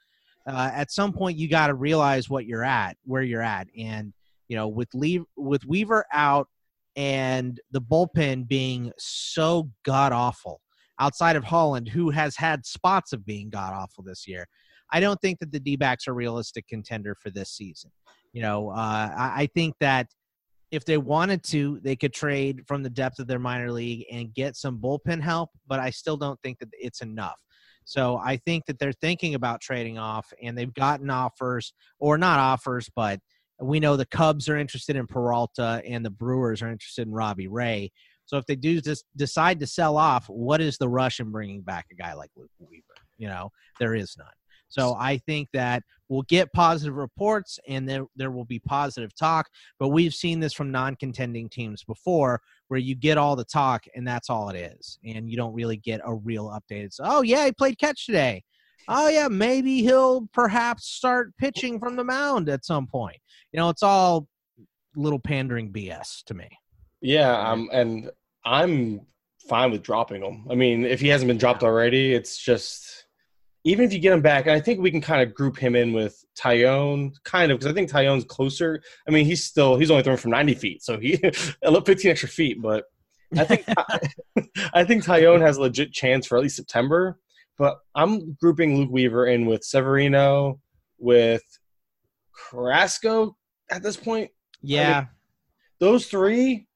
uh, 0.47 0.71
at 0.73 0.91
some 0.91 1.11
point, 1.11 1.37
you 1.37 1.49
got 1.49 1.67
to 1.67 1.73
realize 1.73 2.29
what 2.29 2.45
you're 2.45 2.63
at, 2.63 2.97
where 3.03 3.23
you're 3.23 3.41
at. 3.41 3.67
And, 3.77 4.13
you 4.47 4.55
know, 4.55 4.67
with, 4.67 4.89
leave, 4.93 5.23
with 5.35 5.65
Weaver 5.65 6.05
out, 6.13 6.47
and 6.95 7.61
the 7.71 7.81
bullpen 7.81 8.47
being 8.47 8.91
so 8.97 9.69
god 9.85 10.11
awful 10.11 10.61
outside 10.99 11.35
of 11.35 11.43
Holland, 11.43 11.87
who 11.87 12.09
has 12.09 12.35
had 12.35 12.65
spots 12.65 13.13
of 13.13 13.25
being 13.25 13.49
god 13.49 13.73
awful 13.73 14.03
this 14.03 14.27
year. 14.27 14.47
I 14.91 14.99
don't 14.99 15.19
think 15.21 15.39
that 15.39 15.51
the 15.51 15.59
D 15.59 15.75
backs 15.75 16.07
are 16.07 16.11
a 16.11 16.15
realistic 16.15 16.67
contender 16.67 17.15
for 17.15 17.29
this 17.29 17.51
season. 17.51 17.91
You 18.33 18.41
know, 18.41 18.69
uh, 18.69 19.11
I, 19.17 19.33
I 19.35 19.49
think 19.53 19.75
that 19.79 20.07
if 20.71 20.85
they 20.85 20.97
wanted 20.97 21.43
to, 21.43 21.79
they 21.81 21.95
could 21.95 22.13
trade 22.13 22.63
from 22.67 22.83
the 22.83 22.89
depth 22.89 23.19
of 23.19 23.27
their 23.27 23.39
minor 23.39 23.71
league 23.71 24.05
and 24.11 24.33
get 24.33 24.55
some 24.55 24.79
bullpen 24.79 25.21
help, 25.21 25.49
but 25.65 25.79
I 25.79 25.89
still 25.89 26.17
don't 26.17 26.39
think 26.41 26.59
that 26.59 26.69
it's 26.73 27.01
enough. 27.01 27.39
So 27.85 28.17
I 28.17 28.35
think 28.35 28.65
that 28.65 28.79
they're 28.79 28.91
thinking 28.91 29.33
about 29.33 29.61
trading 29.61 29.97
off, 29.97 30.33
and 30.43 30.57
they've 30.57 30.73
gotten 30.73 31.09
offers, 31.09 31.73
or 31.99 32.17
not 32.17 32.37
offers, 32.37 32.89
but 32.93 33.21
we 33.61 33.79
know 33.79 33.95
the 33.95 34.05
Cubs 34.05 34.49
are 34.49 34.57
interested 34.57 34.97
in 34.97 35.07
Peralta 35.07 35.81
and 35.87 36.05
the 36.05 36.09
Brewers 36.09 36.61
are 36.61 36.69
interested 36.69 37.07
in 37.07 37.13
Robbie 37.13 37.47
Ray. 37.47 37.91
So 38.25 38.37
if 38.37 38.45
they 38.45 38.57
do 38.57 38.81
just 38.81 39.05
decide 39.15 39.59
to 39.61 39.67
sell 39.67 39.97
off, 39.97 40.27
what 40.27 40.59
is 40.59 40.77
the 40.77 40.89
rush 40.89 41.21
in 41.21 41.31
bringing 41.31 41.61
back 41.61 41.85
a 41.91 41.95
guy 41.95 42.13
like 42.13 42.29
Luke 42.35 42.51
Weaver? 42.59 42.83
You 43.17 43.29
know, 43.29 43.51
there 43.79 43.95
is 43.95 44.15
none. 44.17 44.27
So 44.69 44.95
I 44.99 45.17
think 45.17 45.49
that 45.53 45.83
we'll 46.09 46.23
get 46.23 46.51
positive 46.53 46.95
reports 46.95 47.59
and 47.67 47.87
there 47.87 48.05
there 48.15 48.31
will 48.31 48.45
be 48.45 48.59
positive 48.59 49.15
talk. 49.15 49.47
But 49.79 49.89
we've 49.89 50.13
seen 50.13 50.39
this 50.39 50.53
from 50.53 50.71
non-contending 50.71 51.49
teams 51.49 51.83
before, 51.83 52.41
where 52.67 52.79
you 52.79 52.95
get 52.95 53.17
all 53.17 53.35
the 53.35 53.45
talk 53.45 53.85
and 53.95 54.07
that's 54.07 54.29
all 54.29 54.49
it 54.49 54.57
is, 54.79 54.99
and 55.05 55.29
you 55.29 55.37
don't 55.37 55.53
really 55.53 55.77
get 55.77 56.01
a 56.03 56.13
real 56.13 56.47
update. 56.49 56.83
It's 56.83 56.99
oh 57.01 57.21
yeah, 57.21 57.45
he 57.45 57.51
played 57.51 57.77
catch 57.79 58.05
today. 58.05 58.43
Oh 58.87 59.09
yeah, 59.09 59.27
maybe 59.27 59.81
he'll 59.81 60.27
perhaps 60.33 60.87
start 60.87 61.35
pitching 61.37 61.79
from 61.79 61.95
the 61.95 62.03
mound 62.03 62.47
at 62.49 62.65
some 62.65 62.87
point. 62.87 63.17
You 63.51 63.59
know, 63.59 63.69
it's 63.69 63.83
all 63.83 64.27
little 64.95 65.19
pandering 65.19 65.71
BS 65.71 66.23
to 66.25 66.33
me. 66.33 66.47
Yeah, 67.01 67.37
um, 67.37 67.69
and 67.71 68.09
I'm 68.45 69.01
fine 69.47 69.71
with 69.71 69.83
dropping 69.83 70.23
him. 70.23 70.47
I 70.49 70.55
mean, 70.55 70.85
if 70.85 70.99
he 71.01 71.09
hasn't 71.09 71.27
been 71.27 71.37
dropped 71.37 71.63
already, 71.63 72.13
it's 72.13 72.37
just 72.37 73.06
even 73.67 73.83
if 73.83 73.91
you 73.91 73.99
get 73.99 74.13
him 74.13 74.21
back, 74.21 74.45
and 74.45 74.55
I 74.55 74.61
think 74.61 74.79
we 74.79 74.89
can 74.89 75.01
kind 75.01 75.21
of 75.21 75.35
group 75.35 75.57
him 75.57 75.75
in 75.75 75.91
with 75.91 76.23
Taillon, 76.39 77.11
kind 77.25 77.51
of 77.51 77.59
because 77.59 77.69
I 77.69 77.75
think 77.75 77.91
Taillon's 77.91 78.23
closer. 78.23 78.81
I 79.07 79.11
mean, 79.11 79.25
he's 79.25 79.43
still 79.43 79.77
he's 79.77 79.91
only 79.91 80.03
throwing 80.03 80.17
from 80.17 80.31
90 80.31 80.53
feet, 80.55 80.83
so 80.83 80.97
he 80.97 81.17
15 81.63 82.11
extra 82.11 82.29
feet, 82.29 82.61
but 82.61 82.85
I 83.37 83.43
think 83.43 83.65
I 84.73 84.85
think 84.85 85.03
Taillon 85.03 85.41
has 85.41 85.57
a 85.57 85.61
legit 85.61 85.91
chance 85.91 86.25
for 86.25 86.37
at 86.37 86.43
least 86.43 86.55
September. 86.55 87.19
But 87.57 87.79
I'm 87.95 88.37
grouping 88.39 88.77
Luke 88.77 88.91
Weaver 88.91 89.27
in 89.27 89.47
with 89.47 89.63
Severino, 89.63 90.61
with 90.99 91.43
Carrasco 92.33 93.35
at 93.69 93.83
this 93.83 93.97
point. 93.97 94.29
Yeah, 94.61 95.05
Those 95.79 96.07
three, 96.07 96.66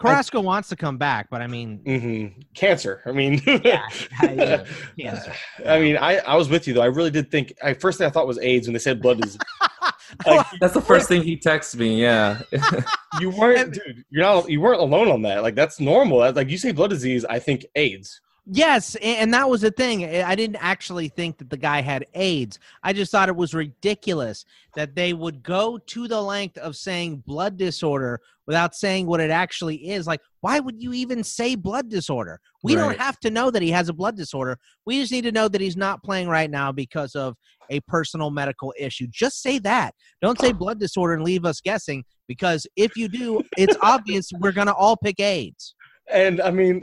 Carrasco 0.00 0.40
wants 0.40 0.68
to 0.70 0.76
come 0.76 0.96
back, 0.96 1.28
but 1.30 1.42
I 1.42 1.46
mean, 1.46 1.78
hmm 1.84 2.40
Cancer. 2.54 3.02
I 3.04 3.12
mean, 3.12 3.40
yeah, 3.46 3.86
yeah, 4.22 4.64
cancer. 4.98 5.32
I 5.66 5.78
mean, 5.78 5.96
I, 5.96 6.18
I 6.18 6.36
was 6.36 6.48
with 6.48 6.66
you 6.66 6.74
though. 6.74 6.82
I 6.82 6.86
really 6.86 7.10
did 7.10 7.30
think. 7.30 7.52
I 7.62 7.74
first 7.74 7.98
thing 7.98 8.06
I 8.06 8.10
thought 8.10 8.26
was 8.26 8.38
AIDS 8.38 8.66
when 8.66 8.72
they 8.72 8.78
said 8.78 9.02
blood 9.02 9.20
disease. 9.20 9.38
like, 10.26 10.46
That's 10.60 10.74
the 10.74 10.80
first 10.80 11.08
thing 11.08 11.22
he 11.22 11.36
texted 11.36 11.76
me. 11.76 12.00
Yeah. 12.00 12.40
you 13.20 13.30
weren't, 13.30 13.74
dude. 13.74 14.04
You're 14.10 14.22
not. 14.22 14.48
You 14.50 14.60
weren't 14.60 14.80
alone 14.80 15.08
on 15.08 15.22
that. 15.22 15.42
Like 15.42 15.54
that's 15.54 15.80
normal. 15.80 16.18
Like 16.32 16.48
you 16.48 16.58
say 16.58 16.72
blood 16.72 16.90
disease, 16.90 17.24
I 17.24 17.38
think 17.38 17.66
AIDS. 17.76 18.20
Yes, 18.46 18.96
and 18.96 19.32
that 19.34 19.48
was 19.48 19.60
the 19.60 19.70
thing. 19.70 20.04
I 20.04 20.34
didn't 20.34 20.56
actually 20.56 21.08
think 21.08 21.38
that 21.38 21.50
the 21.50 21.56
guy 21.56 21.82
had 21.82 22.06
AIDS. 22.14 22.58
I 22.82 22.92
just 22.92 23.12
thought 23.12 23.28
it 23.28 23.36
was 23.36 23.54
ridiculous 23.54 24.44
that 24.74 24.94
they 24.94 25.12
would 25.12 25.42
go 25.42 25.78
to 25.78 26.08
the 26.08 26.20
length 26.20 26.58
of 26.58 26.74
saying 26.74 27.22
blood 27.26 27.56
disorder 27.56 28.20
without 28.46 28.74
saying 28.74 29.06
what 29.06 29.20
it 29.20 29.30
actually 29.30 29.90
is. 29.90 30.06
Like, 30.06 30.20
why 30.40 30.58
would 30.58 30.82
you 30.82 30.92
even 30.92 31.22
say 31.22 31.54
blood 31.54 31.88
disorder? 31.88 32.40
We 32.62 32.74
don't 32.74 32.98
have 32.98 33.20
to 33.20 33.30
know 33.30 33.50
that 33.50 33.62
he 33.62 33.70
has 33.70 33.88
a 33.88 33.92
blood 33.92 34.16
disorder. 34.16 34.58
We 34.84 35.00
just 35.00 35.12
need 35.12 35.22
to 35.22 35.32
know 35.32 35.48
that 35.48 35.60
he's 35.60 35.76
not 35.76 36.02
playing 36.02 36.28
right 36.28 36.50
now 36.50 36.72
because 36.72 37.14
of 37.14 37.36
a 37.70 37.80
personal 37.80 38.30
medical 38.30 38.74
issue. 38.78 39.06
Just 39.10 39.42
say 39.42 39.58
that. 39.60 39.94
Don't 40.20 40.40
say 40.40 40.52
blood 40.52 40.80
disorder 40.80 41.14
and 41.14 41.22
leave 41.22 41.44
us 41.44 41.60
guessing 41.60 42.04
because 42.26 42.66
if 42.76 42.96
you 42.96 43.08
do, 43.08 43.42
it's 43.56 43.76
obvious 43.82 44.30
we're 44.40 44.52
going 44.52 44.66
to 44.66 44.74
all 44.74 44.96
pick 44.96 45.20
AIDS. 45.20 45.74
And 46.12 46.40
I 46.40 46.50
mean, 46.50 46.82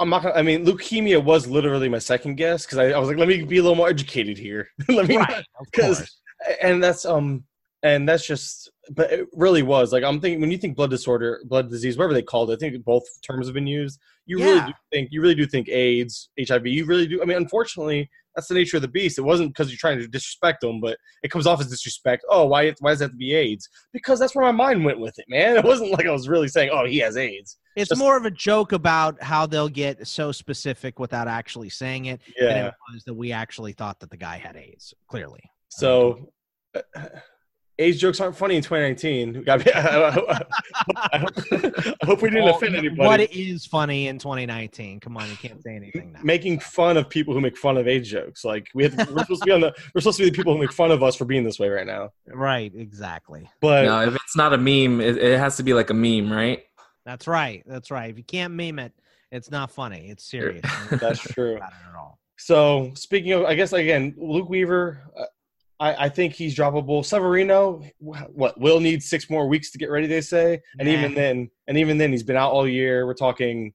I'm 0.00 0.10
not. 0.10 0.22
Gonna, 0.22 0.34
I 0.34 0.42
mean, 0.42 0.64
leukemia 0.64 1.22
was 1.22 1.46
literally 1.46 1.88
my 1.88 1.98
second 1.98 2.36
guess 2.36 2.66
because 2.66 2.78
I, 2.78 2.90
I 2.90 2.98
was 2.98 3.08
like, 3.08 3.18
let 3.18 3.28
me 3.28 3.42
be 3.42 3.58
a 3.58 3.62
little 3.62 3.76
more 3.76 3.88
educated 3.88 4.38
here. 4.38 4.68
let 4.88 5.08
me, 5.08 5.18
because 5.70 5.98
course. 5.98 6.20
and 6.62 6.82
that's 6.82 7.04
um 7.04 7.44
and 7.82 8.08
that's 8.08 8.26
just 8.26 8.70
but 8.90 9.12
it 9.12 9.26
really 9.32 9.62
was 9.62 9.92
like 9.92 10.02
i'm 10.02 10.20
thinking 10.20 10.40
when 10.40 10.50
you 10.50 10.58
think 10.58 10.76
blood 10.76 10.90
disorder 10.90 11.40
blood 11.44 11.70
disease 11.70 11.96
whatever 11.96 12.14
they 12.14 12.22
called 12.22 12.50
it 12.50 12.54
i 12.54 12.56
think 12.56 12.84
both 12.84 13.04
terms 13.22 13.46
have 13.46 13.54
been 13.54 13.66
used 13.66 14.00
you 14.26 14.38
really 14.38 14.60
do 14.60 14.72
think 14.92 15.08
you 15.12 15.20
really 15.20 15.34
do 15.34 15.46
think 15.46 15.68
aids 15.68 16.30
hiv 16.48 16.66
you 16.66 16.84
really 16.84 17.06
do 17.06 17.20
i 17.22 17.24
mean 17.24 17.36
unfortunately 17.36 18.08
that's 18.34 18.48
the 18.48 18.54
nature 18.54 18.76
of 18.76 18.82
the 18.82 18.88
beast 18.88 19.18
it 19.18 19.22
wasn't 19.22 19.48
because 19.48 19.70
you're 19.70 19.78
trying 19.78 19.98
to 19.98 20.08
disrespect 20.08 20.60
them 20.60 20.80
but 20.80 20.96
it 21.22 21.30
comes 21.30 21.46
off 21.46 21.60
as 21.60 21.68
disrespect 21.68 22.24
oh 22.30 22.46
why 22.46 22.72
why 22.80 22.90
does 22.90 22.98
that 22.98 23.06
have 23.06 23.12
to 23.12 23.16
be 23.16 23.34
aids 23.34 23.68
because 23.92 24.18
that's 24.18 24.34
where 24.34 24.44
my 24.44 24.52
mind 24.52 24.84
went 24.84 25.00
with 25.00 25.18
it 25.18 25.26
man 25.28 25.56
it 25.58 25.64
wasn't 25.64 25.90
like 25.92 26.06
i 26.06 26.12
was 26.12 26.28
really 26.28 26.48
saying 26.48 26.70
oh 26.72 26.86
he 26.86 26.98
has 26.98 27.16
aids 27.16 27.58
It's 27.76 27.90
Just- 27.90 27.98
more 28.00 28.16
of 28.16 28.24
a 28.24 28.30
joke 28.30 28.72
about 28.72 29.22
how 29.22 29.46
they'll 29.46 29.68
get 29.68 30.06
so 30.08 30.32
specific 30.32 30.98
without 30.98 31.28
actually 31.28 31.68
saying 31.68 32.06
it 32.06 32.20
than 32.38 32.48
yeah 32.48 32.66
it 32.68 32.74
was 32.92 33.04
that 33.04 33.14
we 33.14 33.32
actually 33.32 33.72
thought 33.74 34.00
that 34.00 34.10
the 34.10 34.16
guy 34.16 34.38
had 34.38 34.56
AIDS. 34.56 34.94
Clearly, 35.08 35.42
so 35.68 36.32
uh, 36.74 36.80
age 37.78 37.98
jokes 38.00 38.18
aren't 38.20 38.34
funny 38.36 38.56
in 38.56 38.62
2019. 38.62 39.44
We 39.44 39.46
I, 39.50 40.10
hope, 40.10 40.24
I 41.12 41.18
hope- 41.18 41.94
I 42.02 42.06
hope 42.06 42.22
we 42.22 42.30
didn't 42.30 42.44
Well, 42.44 42.56
offend 42.56 42.76
anybody. 42.76 43.06
What 43.06 43.20
is 43.34 43.66
funny 43.66 44.08
in 44.08 44.18
2019? 44.18 45.00
Come 45.00 45.16
on, 45.18 45.28
you 45.28 45.36
can't 45.36 45.62
say 45.62 45.76
anything 45.76 46.12
now. 46.12 46.20
making 46.22 46.60
fun 46.60 46.96
of 46.96 47.08
people 47.10 47.34
who 47.34 47.40
make 47.42 47.56
fun 47.58 47.76
of 47.76 47.86
age 47.86 48.10
jokes. 48.10 48.44
Like 48.44 48.68
we 48.74 48.84
have, 48.84 48.96
we're 49.10 49.18
supposed 49.20 49.42
to 49.42 49.46
be 49.46 49.52
on 49.52 49.60
the 49.60 49.74
we're 49.94 50.00
supposed 50.00 50.16
to 50.18 50.24
be 50.24 50.30
the 50.30 50.36
people 50.36 50.54
who 50.54 50.60
make 50.60 50.72
fun 50.72 50.90
of 50.90 51.02
us 51.02 51.14
for 51.16 51.26
being 51.26 51.44
this 51.44 51.58
way 51.58 51.68
right 51.68 51.86
now. 51.86 52.10
Right, 52.26 52.72
exactly. 52.74 53.50
But 53.60 53.84
no, 53.84 54.00
if 54.02 54.14
it's 54.14 54.36
not 54.36 54.54
a 54.54 54.58
meme, 54.58 55.00
it, 55.02 55.18
it 55.18 55.38
has 55.38 55.56
to 55.58 55.62
be 55.62 55.74
like 55.74 55.90
a 55.90 55.94
meme, 55.94 56.32
right? 56.32 56.62
That's 57.06 57.26
right. 57.28 57.62
That's 57.66 57.90
right. 57.90 58.10
If 58.10 58.18
you 58.18 58.24
can't 58.24 58.52
meme 58.52 58.80
it, 58.80 58.92
it's 59.30 59.50
not 59.50 59.70
funny. 59.70 60.08
It's 60.10 60.28
serious. 60.28 60.64
that's 60.90 61.20
true. 61.20 61.58
Not 61.58 61.72
at 61.88 61.94
all. 61.96 62.18
So 62.36 62.92
speaking 62.94 63.32
of, 63.32 63.44
I 63.44 63.54
guess 63.54 63.72
again, 63.72 64.14
Luke 64.18 64.50
Weaver, 64.50 65.02
uh, 65.18 65.24
I, 65.78 66.06
I 66.06 66.08
think 66.08 66.34
he's 66.34 66.54
droppable. 66.56 67.04
Severino, 67.04 67.82
what 67.98 68.58
will 68.60 68.80
need 68.80 69.02
six 69.02 69.30
more 69.30 69.46
weeks 69.46 69.70
to 69.70 69.78
get 69.78 69.90
ready. 69.90 70.06
They 70.06 70.20
say, 70.20 70.60
and 70.78 70.88
Nah. 70.88 70.94
even 70.94 71.14
then, 71.14 71.50
and 71.68 71.78
even 71.78 71.96
then, 71.96 72.10
he's 72.12 72.22
been 72.22 72.36
out 72.36 72.50
all 72.52 72.66
year. 72.66 73.06
We're 73.06 73.14
talking 73.14 73.72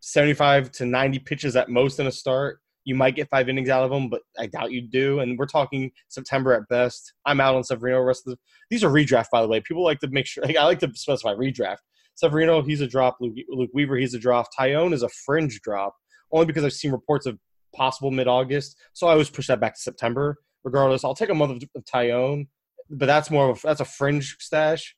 seventy-five 0.00 0.70
to 0.72 0.86
ninety 0.86 1.18
pitches 1.18 1.56
at 1.56 1.68
most 1.68 2.00
in 2.00 2.06
a 2.06 2.12
start. 2.12 2.58
You 2.84 2.96
might 2.96 3.14
get 3.14 3.28
five 3.30 3.48
innings 3.48 3.68
out 3.68 3.84
of 3.84 3.92
him, 3.92 4.08
but 4.10 4.22
I 4.38 4.46
doubt 4.46 4.72
you 4.72 4.82
do. 4.82 5.20
And 5.20 5.38
we're 5.38 5.46
talking 5.46 5.92
September 6.08 6.52
at 6.52 6.68
best. 6.68 7.14
I'm 7.24 7.40
out 7.40 7.54
on 7.54 7.62
Severino. 7.62 7.98
The 7.98 8.04
Rest 8.04 8.26
of 8.26 8.32
the, 8.32 8.38
these 8.70 8.82
are 8.82 8.90
redraft, 8.90 9.26
by 9.30 9.40
the 9.40 9.46
way. 9.48 9.60
People 9.60 9.84
like 9.84 10.00
to 10.00 10.08
make 10.08 10.26
sure. 10.26 10.44
I 10.58 10.64
like 10.64 10.80
to 10.80 10.90
specify 10.94 11.32
redraft. 11.34 11.76
Severino, 12.14 12.62
he's 12.62 12.80
a 12.80 12.86
drop. 12.86 13.16
Luke, 13.20 13.34
Luke 13.48 13.70
Weaver, 13.72 13.96
he's 13.96 14.14
a 14.14 14.18
drop. 14.18 14.46
Taillon 14.58 14.92
is 14.92 15.02
a 15.02 15.08
fringe 15.24 15.60
drop, 15.62 15.94
only 16.30 16.46
because 16.46 16.64
I've 16.64 16.72
seen 16.72 16.92
reports 16.92 17.26
of 17.26 17.38
possible 17.74 18.10
mid-August. 18.10 18.76
So 18.92 19.06
I 19.06 19.12
always 19.12 19.30
push 19.30 19.46
that 19.46 19.60
back 19.60 19.74
to 19.74 19.80
September. 19.80 20.36
Regardless, 20.64 21.04
I'll 21.04 21.14
take 21.14 21.30
a 21.30 21.34
month 21.34 21.62
of, 21.62 21.68
of 21.74 21.84
Taillon, 21.84 22.46
but 22.88 23.06
that's 23.06 23.30
more 23.30 23.50
of 23.50 23.58
a, 23.58 23.66
that's 23.66 23.80
a 23.80 23.84
fringe 23.84 24.36
stash. 24.38 24.94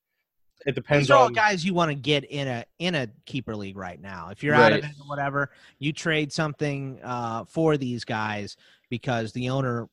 It 0.67 0.75
depends 0.75 1.07
These 1.07 1.11
are 1.11 1.19
all 1.19 1.27
on 1.27 1.33
guys 1.33 1.65
you 1.65 1.75
want 1.75 1.91
to 1.91 1.95
get 1.95 2.25
in 2.25 2.49
a 2.49 2.65
in 2.79 2.95
a 2.95 3.09
keeper 3.27 3.55
league 3.57 3.77
right 3.77 4.01
now. 4.01 4.29
If 4.31 4.43
you're 4.43 4.55
out 4.55 4.73
of 4.73 4.79
it 4.79 4.85
or 4.85 5.07
whatever, 5.07 5.51
you 5.79 5.93
trade 5.93 6.33
something 6.33 7.01
uh, 7.03 7.45
for 7.45 7.77
these 7.77 8.05
guys 8.05 8.57
because 8.89 9.33
the 9.33 9.51
owner, 9.51 9.89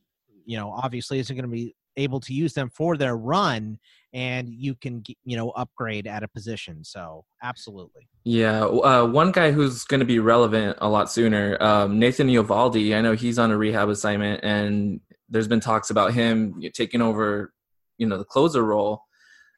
you 0.46 0.58
know, 0.58 0.72
obviously 0.72 1.20
isn't 1.20 1.36
going 1.36 1.50
to 1.50 1.52
be 1.52 1.76
able 1.98 2.20
to 2.22 2.34
use 2.34 2.54
them 2.54 2.70
for 2.70 2.96
their 2.96 3.18
run, 3.18 3.80
and 4.14 4.50
you 4.50 4.76
can 4.76 5.04
you 5.24 5.38
know 5.38 5.52
upgrade 5.52 6.08
at 6.08 6.24
a 6.24 6.28
position. 6.28 6.84
So 6.84 7.26
absolutely. 7.44 8.08
Yeah, 8.24 8.64
uh, 8.64 9.06
one 9.06 9.32
guy 9.32 9.52
who's 9.52 9.84
going 9.86 10.00
to 10.00 10.06
be 10.06 10.20
relevant 10.20 10.78
a 10.82 10.90
lot 10.90 11.12
sooner, 11.12 11.62
um, 11.62 12.00
Nathan 12.00 12.28
Eovaldi. 12.28 12.96
I 12.96 13.02
know 13.02 13.14
he's 13.14 13.40
on 13.40 13.52
a 13.52 13.58
rehab 13.58 13.90
assignment, 13.90 14.44
and 14.44 15.02
there's 15.30 15.48
been 15.48 15.60
talks 15.60 15.90
about 15.90 16.14
him 16.14 16.62
taking 16.74 17.02
over, 17.02 17.54
you 17.98 18.06
know, 18.06 18.18
the 18.18 18.26
closer 18.26 18.64
role 18.64 19.04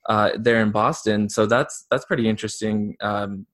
uh, 0.08 0.32
there 0.38 0.62
in 0.62 0.72
Boston. 0.72 1.30
So 1.30 1.46
that's 1.46 1.86
that's 1.90 2.06
pretty 2.06 2.30
interesting. 2.30 2.96
Um, 3.02 3.46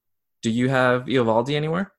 do 0.42 0.50
you 0.50 0.70
have 0.70 1.06
Eovaldi 1.06 1.56
anywhere? 1.56 1.92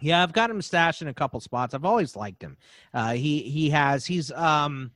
Yeah, 0.00 0.22
I've 0.22 0.32
got 0.32 0.50
him 0.50 0.60
stashed 0.60 1.02
in 1.02 1.08
a 1.08 1.14
couple 1.14 1.40
spots. 1.40 1.74
I've 1.74 1.84
always 1.84 2.16
liked 2.16 2.42
him. 2.42 2.56
Uh, 2.92 3.12
he 3.12 3.40
he 3.40 3.70
has 3.70 4.06
he's 4.06 4.30
um. 4.32 4.92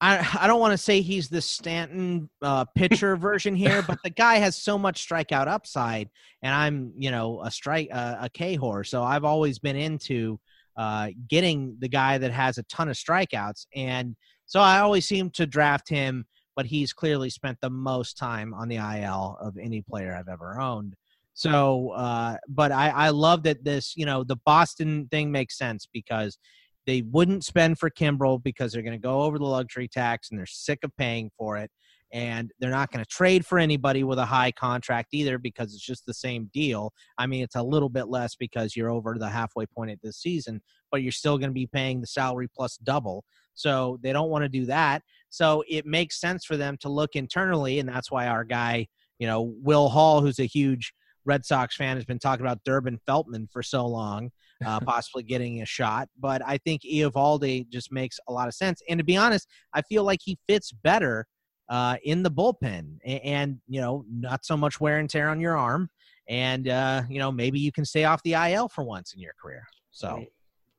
I, 0.00 0.38
I 0.40 0.46
don't 0.46 0.60
want 0.60 0.72
to 0.72 0.78
say 0.78 1.00
he's 1.00 1.28
the 1.28 1.40
Stanton 1.40 2.28
uh, 2.42 2.64
pitcher 2.74 3.16
version 3.16 3.54
here, 3.54 3.82
but 3.82 3.98
the 4.02 4.10
guy 4.10 4.36
has 4.36 4.56
so 4.56 4.76
much 4.76 5.06
strikeout 5.06 5.46
upside, 5.46 6.10
and 6.42 6.54
I'm 6.54 6.92
you 6.96 7.10
know 7.10 7.42
a 7.42 7.50
strike 7.50 7.88
uh, 7.92 8.16
a 8.20 8.28
K 8.28 8.54
horse, 8.56 8.90
so 8.90 9.02
I've 9.02 9.24
always 9.24 9.58
been 9.58 9.76
into 9.76 10.38
uh, 10.76 11.08
getting 11.28 11.76
the 11.78 11.88
guy 11.88 12.18
that 12.18 12.32
has 12.32 12.58
a 12.58 12.64
ton 12.64 12.88
of 12.88 12.96
strikeouts, 12.96 13.66
and 13.74 14.16
so 14.46 14.60
I 14.60 14.80
always 14.80 15.06
seem 15.06 15.30
to 15.30 15.46
draft 15.46 15.88
him. 15.88 16.26
But 16.56 16.66
he's 16.66 16.92
clearly 16.92 17.30
spent 17.30 17.58
the 17.60 17.70
most 17.70 18.16
time 18.16 18.54
on 18.54 18.68
the 18.68 18.76
IL 18.76 19.36
of 19.40 19.56
any 19.58 19.82
player 19.82 20.14
I've 20.14 20.28
ever 20.28 20.60
owned. 20.60 20.94
So, 21.34 21.90
uh, 21.90 22.36
but 22.48 22.70
I, 22.70 22.90
I 22.90 23.08
love 23.10 23.42
that 23.42 23.64
this, 23.64 23.96
you 23.96 24.06
know, 24.06 24.22
the 24.22 24.36
Boston 24.46 25.08
thing 25.10 25.32
makes 25.32 25.58
sense 25.58 25.88
because 25.92 26.38
they 26.86 27.02
wouldn't 27.02 27.44
spend 27.44 27.78
for 27.78 27.90
Kimbrel 27.90 28.42
because 28.42 28.72
they're 28.72 28.82
going 28.82 28.92
to 28.92 28.98
go 28.98 29.22
over 29.22 29.38
the 29.38 29.44
luxury 29.44 29.88
tax 29.88 30.30
and 30.30 30.38
they're 30.38 30.46
sick 30.46 30.80
of 30.84 30.96
paying 30.96 31.30
for 31.36 31.56
it. 31.56 31.70
And 32.12 32.52
they're 32.60 32.70
not 32.70 32.92
going 32.92 33.04
to 33.04 33.10
trade 33.10 33.44
for 33.44 33.58
anybody 33.58 34.04
with 34.04 34.20
a 34.20 34.24
high 34.24 34.52
contract 34.52 35.08
either 35.12 35.36
because 35.36 35.74
it's 35.74 35.84
just 35.84 36.06
the 36.06 36.14
same 36.14 36.48
deal. 36.52 36.92
I 37.18 37.26
mean, 37.26 37.42
it's 37.42 37.56
a 37.56 37.62
little 37.62 37.88
bit 37.88 38.08
less 38.08 38.36
because 38.36 38.76
you're 38.76 38.90
over 38.90 39.16
the 39.18 39.28
halfway 39.28 39.66
point 39.66 39.90
at 39.90 39.98
this 40.00 40.18
season, 40.18 40.62
but 40.92 41.02
you're 41.02 41.10
still 41.10 41.38
going 41.38 41.50
to 41.50 41.54
be 41.54 41.66
paying 41.66 42.00
the 42.00 42.06
salary 42.06 42.48
plus 42.54 42.76
double. 42.76 43.24
So 43.54 43.98
they 44.02 44.12
don't 44.12 44.30
want 44.30 44.44
to 44.44 44.48
do 44.48 44.66
that. 44.66 45.02
So 45.30 45.64
it 45.68 45.86
makes 45.86 46.20
sense 46.20 46.44
for 46.44 46.56
them 46.56 46.76
to 46.82 46.88
look 46.88 47.16
internally. 47.16 47.80
And 47.80 47.88
that's 47.88 48.12
why 48.12 48.28
our 48.28 48.44
guy, 48.44 48.86
you 49.18 49.26
know, 49.26 49.52
Will 49.62 49.88
Hall, 49.88 50.20
who's 50.20 50.38
a 50.38 50.44
huge 50.44 50.92
Red 51.24 51.44
Sox 51.44 51.76
fan 51.76 51.96
has 51.96 52.04
been 52.04 52.18
talking 52.18 52.44
about 52.44 52.62
Durbin 52.64 53.00
Feltman 53.08 53.48
for 53.50 53.62
so 53.62 53.86
long, 53.86 54.30
uh, 54.64 54.80
possibly 54.80 55.22
getting 55.22 55.62
a 55.62 55.66
shot. 55.66 56.08
But 56.18 56.42
I 56.44 56.58
think 56.58 56.82
Eovaldi 56.82 57.68
just 57.68 57.92
makes 57.92 58.18
a 58.28 58.32
lot 58.32 58.48
of 58.48 58.54
sense. 58.54 58.82
And 58.88 58.98
to 58.98 59.04
be 59.04 59.16
honest, 59.16 59.48
I 59.72 59.82
feel 59.82 60.04
like 60.04 60.20
he 60.22 60.38
fits 60.48 60.72
better 60.72 61.26
uh, 61.68 61.96
in 62.04 62.22
the 62.22 62.30
bullpen, 62.30 62.98
and, 63.04 63.20
and 63.24 63.58
you 63.68 63.80
know, 63.80 64.04
not 64.10 64.44
so 64.44 64.56
much 64.56 64.80
wear 64.80 64.98
and 64.98 65.08
tear 65.08 65.28
on 65.30 65.40
your 65.40 65.56
arm, 65.56 65.88
and 66.28 66.68
uh, 66.68 67.02
you 67.08 67.18
know, 67.18 67.32
maybe 67.32 67.58
you 67.58 67.72
can 67.72 67.84
stay 67.84 68.04
off 68.04 68.22
the 68.22 68.34
IL 68.34 68.68
for 68.68 68.84
once 68.84 69.14
in 69.14 69.20
your 69.20 69.32
career. 69.40 69.64
So 69.90 70.26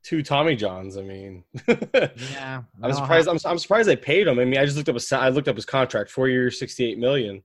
two 0.06 0.22
Tommy 0.22 0.56
Johns. 0.56 0.98
I 0.98 1.02
mean, 1.02 1.44
yeah, 1.68 2.62
I'm 2.82 2.94
surprised. 2.94 3.28
I'm, 3.28 3.40
I'm 3.46 3.58
surprised 3.58 3.90
they 3.90 3.96
paid 3.96 4.28
him. 4.28 4.40
I 4.40 4.46
mean, 4.46 4.60
I 4.60 4.66
just 4.66 4.78
looked 4.78 4.90
up 4.90 4.96
his 4.96 5.12
I 5.12 5.30
looked 5.30 5.48
up 5.48 5.56
his 5.56 5.66
contract, 5.66 6.12
four 6.12 6.30
years, 6.30 6.60
68 6.60 6.98
million. 7.00 7.44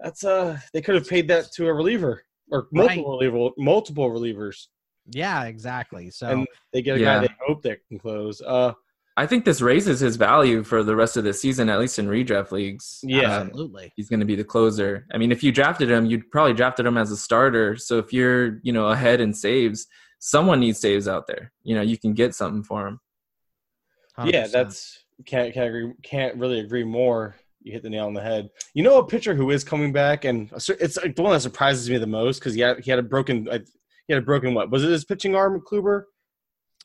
That's 0.00 0.24
uh, 0.24 0.58
they 0.72 0.82
could 0.82 0.96
have 0.96 1.08
paid 1.08 1.28
that 1.28 1.52
to 1.52 1.68
a 1.68 1.72
reliever 1.72 2.24
or 2.50 2.66
multiple 2.72 3.18
reliever, 3.18 3.50
multiple 3.56 4.10
relievers, 4.10 4.66
Yeah, 5.10 5.44
exactly. 5.44 6.10
So 6.10 6.28
and 6.28 6.46
they 6.72 6.82
get 6.82 6.96
a 6.96 7.00
Yeah. 7.00 7.20
guy 7.20 7.26
they 7.26 7.34
hope 7.46 7.62
that 7.62 7.78
can 7.88 7.98
close. 7.98 8.40
Uh, 8.40 8.72
I 9.16 9.26
think 9.26 9.44
this 9.44 9.60
raises 9.60 10.00
his 10.00 10.16
value 10.16 10.64
for 10.64 10.82
the 10.82 10.96
rest 10.96 11.16
of 11.16 11.22
the 11.24 11.32
season, 11.32 11.68
at 11.68 11.78
least 11.78 11.98
in 12.00 12.06
redraft 12.08 12.50
leagues. 12.50 12.98
Yeah. 13.04 13.36
Um, 13.36 13.46
absolutely. 13.48 13.92
he's 13.94 14.08
going 14.08 14.20
to 14.20 14.26
be 14.26 14.34
the 14.34 14.42
closer. 14.44 15.06
I 15.12 15.18
mean, 15.18 15.30
if 15.30 15.42
you 15.44 15.52
drafted 15.52 15.88
him, 15.90 16.06
you'd 16.06 16.30
probably 16.32 16.52
drafted 16.54 16.84
him 16.86 16.96
as 16.98 17.12
a 17.12 17.16
starter. 17.16 17.76
So 17.76 17.98
if 17.98 18.12
you're, 18.12 18.58
you 18.64 18.72
know, 18.72 18.88
ahead 18.88 19.20
in 19.20 19.32
saves, 19.32 19.86
someone 20.18 20.58
needs 20.58 20.80
saves 20.80 21.06
out 21.06 21.26
there. 21.28 21.52
You 21.62 21.76
know, 21.76 21.82
you 21.82 21.96
can 21.96 22.12
get 22.14 22.34
something 22.34 22.64
for 22.64 22.88
him. 22.88 23.00
yeah, 24.24 24.44
100%. 24.46 24.52
that's 24.52 25.04
can't 25.26 25.54
can't 25.54 25.68
agree, 25.68 25.92
can't 26.02 26.36
really 26.36 26.60
agree 26.60 26.84
more. 26.84 27.36
You 27.62 27.72
hit 27.72 27.82
the 27.82 27.90
nail 27.90 28.06
on 28.06 28.14
the 28.14 28.20
head. 28.20 28.50
You 28.74 28.82
know, 28.82 28.98
a 28.98 29.06
pitcher 29.06 29.34
who 29.34 29.50
is 29.50 29.64
coming 29.64 29.92
back, 29.92 30.24
and 30.24 30.50
it's 30.52 30.96
like 30.98 31.14
the 31.16 31.22
one 31.22 31.32
that 31.32 31.40
surprises 31.40 31.88
me 31.88 31.96
the 31.98 32.06
most 32.06 32.38
because 32.40 32.54
he 32.54 32.60
had 32.60 32.80
he 32.80 32.90
had 32.90 32.98
a 32.98 33.02
broken 33.02 33.48
I- 33.50 33.60
he 34.06 34.14
had 34.14 34.22
a 34.22 34.26
broken 34.26 34.54
what 34.54 34.70
was 34.70 34.84
it 34.84 34.90
his 34.90 35.04
pitching 35.04 35.34
arm, 35.34 35.60
Kluber? 35.60 36.04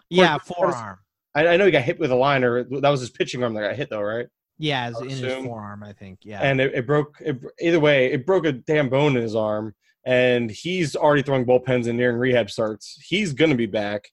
yeah, 0.09 0.33
was- 0.33 0.43
forearm. 0.43 0.97
I, 1.35 1.47
I 1.47 1.57
know 1.57 1.65
he 1.65 1.71
got 1.71 1.83
hit 1.83 1.99
with 1.99 2.11
a 2.11 2.15
liner. 2.15 2.63
That 2.63 2.89
was 2.89 3.01
his 3.01 3.11
pitching 3.11 3.43
arm 3.43 3.53
that 3.53 3.61
got 3.61 3.75
hit 3.75 3.89
though, 3.89 4.01
right? 4.01 4.27
Yeah, 4.57 4.91
in 5.01 5.09
his 5.09 5.21
forearm, 5.45 5.83
I 5.83 5.93
think. 5.93 6.19
Yeah. 6.23 6.41
and 6.41 6.59
it, 6.59 6.73
it 6.73 6.87
broke. 6.87 7.15
It, 7.21 7.39
either 7.61 7.79
way, 7.79 8.11
it 8.11 8.25
broke 8.25 8.45
a 8.45 8.51
damn 8.51 8.89
bone 8.89 9.15
in 9.15 9.21
his 9.21 9.35
arm, 9.35 9.73
and 10.05 10.49
he's 10.51 10.95
already 10.95 11.21
throwing 11.21 11.45
bullpens 11.45 11.87
and 11.87 11.97
nearing 11.97 12.17
rehab 12.17 12.49
starts. 12.49 12.99
He's 13.07 13.31
gonna 13.33 13.55
be 13.55 13.67
back. 13.67 14.09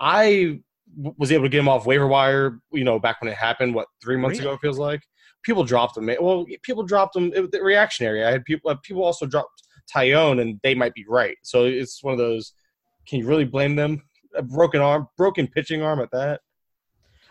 I 0.00 0.60
was 0.96 1.30
able 1.30 1.44
to 1.44 1.48
get 1.48 1.60
him 1.60 1.68
off 1.68 1.86
waiver 1.86 2.06
wire. 2.08 2.58
You 2.72 2.84
know, 2.84 2.98
back 2.98 3.20
when 3.20 3.30
it 3.30 3.36
happened, 3.36 3.74
what 3.74 3.86
three 4.02 4.16
months 4.16 4.38
ago 4.38 4.48
Really? 4.48 4.56
it 4.56 4.60
feels 4.62 4.78
like. 4.78 5.02
People 5.44 5.64
dropped 5.64 5.96
him. 5.96 6.08
Well, 6.20 6.46
people 6.62 6.82
dropped 6.84 7.14
him. 7.16 7.32
It, 7.34 7.52
the 7.52 7.62
reactionary. 7.62 8.24
I 8.24 8.30
had 8.30 8.44
people. 8.44 8.70
Uh, 8.70 8.76
people 8.82 9.04
also 9.04 9.26
dropped 9.26 9.62
Taillon, 9.94 10.40
and 10.40 10.60
they 10.62 10.74
might 10.74 10.94
be 10.94 11.04
right. 11.08 11.36
So 11.42 11.64
it's 11.64 12.02
one 12.02 12.12
of 12.12 12.18
those. 12.18 12.52
Can 13.06 13.18
you 13.20 13.26
really 13.26 13.44
blame 13.44 13.74
them? 13.76 14.02
A 14.34 14.42
broken 14.42 14.80
arm, 14.80 15.08
broken 15.16 15.46
pitching 15.46 15.82
arm 15.82 16.00
at 16.00 16.10
that. 16.12 16.40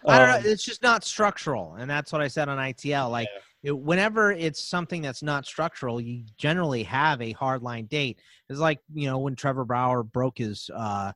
I 0.05 0.19
don't 0.19 0.29
Um, 0.35 0.43
know. 0.43 0.49
It's 0.49 0.63
just 0.63 0.81
not 0.81 1.03
structural, 1.03 1.75
and 1.75 1.89
that's 1.89 2.11
what 2.11 2.21
I 2.21 2.27
said 2.27 2.49
on 2.49 2.57
ITL. 2.57 3.09
Like, 3.11 3.27
it, 3.63 3.71
whenever 3.77 4.31
it's 4.31 4.59
something 4.59 5.01
that's 5.01 5.21
not 5.21 5.45
structural, 5.45 6.01
you 6.01 6.23
generally 6.37 6.83
have 6.83 7.21
a 7.21 7.31
hard 7.33 7.61
line 7.61 7.85
date. 7.85 8.19
It's 8.49 8.59
like 8.59 8.79
you 8.93 9.07
know 9.07 9.19
when 9.19 9.35
Trevor 9.35 9.65
Bauer 9.65 10.03
broke 10.03 10.39
his 10.39 10.69
uh, 10.75 11.11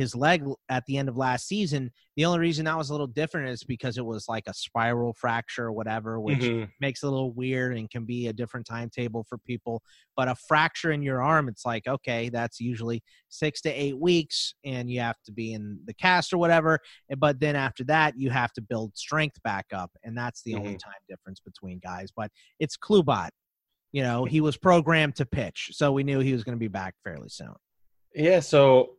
his 0.00 0.14
leg 0.14 0.42
at 0.70 0.84
the 0.86 0.96
end 0.96 1.10
of 1.10 1.16
last 1.18 1.46
season. 1.46 1.90
The 2.16 2.24
only 2.24 2.38
reason 2.38 2.64
that 2.64 2.76
was 2.76 2.88
a 2.88 2.92
little 2.92 3.06
different 3.06 3.50
is 3.50 3.62
because 3.62 3.98
it 3.98 4.04
was 4.04 4.28
like 4.28 4.44
a 4.46 4.54
spiral 4.54 5.12
fracture 5.12 5.66
or 5.66 5.72
whatever, 5.72 6.18
which 6.18 6.38
mhm. 6.38 6.70
makes 6.80 7.02
it 7.02 7.06
a 7.06 7.10
little 7.10 7.32
weird 7.32 7.76
and 7.76 7.90
can 7.90 8.06
be 8.06 8.28
a 8.28 8.32
different 8.32 8.66
timetable 8.66 9.26
for 9.28 9.36
people. 9.36 9.82
But 10.16 10.28
a 10.28 10.34
fracture 10.34 10.92
in 10.92 11.02
your 11.02 11.22
arm, 11.22 11.48
it's 11.48 11.66
like, 11.66 11.86
okay, 11.86 12.30
that's 12.30 12.60
usually 12.60 13.02
six 13.28 13.60
to 13.62 13.68
eight 13.70 13.98
weeks 13.98 14.54
and 14.64 14.90
you 14.90 15.00
have 15.00 15.20
to 15.26 15.32
be 15.32 15.52
in 15.52 15.78
the 15.84 15.94
cast 15.94 16.32
or 16.32 16.38
whatever. 16.38 16.78
But 17.18 17.38
then 17.38 17.54
after 17.54 17.84
that, 17.84 18.14
you 18.16 18.30
have 18.30 18.54
to 18.54 18.62
build 18.62 18.96
strength 18.96 19.42
back 19.42 19.66
up. 19.74 19.90
And 20.02 20.16
that's 20.16 20.42
the 20.42 20.54
only 20.54 20.78
time 20.78 20.94
difference 21.10 21.40
between 21.40 21.78
guys. 21.78 22.08
But 22.16 22.30
it's 22.58 22.76
Kluber. 22.76 23.28
You 23.92 24.02
know, 24.02 24.24
he 24.24 24.40
was 24.40 24.56
programmed 24.56 25.16
to 25.16 25.26
pitch. 25.26 25.70
So 25.72 25.92
we 25.92 26.04
knew 26.04 26.20
he 26.20 26.32
was 26.32 26.42
going 26.44 26.56
to 26.56 26.60
be 26.60 26.68
back 26.68 26.94
fairly 27.04 27.28
soon. 27.28 27.54
Yeah, 28.14 28.40
so 28.40 28.92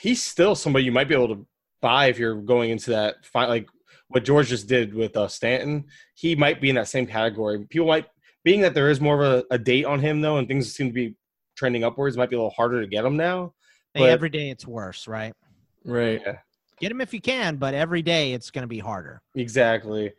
he's 0.00 0.22
still 0.22 0.54
somebody 0.54 0.84
you 0.84 0.92
might 0.92 1.08
be 1.08 1.14
able 1.14 1.34
to 1.34 1.46
buy 1.80 2.06
if 2.06 2.18
you're 2.18 2.36
going 2.36 2.70
into 2.70 2.90
that 2.90 3.24
fight. 3.24 3.48
Like 3.48 3.68
what 4.08 4.24
George 4.24 4.48
just 4.48 4.68
did 4.68 4.94
with 4.94 5.16
uh, 5.16 5.28
Stanton, 5.28 5.84
he 6.14 6.34
might 6.34 6.60
be 6.60 6.70
in 6.70 6.76
that 6.76 6.88
same 6.88 7.06
category. 7.06 7.64
People 7.66 7.86
might, 7.86 8.06
being 8.44 8.60
that 8.60 8.74
there 8.74 8.90
is 8.90 9.00
more 9.00 9.22
of 9.22 9.44
a, 9.50 9.54
a 9.54 9.58
date 9.58 9.84
on 9.84 10.00
him 10.00 10.20
though, 10.20 10.38
and 10.38 10.46
things 10.46 10.74
seem 10.74 10.88
to 10.88 10.92
be 10.92 11.16
trending 11.56 11.84
upwards, 11.84 12.16
might 12.16 12.30
be 12.30 12.36
a 12.36 12.38
little 12.38 12.50
harder 12.50 12.80
to 12.80 12.86
get 12.86 13.04
him 13.04 13.16
now. 13.16 13.52
Hey, 13.94 14.10
every 14.10 14.28
day 14.28 14.50
it's 14.50 14.66
worse, 14.66 15.08
right? 15.08 15.32
right. 15.84 16.20
Yeah. 16.24 16.36
Get 16.78 16.92
him 16.92 17.00
if 17.00 17.14
you 17.14 17.20
can, 17.20 17.56
but 17.56 17.72
every 17.72 18.02
day 18.02 18.34
it's 18.34 18.50
going 18.50 18.62
to 18.62 18.68
be 18.68 18.78
harder. 18.78 19.22
Exactly. 19.34 20.12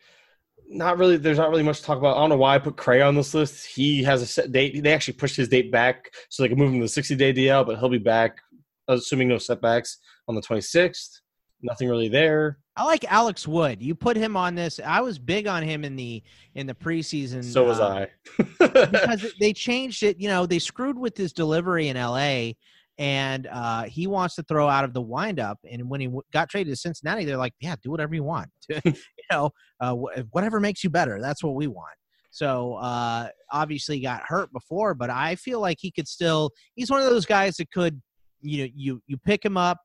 Not 0.68 0.98
really. 0.98 1.18
There's 1.18 1.38
not 1.38 1.52
really 1.52 1.64
much 1.64 1.80
to 1.80 1.86
talk 1.86 2.00
about. 2.00 2.18
I 2.18 2.20
don't 2.20 2.30
know 2.30 2.38
why 2.38 2.56
I 2.56 2.60
put 2.60 2.76
Cray 2.76 3.02
on 3.02 3.16
this 3.16 3.34
list. 3.34 3.68
He 3.68 4.04
has 4.04 4.22
a 4.22 4.26
set 4.26 4.52
date. 4.52 4.82
They 4.84 4.92
actually 4.92 5.14
pushed 5.14 5.38
his 5.38 5.48
date 5.48 5.72
back 5.72 6.12
so 6.30 6.42
they 6.42 6.50
can 6.50 6.58
move 6.58 6.74
him 6.74 6.80
to 6.80 6.86
the 6.86 6.90
60 6.90 7.16
day 7.16 7.32
DL, 7.32 7.66
but 7.66 7.78
he'll 7.78 7.88
be 7.88 8.00
back, 8.00 8.40
assuming 8.88 9.28
no 9.28 9.38
setbacks, 9.38 9.98
on 10.28 10.36
the 10.36 10.42
26th. 10.42 11.22
Nothing 11.62 11.90
really 11.90 12.10
there. 12.10 12.60
I 12.76 12.84
like 12.84 13.04
Alex 13.12 13.48
Wood. 13.48 13.82
You 13.82 13.96
put 13.96 14.16
him 14.16 14.38
on 14.38 14.54
this. 14.54 14.80
I 14.86 15.02
was 15.02 15.18
big 15.18 15.48
on 15.48 15.64
him 15.64 15.84
in 15.84 15.96
the 15.96 16.22
in 16.54 16.68
the 16.68 16.76
preseason. 16.76 17.44
So 17.44 17.64
was 17.64 17.80
uh, 17.80 18.06
I. 18.06 18.08
because 18.60 19.34
they 19.40 19.54
changed 19.54 20.04
it. 20.04 20.20
You 20.20 20.28
know, 20.28 20.46
they 20.46 20.60
screwed 20.60 21.00
with 21.00 21.18
his 21.18 21.34
delivery 21.34 21.88
in 21.88 21.98
L.A. 21.98 22.56
and 23.00 23.48
uh, 23.52 23.84
he 23.86 24.06
wants 24.06 24.36
to 24.36 24.44
throw 24.44 24.70
out 24.70 24.84
of 24.84 24.94
the 24.94 25.02
windup. 25.02 25.58
And 25.68 25.90
when 25.90 26.02
he 26.02 26.08
w- 26.08 26.22
got 26.32 26.50
traded 26.50 26.72
to 26.72 26.76
Cincinnati, 26.76 27.26
they're 27.26 27.38
like, 27.38 27.56
"Yeah, 27.60 27.76
do 27.82 27.90
whatever 27.90 28.14
you 28.14 28.24
want. 28.24 28.50
you 28.70 28.94
know, 29.32 29.50
uh, 29.80 29.96
wh- 29.96 30.20
whatever 30.32 30.60
makes 30.60 30.84
you 30.84 30.92
better. 30.92 31.20
That's 31.20 31.44
what 31.44 31.56
we 31.56 31.66
want." 31.66 31.98
So 32.30 32.76
uh, 32.76 33.30
obviously, 33.52 34.00
got 34.00 34.22
hurt 34.28 34.54
before, 34.54 34.94
but 34.94 35.10
I 35.10 35.36
feel 35.36 35.60
like 35.60 35.78
he 35.80 35.90
could 35.90 36.08
still. 36.08 36.52
He's 36.76 36.92
one 36.92 37.02
of 37.02 37.10
those 37.10 37.26
guys 37.26 37.58
that 37.58 37.72
could, 37.72 38.00
you 38.42 38.64
know, 38.64 38.70
you 38.76 39.02
you 39.08 39.18
pick 39.18 39.44
him 39.44 39.58
up. 39.58 39.80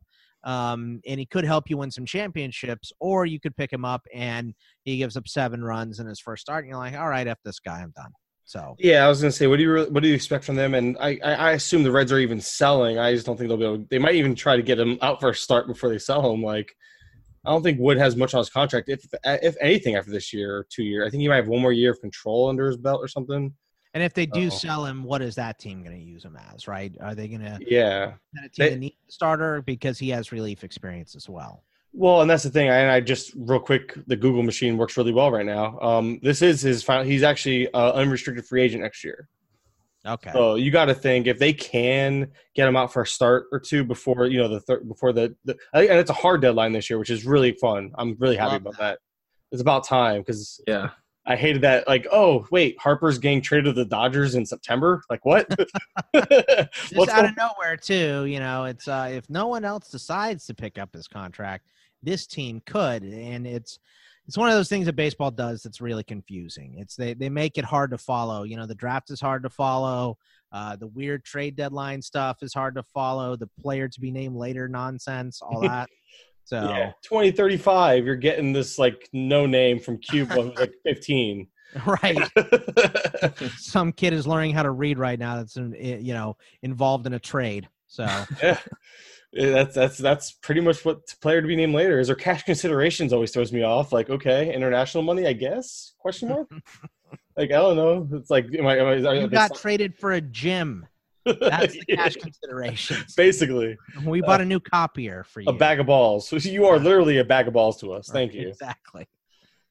Um, 0.45 1.01
and 1.07 1.21
he 1.21 1.27
could 1.27 1.45
help 1.45 1.71
you 1.71 1.77
win 1.77 1.93
some 1.93 2.05
championships, 2.05 2.93
or 2.99 3.27
you 3.27 3.39
could 3.39 3.55
pick 3.55 3.73
him 3.73 3.85
up 3.85 4.05
and 4.13 4.55
he 4.83 4.97
gives 4.97 5.17
up 5.17 5.29
seven 5.29 5.63
runs 5.63 6.01
in 6.01 6.07
his 6.09 6.19
first 6.19 6.43
start, 6.43 6.65
and 6.65 6.71
you're 6.71 6.81
like, 6.81 6.97
all 6.97 7.09
right, 7.09 7.29
F 7.29 7.39
this 7.45 7.61
guy, 7.61 7.81
I'm 7.81 7.93
done. 7.95 8.11
So 8.45 8.75
yeah, 8.81 9.05
I 9.05 9.09
was 9.09 9.21
gonna 9.21 9.31
say, 9.31 9.47
what 9.47 9.59
do 9.59 9.63
you 9.63 9.73
re- 9.73 9.89
what 9.89 10.03
do 10.03 10.09
you 10.09 10.15
expect 10.15 10.45
from 10.45 10.57
them? 10.57 10.75
And 10.75 10.97
I, 10.99 11.19
I, 11.25 11.35
I 11.35 11.53
assume 11.53 11.85
the 11.85 11.93
Reds 11.93 12.11
are 12.11 12.19
even 12.19 12.41
selling. 12.41 12.99
I 12.99 13.15
just 13.15 13.25
don't 13.25 13.37
think 13.37 13.49
they'll 13.49 13.57
be 13.57 13.65
able. 13.65 13.87
They 13.89 14.01
might 14.01 14.17
even 14.17 14.35
try 14.35 14.57
to 14.57 14.63
get 14.63 14.81
him 14.81 14.99
out 15.01 15.21
for 15.21 15.31
a 15.31 15.35
start 15.35 15.69
before 15.69 15.89
they 15.89 15.99
sell 15.99 16.33
him. 16.33 16.43
Like, 16.43 16.75
I 17.47 17.51
don't 17.51 17.63
think 17.63 17.79
Wood 17.79 17.99
has 17.99 18.17
much 18.17 18.35
on 18.35 18.39
his 18.39 18.51
contract. 18.51 18.89
If 18.89 19.07
if 19.25 19.55
anything, 19.61 19.95
after 19.95 20.11
this 20.11 20.33
year 20.33 20.57
or 20.57 20.67
two 20.69 20.83
year, 20.83 21.07
I 21.07 21.11
think 21.11 21.21
he 21.21 21.29
might 21.29 21.37
have 21.37 21.49
one 21.49 21.63
more 21.63 21.73
year 21.73 21.93
of 21.93 22.01
control 22.01 22.49
under 22.49 22.67
his 22.67 22.77
belt 22.77 23.01
or 23.01 23.09
something. 23.09 23.55
And 23.95 24.03
if 24.03 24.15
they 24.15 24.25
do 24.27 24.45
Uh-oh. 24.45 24.49
sell 24.49 24.87
him, 24.87 25.05
what 25.05 25.21
is 25.21 25.35
that 25.35 25.59
team 25.59 25.83
going 25.83 25.97
to 25.99 26.03
use 26.03 26.25
him 26.25 26.39
as? 26.53 26.67
Right? 26.67 26.95
Are 27.01 27.15
they 27.15 27.29
going 27.29 27.43
to 27.43 27.59
Yeah. 27.67 28.15
a 28.37 28.41
team 28.41 28.51
They- 28.59 28.69
that 28.71 28.79
needs 28.79 28.97
a 29.09 29.13
starter 29.13 29.63
because 29.63 29.99
he 29.99 30.09
has 30.11 30.33
relief 30.33 30.65
experience 30.65 31.15
as 31.15 31.29
well? 31.29 31.63
Well, 31.95 32.23
and 32.23 32.31
that's 32.31 32.43
the 32.43 32.49
thing. 32.51 32.69
And 32.69 32.91
I 32.91 33.01
just 33.01 33.33
real 33.37 33.61
quick, 33.61 33.95
the 34.07 34.17
Google 34.17 34.43
machine 34.43 34.79
works 34.79 34.97
really 34.97 35.13
well 35.13 35.31
right 35.31 35.45
now. 35.45 35.79
Um, 35.81 36.21
this 36.23 36.41
is 36.41 36.63
his 36.63 36.83
final. 36.83 37.05
He's 37.05 37.23
actually 37.23 37.71
uh, 37.75 37.93
unrestricted 37.93 38.47
free 38.47 38.63
agent 38.63 38.83
next 38.83 39.05
year. 39.05 39.29
Okay. 40.07 40.33
So 40.33 40.55
you 40.55 40.71
got 40.71 40.87
to 40.87 40.95
think 40.95 41.27
if 41.27 41.39
they 41.39 41.53
can 41.53 42.33
get 42.55 42.67
him 42.67 42.77
out 42.77 42.93
for 42.95 43.03
a 43.03 43.07
start 43.07 43.45
or 43.53 43.61
two 43.61 43.85
before 43.85 44.27
you 44.27 44.39
know 44.39 44.49
the 44.49 44.59
thir- 44.61 44.81
before 44.81 45.13
the, 45.13 45.37
the 45.45 45.57
and 45.75 45.99
it's 45.99 46.11
a 46.11 46.15
hard 46.15 46.41
deadline 46.41 46.73
this 46.73 46.89
year, 46.89 46.99
which 46.99 47.11
is 47.11 47.27
really 47.27 47.53
fun. 47.53 47.93
I'm 47.97 48.17
really 48.19 48.37
happy 48.37 48.53
Love 48.55 48.63
about 48.63 48.79
that. 48.79 48.99
It's 49.53 49.61
about 49.63 49.85
time 49.85 50.23
because 50.23 50.61
Yeah. 50.67 50.91
I 51.25 51.37
hated 51.37 51.63
that. 51.63 51.87
Like, 51.87 52.07
oh 52.11 52.47
wait, 52.51 52.77
Harper's 52.79 53.19
getting 53.19 53.41
traded 53.43 53.67
to 53.67 53.73
the 53.73 53.85
Dodgers 53.85 54.35
in 54.35 54.45
September. 54.45 55.03
Like 55.09 55.25
what? 55.25 55.49
Just 56.15 56.95
What's 56.95 57.11
out 57.13 57.21
going- 57.23 57.31
of 57.31 57.37
nowhere, 57.37 57.77
too. 57.77 58.25
You 58.27 58.41
know, 58.41 58.65
it's 58.65 58.89
uh, 58.89 59.09
if 59.13 59.29
no 59.31 59.47
one 59.47 59.65
else 59.65 59.89
decides 59.89 60.47
to 60.47 60.55
pick 60.55 60.79
up 60.79 60.93
his 60.93 61.07
contract, 61.09 61.67
this 62.03 62.27
team 62.27 62.61
could, 62.67 63.03
and 63.05 63.47
it's 63.47 63.79
it's 64.27 64.37
one 64.39 64.49
of 64.49 64.55
those 64.55 64.69
things 64.69 64.87
that 64.87 64.95
baseball 64.97 65.31
does 65.31 65.63
that's 65.63 65.81
really 65.81 66.05
confusing. 66.05 66.75
It's 66.79 66.97
they 66.97 67.15
they 67.15 67.29
make 67.29 67.59
it 67.59 67.65
hard 67.65 67.91
to 67.93 67.99
follow. 67.99 68.43
You 68.43 68.57
know, 68.57 68.67
the 68.67 68.75
draft 68.75 69.11
is 69.11 69.21
hard 69.21 69.43
to 69.45 69.51
follow. 69.51 70.19
Uh, 70.51 70.77
the 70.77 70.89
weird 70.89 71.25
trade 71.25 71.57
deadline 71.57 72.03
stuff 72.03 72.39
is 72.43 72.53
hard 72.53 72.75
to 72.75 72.83
follow. 72.83 73.37
The 73.37 73.49
player 73.61 73.89
to 73.89 74.01
be 74.01 74.11
named 74.11 74.37
later 74.37 74.69
nonsense, 74.69 75.41
all 75.41 75.61
that. 75.63 75.89
So 76.53 76.61
Yeah, 76.69 76.93
2035. 77.01 78.05
You're 78.05 78.15
getting 78.15 78.53
this 78.53 78.79
like 78.79 79.09
no 79.15 79.47
name 79.47 79.81
from 79.81 79.97
Cuba 79.97 80.35
who's 80.35 80.59
like 80.59 80.75
15. 80.85 81.49
right, 81.87 82.19
some 83.57 83.91
kid 83.91 84.13
is 84.13 84.27
learning 84.27 84.53
how 84.53 84.63
to 84.63 84.71
read 84.71 84.99
right 84.99 85.19
now. 85.19 85.37
That's 85.37 85.57
eh, 85.57 85.97
you 85.97 86.13
know 86.13 86.37
involved 86.63 87.07
in 87.07 87.15
a 87.15 87.19
trade. 87.19 87.71
So 87.87 88.05
yeah. 88.43 88.59
That's 89.33 89.75
that's 89.75 89.97
that's 89.97 90.33
pretty 90.33 90.61
much 90.61 90.85
what 90.85 90.99
player 91.23 91.41
to 91.41 91.49
be 91.49 91.57
named 91.57 91.73
later 91.73 91.99
is. 91.99 92.11
Or 92.11 92.15
cash 92.15 92.43
considerations 92.43 93.15
always 93.15 93.31
throws 93.31 93.51
me 93.51 93.63
off. 93.63 93.91
Like, 93.91 94.11
okay, 94.11 94.55
international 94.55 95.03
money, 95.03 95.27
I 95.27 95.33
guess? 95.33 95.95
Question 95.99 96.29
mark. 96.29 96.51
like, 97.39 97.49
I 97.51 97.55
don't 97.55 97.77
know. 97.77 98.07
It's 98.13 98.29
like, 98.29 98.55
am 98.55 98.67
I? 98.67 98.77
Am 98.77 99.07
I 99.07 99.15
you 99.15 99.29
got 99.29 99.55
traded 99.55 99.97
for 99.97 100.13
a 100.13 100.21
gym. 100.21 100.87
That's 101.25 101.75
the 101.75 101.85
cash 101.95 102.15
consideration. 102.21 102.97
Basically, 103.17 103.77
We 104.05 104.21
bought 104.21 104.41
a 104.41 104.45
new 104.45 104.61
copier 104.61 105.25
for 105.25 105.41
you. 105.41 105.49
a 105.49 105.53
bag 105.53 105.81
of 105.81 105.87
balls. 105.87 106.29
So 106.29 106.37
you 106.37 106.67
are 106.67 106.79
literally 106.79 107.19
a 107.19 107.25
bag 107.25 107.49
of 107.49 107.55
balls 107.55 107.79
to 107.81 107.93
us. 107.93 108.09
Thank 108.13 108.35
you. 108.35 108.49
Exactly. 108.49 109.07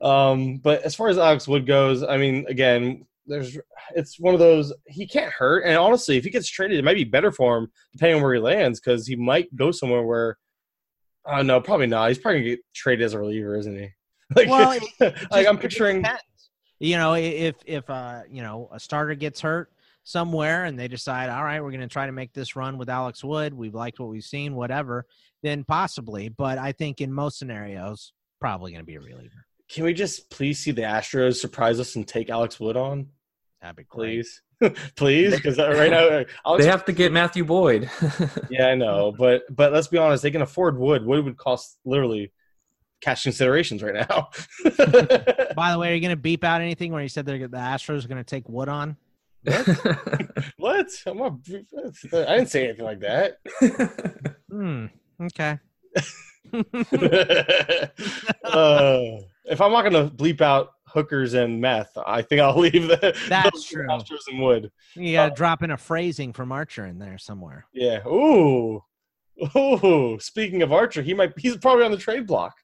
Um, 0.02 0.58
but 0.58 0.82
as 0.84 0.95
far 0.95 1.10
as 1.10 1.18
Alex 1.18 1.47
Wood 1.47 1.68
goes, 1.68 2.04
I 2.04 2.18
mean, 2.18 2.45
again, 2.47 3.06
there's 3.28 3.58
it's 3.95 4.20
one 4.20 4.34
of 4.34 4.39
those 4.39 4.74
he 4.88 5.08
can't 5.08 5.32
hurt, 5.32 5.62
and 5.64 5.78
honestly, 5.78 6.18
if 6.18 6.24
he 6.24 6.30
gets 6.32 6.49
traded, 6.49 6.80
it 6.80 6.84
might 6.84 6.95
be 6.95 7.04
better 7.04 7.32
for 7.32 7.58
him 7.58 7.68
depending 7.91 8.16
on 8.18 8.24
where 8.24 8.34
he 8.34 8.39
lands 8.39 8.80
because 8.80 9.06
he 9.06 9.16
might 9.16 9.56
go 9.56 9.72
somewhere 9.72 10.02
where. 10.04 10.38
Uh, 11.24 11.43
no, 11.43 11.62
probably 11.62 11.86
not. 11.86 12.08
He's 12.08 12.18
probably 12.18 12.39
gonna 12.39 12.49
get 12.56 12.60
traded 12.74 13.06
as 13.06 13.14
a 13.14 13.20
reliever, 13.20 13.56
isn't 13.58 13.76
he? 13.78 13.89
Like, 14.36 14.47
Well, 14.49 14.72
it- 14.72 14.82
like 14.99 15.16
Just- 15.32 15.47
I'm 15.49 15.58
picturing. 15.60 16.04
You 16.80 16.97
know, 16.97 17.14
if 17.14 17.56
if 17.68 17.88
uh 17.91 18.22
you 18.28 18.41
know 18.41 18.70
a 18.74 18.80
starter 18.80 19.14
gets 19.14 19.39
hurt 19.39 19.72
somewhere 20.04 20.66
and 20.66 20.78
they 20.80 20.88
decide, 20.88 21.30
all 21.30 21.43
right, 21.43 21.62
we're 21.62 21.72
going 21.72 21.82
to 21.82 21.88
try 21.88 22.06
to 22.06 22.12
make 22.12 22.34
this 22.34 22.56
run 22.56 22.78
with 22.78 22.89
Alex 22.89 23.24
Wood. 23.24 23.54
We've 23.54 23.76
liked 23.76 23.99
what 23.99 24.10
we've 24.10 24.24
seen, 24.24 24.56
whatever. 24.56 25.06
Then 25.43 25.64
possibly, 25.64 26.30
but 26.30 26.58
I 26.58 26.72
think 26.72 27.02
in 27.02 27.12
most 27.12 27.39
scenarios, 27.39 28.14
probably 28.39 28.72
going 28.72 28.82
to 28.82 28.86
be 28.86 28.95
a 28.95 28.99
reliever. 28.99 29.45
Can 29.70 29.86
we 29.86 29.93
just 29.93 30.30
please 30.30 30.60
see 30.60 30.72
the 30.72 30.82
Astros 30.82 31.36
surprise 31.36 31.80
us 31.80 31.95
and 31.95 32.08
take 32.08 32.30
Alex 32.30 32.60
Wood 32.60 32.76
on, 32.76 33.08
That'd 33.62 33.76
be 33.76 33.84
great. 33.84 34.26
please, 34.60 34.76
please? 34.95 35.36
Because 35.36 35.58
right 35.58 35.91
now, 35.91 36.24
Alex, 36.45 36.64
They 36.64 36.70
have 36.70 36.86
to 36.86 36.91
get 36.91 37.12
Matthew 37.12 37.45
Boyd. 37.45 37.89
yeah, 38.49 38.68
I 38.68 38.76
know, 38.76 39.14
but 39.18 39.43
but 39.49 39.72
let's 39.72 39.88
be 39.88 39.97
honest, 39.97 40.24
they 40.24 40.32
can 40.32 40.41
afford 40.41 40.78
Wood. 40.78 41.06
Wood 41.06 41.24
would 41.26 41.38
cost 41.38 41.78
literally 41.86 42.32
cash 43.02 43.24
considerations 43.24 43.82
right 43.84 43.93
now. 43.95 44.30
By 45.56 45.72
the 45.72 45.78
way, 45.80 45.91
are 45.91 45.95
you 45.95 46.02
going 46.02 46.16
to 46.16 46.22
beep 46.22 46.43
out 46.43 46.62
anything 46.62 46.91
where 46.91 47.02
you 47.02 47.10
said 47.10 47.26
they're, 47.26 47.39
the 47.39 47.58
Astros 47.58 48.04
are 48.04 48.08
going 48.08 48.18
to 48.18 48.24
take 48.24 48.47
Wood 48.49 48.70
on? 48.70 48.97
what? 50.58 50.89
I'm 51.06 51.18
not, 51.18 51.34
I 52.14 52.38
didn't 52.38 52.50
say 52.50 52.66
anything 52.66 52.86
like 52.86 53.00
that. 53.02 53.38
Hmm. 54.52 54.88
Okay. 55.22 55.58
uh, 56.54 56.60
if 59.46 59.62
I'm 59.62 59.72
not 59.72 59.89
going 59.89 59.94
to 59.94 60.14
bleep 60.14 60.42
out 60.42 60.74
hookers 60.86 61.36
and 61.36 61.62
meth, 61.62 61.98
I 62.06 62.22
think 62.22 62.42
I'll 62.42 62.60
leave 62.60 62.89
the 62.89 63.18
That's 63.30 63.64
true. 63.64 63.88
Astros 63.88 64.28
and 64.30 64.42
Wood. 64.42 64.70
You 64.96 65.14
got 65.14 65.30
to 65.30 65.36
drop 65.36 65.64
in 65.64 65.72
a 65.72 65.78
phrasing 65.78 66.34
from 66.34 66.52
Archer 66.52 66.86
in 66.86 67.00
there 67.00 67.18
somewhere. 67.18 67.66
Yeah. 67.72 68.06
Ooh. 68.06 68.84
Ooh. 69.56 70.20
Speaking 70.20 70.64
of 70.64 70.74
Archer, 70.74 71.02
he 71.02 71.14
might. 71.14 71.32
He's 71.38 71.56
probably 71.56 71.86
on 71.86 71.92
the 71.92 71.98
trade 71.98 72.28
block. 72.28 72.58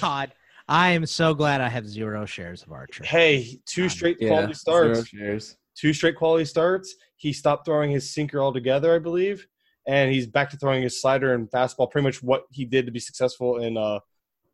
God, 0.00 0.32
I 0.68 0.90
am 0.90 1.06
so 1.06 1.34
glad 1.34 1.60
I 1.60 1.68
have 1.68 1.88
zero 1.88 2.26
shares 2.26 2.62
of 2.62 2.72
Archer. 2.72 3.04
hey, 3.04 3.58
two 3.66 3.84
Um, 3.84 3.88
straight 3.88 4.18
yeah, 4.20 4.28
quality 4.28 4.54
zero 4.54 4.92
starts. 4.94 5.08
shares. 5.08 5.56
Two 5.74 5.92
straight 5.92 6.16
quality 6.16 6.44
starts. 6.44 6.94
He 7.16 7.32
stopped 7.32 7.64
throwing 7.64 7.90
his 7.90 8.12
sinker 8.12 8.40
altogether, 8.42 8.94
I 8.94 8.98
believe, 8.98 9.46
and 9.86 10.12
he's 10.12 10.26
back 10.26 10.50
to 10.50 10.56
throwing 10.56 10.82
his 10.82 11.00
slider 11.00 11.34
and 11.34 11.50
fastball. 11.50 11.90
Pretty 11.90 12.04
much 12.04 12.22
what 12.22 12.44
he 12.50 12.64
did 12.64 12.84
to 12.86 12.92
be 12.92 13.00
successful 13.00 13.58
in 13.62 13.76
uh 13.76 14.00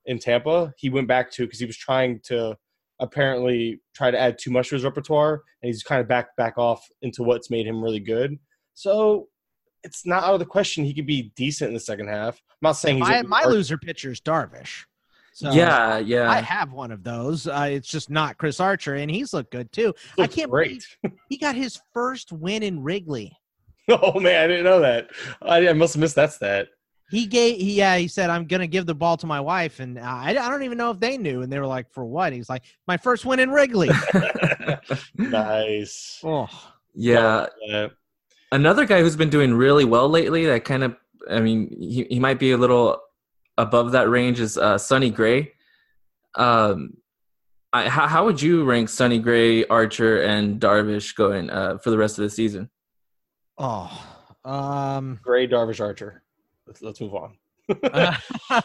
in 0.06 0.18
Tampa. 0.18 0.72
He 0.76 0.90
went 0.90 1.08
back 1.08 1.30
to 1.32 1.44
because 1.46 1.58
he 1.58 1.66
was 1.66 1.76
trying 1.76 2.20
to 2.24 2.56
apparently 3.00 3.80
try 3.94 4.10
to 4.10 4.18
add 4.18 4.38
too 4.38 4.50
much 4.50 4.68
to 4.68 4.76
his 4.76 4.84
repertoire, 4.84 5.42
and 5.62 5.68
he's 5.68 5.82
kind 5.82 6.00
of 6.00 6.06
back 6.06 6.36
back 6.36 6.58
off 6.58 6.86
into 7.02 7.22
what's 7.22 7.50
made 7.50 7.66
him 7.66 7.82
really 7.82 8.00
good. 8.00 8.38
So 8.74 9.28
it's 9.82 10.06
not 10.06 10.22
out 10.24 10.34
of 10.34 10.40
the 10.40 10.46
question 10.46 10.84
he 10.84 10.94
could 10.94 11.06
be 11.06 11.32
decent 11.36 11.68
in 11.68 11.74
the 11.74 11.80
second 11.80 12.08
half. 12.08 12.36
I'm 12.50 12.56
not 12.68 12.72
saying 12.72 12.98
he's 12.98 13.08
my, 13.08 13.22
my 13.22 13.44
loser 13.44 13.76
pitcher 13.78 14.10
is 14.12 14.20
Darvish. 14.20 14.84
So 15.34 15.50
yeah, 15.50 15.98
yeah. 15.98 16.30
I 16.30 16.40
have 16.40 16.72
one 16.72 16.92
of 16.92 17.02
those. 17.02 17.48
Uh, 17.48 17.66
it's 17.68 17.88
just 17.88 18.08
not 18.08 18.38
Chris 18.38 18.60
Archer, 18.60 18.94
and 18.94 19.10
he's 19.10 19.34
looked 19.34 19.50
good 19.50 19.72
too. 19.72 19.92
I 20.16 20.28
can't 20.28 20.48
great. 20.48 20.86
believe 21.02 21.18
he 21.28 21.38
got 21.38 21.56
his 21.56 21.80
first 21.92 22.30
win 22.30 22.62
in 22.62 22.82
Wrigley. 22.82 23.36
Oh 23.86 24.18
man, 24.18 24.42
I 24.42 24.46
didn't 24.46 24.64
know 24.64 24.80
that. 24.80 25.10
I, 25.42 25.68
I 25.68 25.74
must 25.74 25.92
have 25.92 26.00
missed 26.00 26.14
that 26.14 26.32
stat. 26.32 26.68
He 27.10 27.26
gave, 27.26 27.60
he, 27.60 27.74
yeah, 27.74 27.98
he 27.98 28.08
said, 28.08 28.30
"I'm 28.30 28.46
gonna 28.46 28.66
give 28.66 28.86
the 28.86 28.94
ball 28.94 29.18
to 29.18 29.26
my 29.26 29.42
wife," 29.42 29.78
and 29.78 29.98
I, 29.98 30.30
I 30.30 30.32
don't 30.32 30.62
even 30.62 30.78
know 30.78 30.90
if 30.90 30.98
they 31.00 31.18
knew, 31.18 31.42
and 31.42 31.52
they 31.52 31.58
were 31.58 31.66
like, 31.66 31.92
"For 31.92 32.02
what?" 32.02 32.32
He's 32.32 32.48
like, 32.48 32.62
"My 32.86 32.96
first 32.96 33.26
win 33.26 33.40
in 33.40 33.50
Wrigley." 33.50 33.90
nice. 35.18 36.18
oh, 36.24 36.48
yeah. 36.94 37.46
Uh, 37.70 37.88
Another 38.52 38.86
guy 38.86 39.02
who's 39.02 39.16
been 39.16 39.28
doing 39.28 39.52
really 39.52 39.84
well 39.84 40.08
lately 40.08 40.46
that 40.46 40.64
kind 40.64 40.82
of 40.82 40.96
I 41.30 41.40
mean, 41.40 41.68
he, 41.78 42.06
he 42.08 42.20
might 42.20 42.38
be 42.38 42.52
a 42.52 42.56
little 42.56 43.02
above 43.58 43.92
that 43.92 44.08
range 44.08 44.40
is 44.40 44.58
uh, 44.58 44.78
Sonny 44.78 45.10
Gray. 45.10 45.52
Um, 46.36 46.96
I, 47.72 47.88
how, 47.88 48.06
how 48.06 48.24
would 48.24 48.40
you 48.40 48.64
rank 48.64 48.88
Sonny 48.88 49.18
Gray, 49.18 49.64
Archer, 49.66 50.22
and 50.22 50.60
Darvish 50.60 51.14
going 51.14 51.50
uh, 51.50 51.78
for 51.78 51.90
the 51.90 51.98
rest 51.98 52.18
of 52.18 52.22
the 52.22 52.30
season? 52.30 52.70
Oh, 53.58 53.90
um, 54.44 55.18
Gray, 55.22 55.48
Darvish, 55.48 55.80
Archer. 55.80 56.22
Let's, 56.66 56.82
let's 56.82 57.00
move 57.00 57.14
on. 57.14 57.36
uh, 57.92 58.60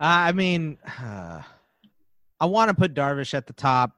I 0.00 0.32
mean, 0.32 0.78
uh, 1.00 1.42
I 2.40 2.46
want 2.46 2.68
to 2.68 2.74
put 2.74 2.94
Darvish 2.94 3.34
at 3.34 3.46
the 3.46 3.54
top 3.54 3.92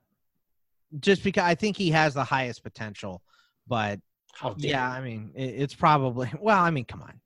just 1.00 1.24
because 1.24 1.42
I 1.42 1.54
think 1.54 1.76
he 1.76 1.90
has 1.90 2.14
the 2.14 2.24
highest 2.24 2.62
potential. 2.62 3.22
But 3.66 4.00
How 4.32 4.54
dare 4.54 4.70
yeah, 4.70 4.88
I 4.88 5.00
mean, 5.00 5.32
it, 5.34 5.54
it's 5.56 5.74
probably 5.74 6.32
well. 6.40 6.62
I 6.62 6.70
mean, 6.70 6.84
come 6.84 7.02
on. 7.02 7.20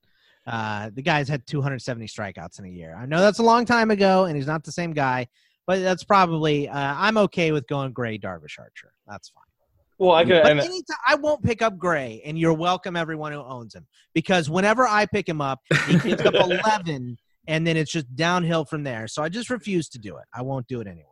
Uh, 0.46 0.90
the 0.94 1.02
guy's 1.02 1.28
had 1.28 1.46
270 1.46 2.06
strikeouts 2.06 2.58
in 2.58 2.64
a 2.64 2.68
year. 2.68 2.96
I 2.98 3.06
know 3.06 3.20
that's 3.20 3.38
a 3.38 3.44
long 3.44 3.64
time 3.64 3.90
ago, 3.90 4.24
and 4.24 4.36
he's 4.36 4.46
not 4.46 4.64
the 4.64 4.72
same 4.72 4.92
guy. 4.92 5.28
But 5.66 5.80
that's 5.80 6.02
probably 6.02 6.68
uh, 6.68 6.94
I'm 6.96 7.16
okay 7.18 7.52
with 7.52 7.68
going 7.68 7.92
Gray, 7.92 8.18
Darvish, 8.18 8.58
Archer. 8.58 8.92
That's 9.06 9.28
fine. 9.28 9.44
Well, 9.98 10.16
I 10.16 10.24
could. 10.24 10.42
But 10.42 10.58
anytime, 10.58 10.96
I 11.06 11.14
won't 11.14 11.44
pick 11.44 11.62
up 11.62 11.78
Gray, 11.78 12.20
and 12.24 12.36
you're 12.36 12.52
welcome, 12.52 12.96
everyone 12.96 13.30
who 13.30 13.38
owns 13.38 13.72
him, 13.74 13.86
because 14.14 14.50
whenever 14.50 14.88
I 14.88 15.06
pick 15.06 15.28
him 15.28 15.40
up, 15.40 15.60
he 15.86 15.96
picks 15.98 16.24
up 16.24 16.34
11, 16.64 17.16
and 17.46 17.66
then 17.66 17.76
it's 17.76 17.92
just 17.92 18.12
downhill 18.16 18.64
from 18.64 18.82
there. 18.82 19.06
So 19.06 19.22
I 19.22 19.28
just 19.28 19.50
refuse 19.50 19.88
to 19.90 20.00
do 20.00 20.16
it. 20.16 20.24
I 20.34 20.42
won't 20.42 20.66
do 20.66 20.80
it 20.80 20.88
anywhere. 20.88 21.06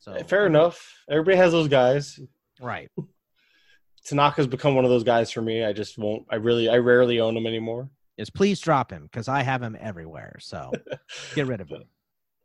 So 0.00 0.18
fair 0.24 0.46
enough. 0.46 0.92
Everybody 1.08 1.36
has 1.36 1.52
those 1.52 1.68
guys. 1.68 2.18
right? 2.60 2.90
Tanaka's 4.04 4.46
become 4.48 4.74
one 4.74 4.84
of 4.84 4.90
those 4.90 5.04
guys 5.04 5.30
for 5.30 5.40
me. 5.40 5.64
I 5.64 5.72
just 5.72 5.96
won't. 5.96 6.26
I 6.28 6.34
really, 6.36 6.68
I 6.68 6.78
rarely 6.78 7.20
own 7.20 7.36
him 7.36 7.46
anymore. 7.46 7.88
Is 8.16 8.30
please 8.30 8.60
drop 8.60 8.92
him 8.92 9.04
because 9.04 9.26
I 9.26 9.42
have 9.42 9.62
him 9.62 9.76
everywhere. 9.80 10.36
So 10.40 10.72
get 11.34 11.46
rid 11.46 11.60
of 11.60 11.68
him. 11.68 11.84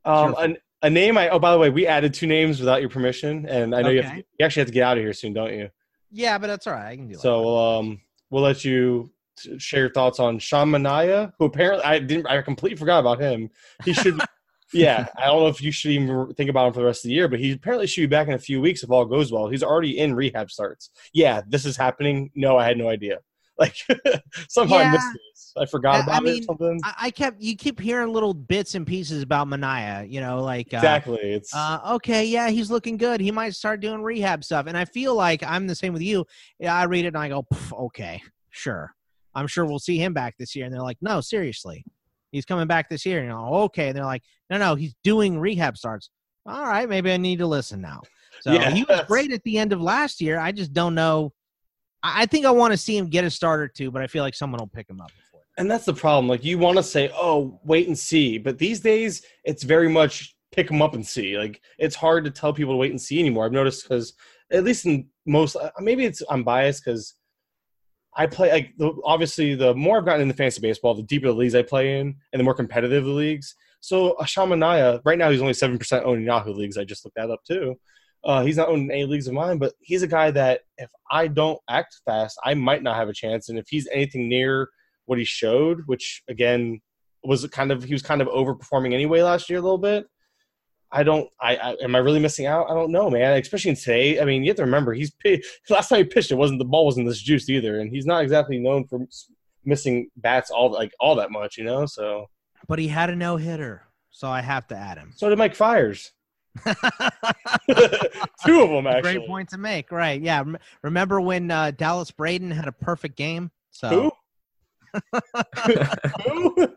Um, 0.04 0.36
a, 0.38 0.88
a 0.88 0.90
name 0.90 1.18
I. 1.18 1.30
Oh, 1.30 1.40
by 1.40 1.52
the 1.52 1.60
way, 1.60 1.70
we 1.70 1.86
added 1.86 2.14
two 2.14 2.28
names 2.28 2.60
without 2.60 2.82
your 2.82 2.90
permission, 2.90 3.46
and 3.46 3.76
I 3.76 3.82
know 3.82 3.90
you, 3.90 4.02
have 4.02 4.14
to, 4.14 4.18
you 4.18 4.46
actually 4.46 4.62
have 4.62 4.68
to 4.68 4.74
get 4.74 4.84
out 4.84 4.98
of 4.98 5.04
here 5.04 5.14
soon, 5.14 5.34
don't 5.34 5.54
you? 5.54 5.70
Yeah, 6.12 6.38
but 6.38 6.48
that's 6.48 6.66
all 6.66 6.74
right. 6.74 6.88
I 6.88 6.96
can 6.96 7.08
do 7.08 7.14
that. 7.14 7.22
So 7.22 7.58
um, 7.58 8.02
we'll 8.30 8.44
let 8.44 8.66
you 8.66 9.12
t- 9.38 9.60
share 9.60 9.82
your 9.82 9.92
thoughts 9.92 10.20
on 10.20 10.40
Sean 10.40 10.72
Manaea, 10.72 11.34
who 11.38 11.46
apparently 11.46 11.84
I 11.84 12.00
didn't. 12.00 12.28
I 12.28 12.42
completely 12.42 12.78
forgot 12.78 13.00
about 13.00 13.20
him. 13.20 13.50
He 13.86 13.94
should. 13.94 14.20
yeah, 14.74 15.08
I 15.18 15.28
don't 15.28 15.42
know 15.42 15.48
if 15.48 15.62
you 15.62 15.72
should 15.72 15.92
even 15.92 16.34
think 16.36 16.50
about 16.50 16.68
him 16.68 16.74
for 16.74 16.80
the 16.80 16.86
rest 16.86 17.06
of 17.06 17.10
the 17.10 17.16
year, 17.16 17.28
but 17.28 17.40
he 17.40 17.52
apparently 17.52 17.88
should 17.88 18.02
be 18.02 18.08
back 18.08 18.28
in 18.28 18.34
a 18.34 18.40
few 18.40 18.62
weeks 18.62 18.84
if 18.84 18.90
all 18.90 19.06
goes 19.06 19.32
well. 19.32 19.50
He's 19.50 19.64
already 19.64 20.00
in 20.00 20.16
rehab 20.16 20.50
starts. 20.50 20.90
Yeah, 21.14 21.42
this 21.48 21.66
is 21.66 21.78
happening. 21.78 22.32
No, 22.36 22.58
I 22.58 22.66
had 22.66 22.78
no 22.78 22.90
idea. 22.90 23.20
Like 23.60 23.76
somehow 24.48 24.78
I 24.78 24.92
missed 24.92 25.08
this. 25.14 25.54
I 25.58 25.66
forgot 25.66 25.96
I- 25.96 25.98
I 26.00 26.02
about 26.04 26.22
it 26.22 26.26
mean, 26.26 26.40
or 26.42 26.46
something. 26.46 26.80
I, 26.86 26.94
I 27.00 27.12
kept 27.12 27.42
you 27.42 27.58
keep 27.58 27.78
hearing 27.80 28.14
little 28.14 28.34
bits 28.34 28.74
and 28.76 28.88
pieces 28.88 29.22
about 29.22 29.48
Manaea. 29.48 30.10
You 30.10 30.22
know, 30.22 30.42
like 30.42 30.74
uh, 30.74 30.78
exactly. 30.78 31.20
It's 31.20 31.54
Uh, 31.54 31.80
okay, 31.96 32.24
yeah, 32.26 32.50
he's 32.50 32.72
looking 32.72 32.96
good. 32.96 33.20
He 33.20 33.32
might 33.32 33.54
start 33.56 33.82
doing 33.82 34.02
rehab 34.02 34.46
stuff. 34.46 34.68
And 34.68 34.78
I 34.78 34.86
feel 34.86 35.14
like 35.14 35.44
I'm 35.44 35.68
the 35.68 35.76
same 35.76 35.92
with 35.92 36.02
you. 36.02 36.26
Yeah, 36.60 36.74
I 36.74 36.84
read 36.84 37.04
it 37.04 37.10
and 37.10 37.18
I 37.18 37.28
go, 37.28 37.46
okay, 37.74 38.22
sure. 38.50 38.94
I'm 39.36 39.48
sure 39.48 39.66
we'll 39.66 39.80
see 39.80 39.98
him 39.98 40.14
back 40.14 40.36
this 40.40 40.56
year. 40.56 40.66
And 40.66 40.74
they're 40.74 40.82
like, 40.82 40.98
no, 41.02 41.20
seriously. 41.20 41.84
He's 42.32 42.46
coming 42.46 42.68
back 42.68 42.88
this 42.90 43.06
year. 43.06 43.20
And 43.20 43.28
you're 43.28 43.40
like, 43.40 43.52
okay. 43.52 43.88
And 43.90 43.98
they're 43.98 44.06
like, 44.06 44.24
no, 44.50 44.58
no, 44.58 44.76
he's 44.76 44.96
doing 45.04 45.38
rehab 45.38 45.78
starts. 45.78 46.10
All 46.46 46.64
right, 46.66 46.88
maybe 46.88 47.12
I 47.12 47.18
need 47.18 47.40
to 47.40 47.48
listen 47.48 47.82
now. 47.82 48.02
So 48.42 48.54
Yeah. 48.54 48.70
he 48.72 48.86
was 48.86 49.02
great 49.08 49.34
at 49.34 49.44
the 49.44 49.58
end 49.58 49.74
of 49.74 49.82
last 49.82 50.22
year. 50.22 50.40
I 50.40 50.52
just 50.54 50.72
don't 50.72 50.96
know. 50.96 51.34
I 52.02 52.26
think 52.26 52.46
I 52.46 52.52
want 52.52 52.72
to 52.72 52.78
see 52.78 52.98
him 52.98 53.08
get 53.08 53.24
a 53.26 53.30
start 53.30 53.60
or 53.60 53.68
two, 53.68 53.92
but 53.92 54.02
I 54.02 54.08
feel 54.08 54.24
like 54.24 54.36
someone 54.36 54.60
will 54.60 54.68
pick 54.68 54.90
him 54.90 55.02
up 55.02 55.12
and 55.60 55.70
that's 55.70 55.86
the 55.86 55.94
problem. 55.94 56.28
Like 56.28 56.44
you 56.44 56.58
want 56.58 56.78
to 56.78 56.84
say, 56.84 57.12
"Oh, 57.14 57.60
wait 57.64 57.88
and 57.88 57.98
see," 57.98 58.38
but 58.38 58.58
these 58.58 58.80
days 58.80 59.22
it's 59.44 59.64
very 59.64 59.90
much 59.90 60.36
pick 60.52 60.70
them 60.70 60.82
up 60.82 60.96
and 60.96 61.06
see. 61.06 61.38
Like 61.38 61.62
it's 61.78 61.96
hard 61.96 62.24
to 62.24 62.32
tell 62.32 62.54
people 62.54 62.74
to 62.74 62.78
wait 62.78 62.92
and 62.92 63.00
see 63.00 63.20
anymore. 63.20 63.46
I've 63.46 63.52
noticed 63.52 63.84
because 63.84 64.14
at 64.52 64.64
least 64.64 64.86
in 64.86 65.08
most, 65.26 65.58
uh, 65.58 65.70
maybe 65.80 66.06
it's 66.06 66.24
I'm 66.30 66.44
biased 66.44 66.84
because 66.84 67.16
I 68.16 68.26
play 68.26 68.52
like 68.52 68.72
the, 68.78 68.94
obviously 69.04 69.54
the 69.54 69.76
more 69.76 69.98
I've 69.98 70.06
gotten 70.06 70.22
into 70.22 70.34
fantasy 70.34 70.62
baseball, 70.62 70.96
the 70.96 71.04
deeper 71.04 71.28
the 71.28 71.34
leagues 71.34 71.56
I 71.56 71.62
play 71.62 72.00
in, 72.00 72.16
and 72.32 72.40
the 72.40 72.44
more 72.46 72.56
competitive 72.56 73.04
the 73.04 73.12
leagues. 73.12 73.54
So 73.82 74.16
Ashamanaya, 74.20 75.02
right 75.04 75.18
now 75.18 75.30
he's 75.30 75.42
only 75.42 75.54
seven 75.54 75.78
percent 75.78 76.06
owned 76.06 76.22
in 76.22 76.26
Yahoo 76.26 76.54
leagues. 76.54 76.78
I 76.78 76.86
just 76.86 77.04
looked 77.04 77.18
that 77.18 77.30
up 77.30 77.44
too. 77.44 77.76
Uh, 78.24 78.44
he's 78.44 78.58
not 78.58 78.68
owned 78.68 78.84
in 78.84 78.92
any 78.92 79.06
leagues 79.06 79.28
of 79.28 79.34
mine, 79.34 79.58
but 79.58 79.74
he's 79.80 80.04
a 80.04 80.08
guy 80.08 80.30
that 80.32 80.62
if 80.78 80.90
I 81.10 81.28
don't 81.28 81.60
act 81.70 82.02
fast, 82.06 82.38
I 82.44 82.54
might 82.54 82.84
not 82.84 82.98
have 82.98 83.10
a 83.10 83.14
chance. 83.14 83.50
And 83.50 83.58
if 83.58 83.68
he's 83.70 83.88
anything 83.94 84.28
near 84.28 84.70
what 85.06 85.20
he 85.20 85.26
showed, 85.26 85.82
which 85.86 86.22
again 86.28 86.82
was 87.24 87.46
kind 87.48 87.72
of 87.72 87.84
he 87.84 87.94
was 87.94 88.02
kind 88.02 88.22
of 88.22 88.28
overperforming 88.28 88.94
anyway 88.94 89.22
last 89.22 89.50
year 89.50 89.60
a 89.60 89.62
little 89.62 89.78
bit. 89.78 90.06
I 90.92 91.04
don't. 91.04 91.30
I, 91.40 91.56
I 91.56 91.76
am 91.84 91.96
I 91.96 92.00
really 92.00 92.20
missing 92.20 92.46
out? 92.46 92.70
I 92.70 92.74
don't 92.74 92.92
know, 92.92 93.10
man. 93.10 93.40
Especially 93.40 93.70
in 93.70 93.76
today. 93.76 94.20
I 94.20 94.26
mean, 94.26 94.44
you 94.44 94.50
have 94.50 94.58
to 94.58 94.64
remember 94.64 94.94
he's 94.94 95.12
last 95.70 95.90
time 95.90 96.00
he 96.00 96.04
pitched, 96.04 96.32
it 96.32 96.36
wasn't 96.36 96.60
the 96.60 96.66
ball 96.66 96.86
wasn't 96.86 97.08
this 97.08 97.22
juiced 97.22 97.50
either, 97.50 97.80
and 97.80 97.92
he's 97.92 98.06
not 98.06 98.24
exactly 98.24 98.60
known 98.60 98.86
for 98.88 99.06
missing 99.66 100.10
bats 100.18 100.50
all 100.50 100.72
like 100.72 100.92
all 101.00 101.16
that 101.16 101.32
much, 101.32 101.58
you 101.58 101.64
know. 101.64 101.86
So 101.86 102.26
But 102.68 102.80
he 102.80 102.88
had 102.88 103.10
a 103.10 103.16
no 103.16 103.38
hitter. 103.38 103.84
So 104.12 104.28
I 104.28 104.42
have 104.42 104.68
to 104.68 104.76
add 104.76 104.98
him. 104.98 105.14
so 105.16 105.30
did 105.30 105.38
Mike 105.38 105.56
Fiers. 105.56 106.12
Two 108.46 108.62
of 108.62 108.70
them 108.70 108.88
actually. 108.88 109.14
Great 109.16 109.28
point 109.28 109.50
to 109.50 109.58
make. 109.58 109.92
Right. 109.92 110.22
Yeah. 110.22 110.44
Remember 110.84 111.22
when 111.22 111.52
uh, 111.52 111.72
Dallas 111.72 112.12
Braden 112.12 112.52
had 112.52 112.68
a 112.68 112.72
perfect 112.72 113.18
game? 113.18 113.52
So 113.72 113.90
Who? 113.90 114.12
Who? 116.26 116.68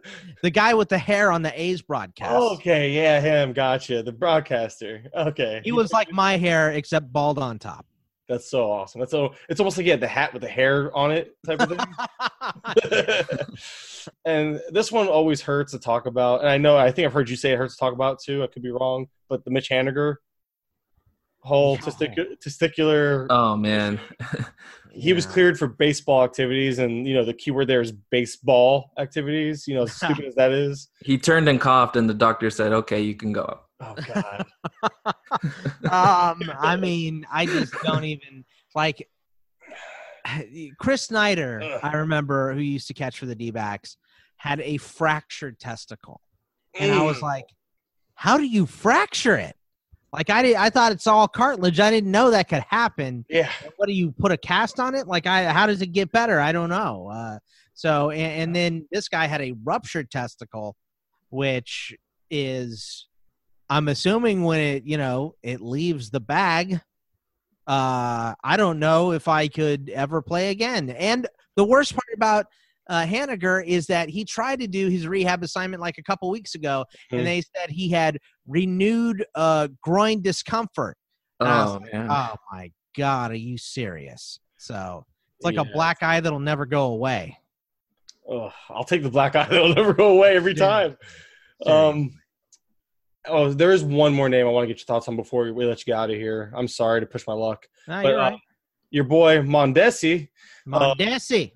the 0.42 0.50
guy 0.50 0.74
with 0.74 0.88
the 0.90 0.98
hair 0.98 1.32
on 1.32 1.42
the 1.42 1.60
A's 1.60 1.80
broadcast. 1.80 2.32
okay, 2.32 2.90
yeah, 2.90 3.20
him. 3.20 3.52
Gotcha. 3.52 4.02
The 4.02 4.12
broadcaster. 4.12 5.04
Okay. 5.16 5.62
He 5.64 5.72
was 5.72 5.92
like 5.92 6.12
my 6.12 6.36
hair 6.36 6.72
except 6.72 7.12
bald 7.12 7.38
on 7.38 7.58
top. 7.58 7.86
That's 8.28 8.48
so 8.50 8.70
awesome. 8.70 9.00
That's 9.00 9.10
so. 9.10 9.34
It's 9.48 9.60
almost 9.60 9.76
like 9.76 9.84
he 9.84 9.90
had 9.90 10.00
the 10.00 10.08
hat 10.08 10.32
with 10.32 10.42
the 10.42 10.48
hair 10.48 10.94
on 10.96 11.10
it 11.10 11.36
type 11.44 11.60
of 11.60 11.68
thing. 11.70 13.56
and 14.24 14.60
this 14.70 14.90
one 14.92 15.08
always 15.08 15.40
hurts 15.40 15.72
to 15.72 15.78
talk 15.78 16.06
about. 16.06 16.40
And 16.40 16.48
I 16.48 16.56
know, 16.56 16.76
I 16.76 16.90
think 16.92 17.06
I've 17.06 17.12
heard 17.12 17.28
you 17.28 17.36
say 17.36 17.52
it 17.52 17.58
hurts 17.58 17.74
to 17.74 17.80
talk 17.80 17.92
about 17.92 18.20
too. 18.20 18.42
I 18.42 18.46
could 18.46 18.62
be 18.62 18.70
wrong, 18.70 19.06
but 19.28 19.44
the 19.44 19.50
Mitch 19.50 19.70
Haniger 19.70 20.16
whole 21.40 21.76
No. 21.76 21.82
testicu- 21.82 22.36
testicular. 22.44 23.26
oh 23.30 23.56
man, 23.56 23.98
he 24.92 25.12
was 25.12 25.26
cleared 25.26 25.58
for 25.58 25.66
baseball 25.66 26.22
activities, 26.22 26.78
and 26.78 27.06
you 27.06 27.14
know 27.14 27.24
the 27.24 27.34
keyword 27.34 27.66
there 27.68 27.80
is 27.80 27.92
baseball 27.92 28.92
activities. 28.98 29.66
You 29.66 29.74
know, 29.74 29.82
as 29.82 29.92
stupid 29.92 30.24
as 30.24 30.34
that 30.36 30.52
is. 30.52 30.88
he 31.04 31.18
turned 31.18 31.48
and 31.48 31.60
coughed, 31.60 31.96
and 31.96 32.08
the 32.08 32.14
doctor 32.14 32.48
said, 32.50 32.72
"Okay, 32.72 33.00
you 33.02 33.14
can 33.14 33.32
go." 33.32 33.58
Oh 33.82 33.94
God. 34.06 34.46
um, 35.84 36.50
I 36.58 36.76
mean, 36.76 37.26
I 37.30 37.46
just 37.46 37.74
don't 37.82 38.04
even 38.04 38.44
like 38.74 39.08
Chris 40.78 41.02
Snyder. 41.02 41.60
Ugh. 41.62 41.80
I 41.82 41.96
remember 41.96 42.52
who 42.54 42.60
used 42.60 42.86
to 42.88 42.94
catch 42.94 43.18
for 43.18 43.26
the 43.26 43.34
D 43.34 43.50
backs 43.50 43.96
had 44.36 44.60
a 44.60 44.76
fractured 44.78 45.58
testicle, 45.58 46.20
and 46.78 46.92
I 46.92 47.02
was 47.02 47.22
like, 47.22 47.46
"How 48.14 48.36
do 48.36 48.44
you 48.44 48.66
fracture 48.66 49.36
it?" 49.36 49.56
Like 50.12 50.28
I 50.30 50.42
did, 50.42 50.56
I 50.56 50.68
thought 50.70 50.92
it's 50.92 51.06
all 51.06 51.26
cartilage. 51.26 51.80
I 51.80 51.90
didn't 51.90 52.10
know 52.10 52.30
that 52.30 52.48
could 52.48 52.64
happen. 52.68 53.24
yeah. 53.28 53.48
what 53.76 53.86
do 53.86 53.92
you 53.94 54.12
put 54.12 54.30
a 54.30 54.36
cast 54.36 54.78
on 54.78 54.94
it 54.94 55.06
like 55.06 55.26
i 55.26 55.44
how 55.50 55.66
does 55.66 55.80
it 55.80 55.88
get 55.88 56.12
better 56.12 56.38
i 56.38 56.52
don't 56.52 56.68
know 56.68 57.08
uh 57.12 57.38
so 57.74 58.10
and, 58.10 58.42
and 58.42 58.56
then 58.56 58.86
this 58.92 59.08
guy 59.08 59.26
had 59.26 59.40
a 59.40 59.54
ruptured 59.64 60.10
testicle 60.10 60.76
which 61.30 61.94
is 62.30 63.08
i'm 63.72 63.88
assuming 63.88 64.42
when 64.44 64.60
it 64.60 64.84
you 64.84 64.98
know 64.98 65.34
it 65.42 65.60
leaves 65.60 66.10
the 66.10 66.20
bag 66.20 66.74
uh 67.66 68.34
i 68.44 68.56
don't 68.56 68.78
know 68.78 69.12
if 69.12 69.28
i 69.28 69.48
could 69.48 69.88
ever 69.94 70.20
play 70.20 70.50
again 70.50 70.90
and 70.90 71.26
the 71.56 71.64
worst 71.64 71.94
part 71.94 72.08
about 72.14 72.46
uh 72.90 73.04
Haniger 73.06 73.64
is 73.64 73.86
that 73.86 74.08
he 74.08 74.24
tried 74.24 74.58
to 74.60 74.66
do 74.66 74.88
his 74.88 75.06
rehab 75.06 75.42
assignment 75.42 75.80
like 75.80 75.96
a 75.98 76.02
couple 76.02 76.28
weeks 76.30 76.54
ago 76.54 76.84
Hmm. 77.10 77.18
and 77.18 77.26
they 77.26 77.40
said 77.56 77.70
he 77.70 77.88
had 77.88 78.18
renewed 78.46 79.24
uh 79.34 79.68
groin 79.82 80.20
discomfort 80.22 80.96
and 81.40 81.48
I 81.48 81.62
was 81.62 81.76
Oh 81.76 81.80
man, 81.92 82.08
Oh 82.10 82.34
my 82.52 82.70
god, 82.96 83.30
are 83.30 83.36
you 83.36 83.56
serious? 83.58 84.38
So 84.58 85.04
it's 85.38 85.44
like 85.44 85.56
a 85.56 85.64
black 85.64 86.02
eye 86.02 86.20
that'll 86.20 86.38
never 86.40 86.66
go 86.66 86.86
away. 86.92 87.36
Ugh, 88.30 88.52
I'll 88.70 88.84
take 88.84 89.02
the 89.02 89.10
black 89.10 89.34
eye. 89.34 89.46
That'll 89.50 89.74
never 89.74 89.92
go 89.92 90.08
away 90.16 90.36
every 90.36 90.52
Yeah. 90.54 90.66
time. 90.68 90.96
Um, 91.66 92.10
oh, 93.26 93.52
there 93.52 93.72
is 93.72 93.84
one 93.84 94.12
more 94.12 94.28
name 94.28 94.46
I 94.46 94.50
want 94.50 94.64
to 94.64 94.68
get 94.68 94.80
your 94.80 94.86
thoughts 94.86 95.08
on 95.08 95.16
before 95.16 95.52
we 95.52 95.64
let 95.64 95.80
you 95.80 95.84
get 95.86 95.96
out 95.96 96.10
of 96.10 96.16
here. 96.16 96.52
I'm 96.56 96.68
sorry 96.68 97.00
to 97.00 97.06
push 97.06 97.26
my 97.26 97.32
luck, 97.32 97.66
No, 97.86 98.02
but 98.02 98.08
you're 98.08 98.20
uh, 98.20 98.36
your 98.90 99.04
boy 99.04 99.38
Mondesi, 99.38 100.28
Mondesi. 100.68 101.52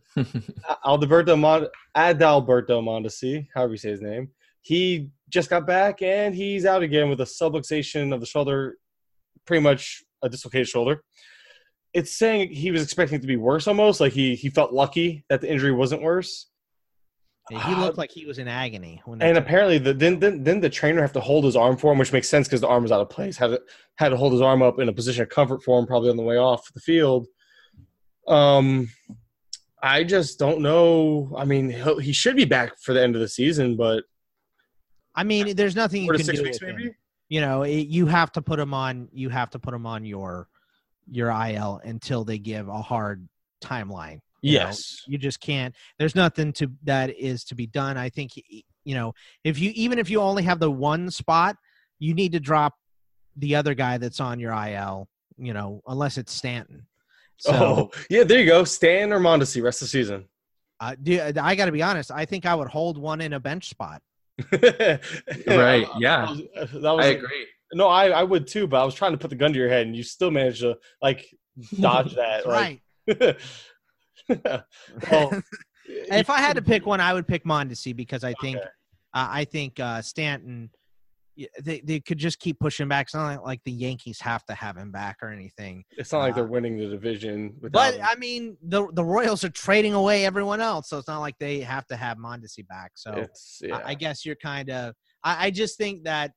Alberto 0.86 1.36
Mon- 1.36 1.68
Adalberto 1.96 2.82
Mondesi, 2.82 3.46
however 3.54 3.72
you 3.72 3.78
say 3.78 3.90
his 3.90 4.00
name, 4.00 4.30
he 4.62 5.10
just 5.28 5.50
got 5.50 5.66
back 5.66 6.02
and 6.02 6.34
he's 6.34 6.64
out 6.64 6.82
again 6.82 7.08
with 7.10 7.20
a 7.20 7.24
subluxation 7.24 8.14
of 8.14 8.20
the 8.20 8.26
shoulder, 8.26 8.76
pretty 9.44 9.62
much 9.62 10.02
a 10.22 10.28
dislocated 10.28 10.68
shoulder. 10.68 11.02
It's 11.92 12.16
saying 12.16 12.52
he 12.52 12.70
was 12.70 12.82
expecting 12.82 13.18
it 13.18 13.22
to 13.22 13.26
be 13.26 13.36
worse 13.36 13.66
almost, 13.66 14.00
like 14.00 14.12
he 14.12 14.34
he 14.34 14.50
felt 14.50 14.72
lucky 14.72 15.24
that 15.28 15.40
the 15.40 15.50
injury 15.50 15.72
wasn't 15.72 16.02
worse. 16.02 16.48
He 17.48 17.74
looked 17.76 17.96
like 17.96 18.10
he 18.10 18.26
was 18.26 18.38
in 18.38 18.48
agony. 18.48 19.00
When 19.04 19.22
And 19.22 19.38
apparently, 19.38 19.78
the 19.78 19.94
then 19.94 20.18
then 20.18 20.42
then 20.42 20.60
the 20.60 20.68
trainer 20.68 21.00
have 21.00 21.12
to 21.12 21.20
hold 21.20 21.44
his 21.44 21.54
arm 21.54 21.76
for 21.76 21.92
him, 21.92 21.98
which 21.98 22.12
makes 22.12 22.28
sense 22.28 22.48
because 22.48 22.60
the 22.60 22.66
arm 22.66 22.82
was 22.82 22.90
out 22.90 23.00
of 23.00 23.08
place. 23.08 23.36
Had 23.36 23.48
to 23.48 23.62
had 23.96 24.08
to 24.08 24.16
hold 24.16 24.32
his 24.32 24.42
arm 24.42 24.62
up 24.62 24.80
in 24.80 24.88
a 24.88 24.92
position 24.92 25.22
of 25.22 25.28
comfort 25.28 25.62
for 25.62 25.78
him, 25.78 25.86
probably 25.86 26.10
on 26.10 26.16
the 26.16 26.24
way 26.24 26.36
off 26.36 26.72
the 26.74 26.80
field. 26.80 27.28
Um, 28.26 28.90
I 29.80 30.02
just 30.02 30.40
don't 30.40 30.60
know. 30.60 31.32
I 31.36 31.44
mean, 31.44 31.70
he'll, 31.70 31.98
he 31.98 32.12
should 32.12 32.34
be 32.34 32.44
back 32.44 32.78
for 32.80 32.92
the 32.92 33.02
end 33.02 33.14
of 33.14 33.20
the 33.20 33.28
season, 33.28 33.76
but 33.76 34.02
I 35.14 35.22
mean, 35.22 35.54
there's 35.54 35.76
nothing 35.76 36.02
you 36.02 36.10
can 36.10 36.24
six 36.24 36.38
do. 36.38 36.44
weeks, 36.44 36.60
with 36.60 36.70
him. 36.70 36.76
maybe. 36.76 36.94
You 37.28 37.40
know, 37.40 37.62
it, 37.62 37.86
you 37.88 38.06
have 38.06 38.32
to 38.32 38.42
put 38.42 38.58
him 38.58 38.74
on. 38.74 39.08
You 39.12 39.28
have 39.28 39.50
to 39.50 39.60
put 39.60 39.72
him 39.72 39.86
on 39.86 40.04
your 40.04 40.48
your 41.08 41.30
IL 41.30 41.80
until 41.84 42.24
they 42.24 42.38
give 42.38 42.68
a 42.68 42.82
hard 42.82 43.28
timeline. 43.62 44.20
You 44.42 44.58
know? 44.58 44.64
Yes. 44.66 45.02
you 45.06 45.18
just 45.18 45.40
can't. 45.40 45.74
There's 45.98 46.14
nothing 46.14 46.52
to 46.54 46.70
that 46.84 47.10
is 47.16 47.44
to 47.44 47.54
be 47.54 47.66
done. 47.66 47.96
I 47.96 48.08
think 48.08 48.32
you 48.84 48.94
know 48.94 49.12
if 49.44 49.58
you 49.58 49.72
even 49.74 49.98
if 49.98 50.10
you 50.10 50.20
only 50.20 50.42
have 50.44 50.60
the 50.60 50.70
one 50.70 51.10
spot, 51.10 51.56
you 51.98 52.14
need 52.14 52.32
to 52.32 52.40
drop 52.40 52.74
the 53.36 53.56
other 53.56 53.74
guy 53.74 53.98
that's 53.98 54.20
on 54.20 54.40
your 54.40 54.52
IL. 54.52 55.08
You 55.38 55.52
know, 55.52 55.82
unless 55.86 56.16
it's 56.16 56.32
Stanton. 56.32 56.86
So, 57.38 57.52
oh, 57.52 57.90
yeah. 58.08 58.24
There 58.24 58.40
you 58.40 58.46
go. 58.46 58.64
Stan 58.64 59.12
or 59.12 59.20
Mondesi 59.20 59.62
rest 59.62 59.82
of 59.82 59.86
the 59.86 59.90
season. 59.90 60.24
uh, 60.80 60.96
do, 61.02 61.20
I 61.40 61.54
got 61.54 61.66
to 61.66 61.72
be 61.72 61.82
honest. 61.82 62.10
I 62.10 62.24
think 62.24 62.46
I 62.46 62.54
would 62.54 62.68
hold 62.68 62.96
one 62.96 63.20
in 63.20 63.34
a 63.34 63.40
bench 63.40 63.68
spot. 63.68 64.00
Right, 65.46 65.86
yeah. 65.98 66.26
That 66.26 66.30
was, 66.30 66.82
that 66.82 66.92
was 66.96 67.04
I 67.04 67.08
agree. 67.08 67.46
No, 67.72 67.88
I, 67.88 68.08
I 68.08 68.22
would 68.22 68.46
too, 68.46 68.66
but 68.66 68.80
I 68.80 68.84
was 68.84 68.94
trying 68.94 69.12
to 69.12 69.18
put 69.18 69.30
the 69.30 69.36
gun 69.36 69.52
to 69.52 69.58
your 69.58 69.68
head, 69.68 69.86
and 69.86 69.96
you 69.96 70.02
still 70.02 70.30
managed 70.30 70.60
to 70.60 70.76
like 71.02 71.26
dodge 71.80 72.14
that. 72.16 72.46
right. 72.46 72.80
Like, 73.06 73.38
well, 75.10 75.42
if 75.86 76.30
I 76.30 76.38
had 76.38 76.56
to 76.56 76.62
pick 76.62 76.86
one, 76.86 77.00
I 77.00 77.12
would 77.14 77.26
pick 77.28 77.44
Mondesi 77.44 77.94
because 77.94 78.24
I 78.24 78.34
think 78.40 78.56
Okay. 78.56 78.66
uh, 79.14 79.28
I 79.30 79.44
think 79.44 79.78
uh, 79.80 80.02
Stanton. 80.02 80.70
They 81.62 81.80
they 81.80 82.00
could 82.00 82.16
just 82.16 82.38
keep 82.38 82.58
pushing 82.58 82.88
back. 82.88 83.08
It's 83.08 83.14
not 83.14 83.26
like, 83.26 83.40
like 83.44 83.60
the 83.66 83.72
Yankees 83.72 84.18
have 84.22 84.42
to 84.46 84.54
have 84.54 84.74
him 84.74 84.90
back 84.90 85.18
or 85.20 85.28
anything. 85.28 85.84
it's 85.90 86.10
not 86.10 86.20
like 86.20 86.32
Uh, 86.32 86.36
they're 86.36 86.46
winning 86.46 86.78
the 86.78 86.86
division. 86.88 87.54
But 87.60 87.92
him. 87.96 88.00
I 88.02 88.16
mean, 88.16 88.56
the 88.62 88.86
the 88.94 89.04
Royals 89.04 89.44
are 89.44 89.50
trading 89.50 89.92
away 89.92 90.24
everyone 90.24 90.62
else, 90.62 90.88
so 90.88 90.96
it's 90.96 91.08
not 91.08 91.18
like 91.20 91.34
they 91.38 91.60
have 91.60 91.86
to 91.88 91.96
have 91.96 92.16
Mondesi 92.16 92.66
back. 92.66 92.92
So 92.94 93.26
yeah. 93.60 93.76
I, 93.76 93.90
I 93.90 93.94
guess 93.94 94.24
you're 94.24 94.36
kind 94.36 94.70
of. 94.70 94.94
I, 95.22 95.48
I 95.48 95.50
just 95.50 95.76
think 95.76 96.04
that 96.04 96.30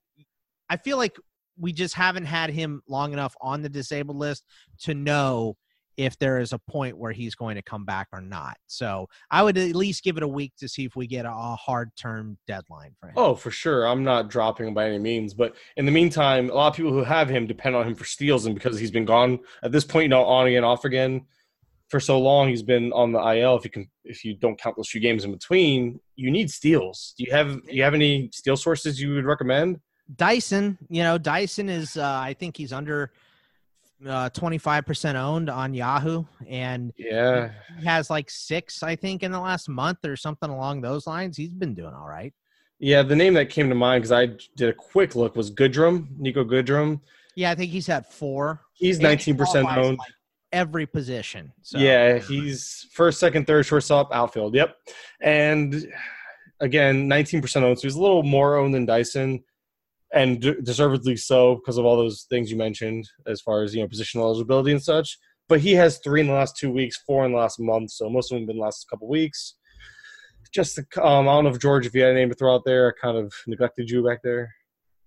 I 0.70 0.76
feel 0.76 0.98
like 0.98 1.16
we 1.58 1.72
just 1.72 1.96
haven't 1.96 2.26
had 2.26 2.50
him 2.50 2.82
long 2.90 3.14
enough 3.14 3.36
on 3.40 3.62
the 3.62 3.70
disabled 3.70 4.18
list 4.18 4.44
to 4.82 4.94
know 4.94 5.56
if 6.00 6.18
there 6.18 6.39
is 6.39 6.54
a 6.54 6.58
point 6.58 6.97
where 6.97 7.12
he's 7.12 7.36
going 7.36 7.58
to 7.58 7.62
come 7.62 7.84
back 7.84 8.08
or 8.14 8.22
not. 8.22 8.56
So 8.68 9.10
I 9.30 9.43
would 9.43 9.58
at 9.58 9.76
least 9.76 10.02
give 10.02 10.16
it 10.16 10.24
a 10.24 10.28
week 10.28 10.54
to 10.60 10.70
see 10.70 10.86
if 10.86 10.95
we 10.95 11.08
get 11.08 11.26
a, 11.26 11.32
hard 11.60 11.89
term 11.97 12.38
deadline 12.47 12.95
for 13.00 13.08
him. 13.08 13.16
Oh, 13.18 13.36
for 13.36 13.52
sure. 13.52 13.86
I'm 13.86 14.04
not 14.04 14.30
dropping 14.30 14.68
him 14.68 14.74
by 14.74 14.88
any 14.88 14.97
means. 14.97 15.34
But 15.34 15.56
in 15.76 15.86
the 15.86 15.91
meantime, 15.91 16.50
a 16.50 16.54
lot 16.54 16.68
of 16.70 16.76
people 16.76 16.93
who 16.93 17.04
have 17.04 17.28
him 17.28 17.47
depend 17.47 17.76
on 17.76 17.86
him 17.86 17.95
for 17.95 18.06
steals, 18.06 18.45
and 18.45 18.56
because 18.56 18.80
he's 18.80 18.91
been 18.91 19.04
gone 19.04 19.39
at 19.62 19.74
this 19.74 19.84
point, 19.84 20.04
you 20.04 20.10
know, 20.10 20.24
on 20.24 20.47
again, 20.47 20.64
off 20.64 20.86
again 20.86 21.26
for 21.89 22.00
so 22.00 22.18
long, 22.18 22.47
he's 22.47 22.64
been 22.64 22.93
on 22.93 23.12
the 23.12 23.20
IL. 23.20 23.58
If 23.58 23.66
you 23.66 23.72
can, 23.72 23.89
if 24.06 24.24
you 24.24 24.36
don't 24.36 24.58
count 24.58 24.78
those 24.78 24.89
few 24.89 25.02
games 25.02 25.26
in 25.26 25.32
between, 25.32 26.00
you 26.16 26.32
need 26.32 26.50
steals. 26.50 27.14
Do 27.18 27.26
you 27.26 27.34
have 27.34 27.66
do 27.66 27.76
you 27.76 27.84
have 27.84 27.93
any 27.93 28.30
steal 28.32 28.56
sources 28.56 29.02
you 29.02 29.16
would 29.16 29.26
recommend? 29.26 29.82
Dyson, 30.16 30.78
you 30.88 31.04
know, 31.04 31.18
Dyson 31.18 31.68
is 31.68 31.97
uh, 31.97 32.06
I 32.24 32.34
think 32.39 32.56
he's 32.56 32.72
under 32.72 33.12
uh, 34.08 34.30
25% 34.30 35.16
owned 35.16 35.50
on 35.50 35.74
Yahoo 35.74 36.24
and 36.47 36.93
Yeah, 36.97 37.52
he 37.80 37.86
has 37.86 38.10
like 38.10 38.30
6 38.30 38.84
I 38.84 38.95
think 38.95 39.24
in 39.24 39.32
the 39.32 39.39
last 39.39 39.68
month 39.70 40.00
or 40.06 40.16
something 40.16 40.50
along 40.50 40.82
those 40.82 41.06
lines. 41.08 41.36
He's 41.38 41.50
been 41.50 41.76
doing 41.76 41.93
all 41.93 42.08
right. 42.08 42.34
yeah. 42.80 43.04
The 43.04 43.16
name 43.16 43.34
that 43.36 43.50
came 43.50 43.70
to 43.70 43.76
mind 43.76 44.02
because 44.04 44.12
I 44.12 44.28
did 44.56 44.70
a 44.70 44.74
quick 44.74 45.16
look 45.16 45.36
was 45.36 45.52
Goodrum, 45.52 46.08
Nico 46.18 46.43
Goodrum. 46.43 47.02
Yeah, 47.36 47.52
I 47.52 47.56
think 47.56 47.72
he's 47.72 47.89
at 47.89 48.12
4. 48.12 48.62
He's 48.74 49.00
19 49.00 49.38
percent 49.38 49.68
owned. 49.68 49.97
like 49.97 50.12
every 50.52 50.86
position. 50.86 51.52
So 51.62 51.78
Yeah, 51.78 52.18
he's 52.18 52.88
first, 52.91 53.20
second, 53.20 53.47
third, 53.47 53.66
shortstop, 53.66 54.10
outfield. 54.14 54.56
Yep. 54.56 54.76
And 55.22 55.88
again, 56.60 57.08
19% 57.08 57.62
owned. 57.62 57.80
So 57.80 57.88
he's 57.88 57.95
a 57.95 58.02
little 58.02 58.24
more 58.24 58.58
owned 58.58 58.74
than 58.74 58.86
Dyson 58.86 59.43
and 60.14 60.41
deservedly 60.64 61.16
so 61.16 61.55
because 61.55 61.78
of 61.78 61.86
all 61.86 61.95
those 61.95 62.26
things 62.30 62.49
you 62.51 62.57
mentioned 62.57 63.07
as 63.28 63.41
far 63.41 63.64
as, 63.64 63.76
you 63.76 63.82
know, 63.82 63.88
positional 63.88 64.22
eligibility 64.22 64.72
and 64.72 64.82
such. 64.82 65.18
But 65.47 65.60
he 65.60 65.74
has 65.74 65.99
three 65.99 66.22
in 66.22 66.28
the 66.28 66.34
last 66.34 66.57
two 66.57 66.72
weeks, 66.72 67.01
four 67.05 67.26
in 67.26 67.32
the 67.32 67.38
last 67.38 67.60
month. 67.60 67.91
So 67.91 68.10
most 68.10 68.32
of 68.32 68.36
them 68.36 68.43
have 68.43 68.47
been 68.47 68.57
the 68.57 68.64
last 68.64 68.88
couple 68.89 69.07
weeks. 69.07 69.55
Just, 70.51 70.80
um, 70.97 71.28
I 71.28 71.34
don't 71.34 71.43
know 71.43 71.51
if 71.51 71.60
George, 71.60 71.86
if 71.86 71.93
you 71.93 72.01
had 72.01 72.12
a 72.12 72.16
name 72.16 72.30
to 72.30 72.36
throw 72.36 72.55
out 72.55 72.64
there, 72.66 72.89
I 72.89 72.99
kind 72.99 73.18
of 73.18 73.34
neglected 73.47 73.89
you 73.89 74.03
back 74.05 74.20
there. 74.24 74.51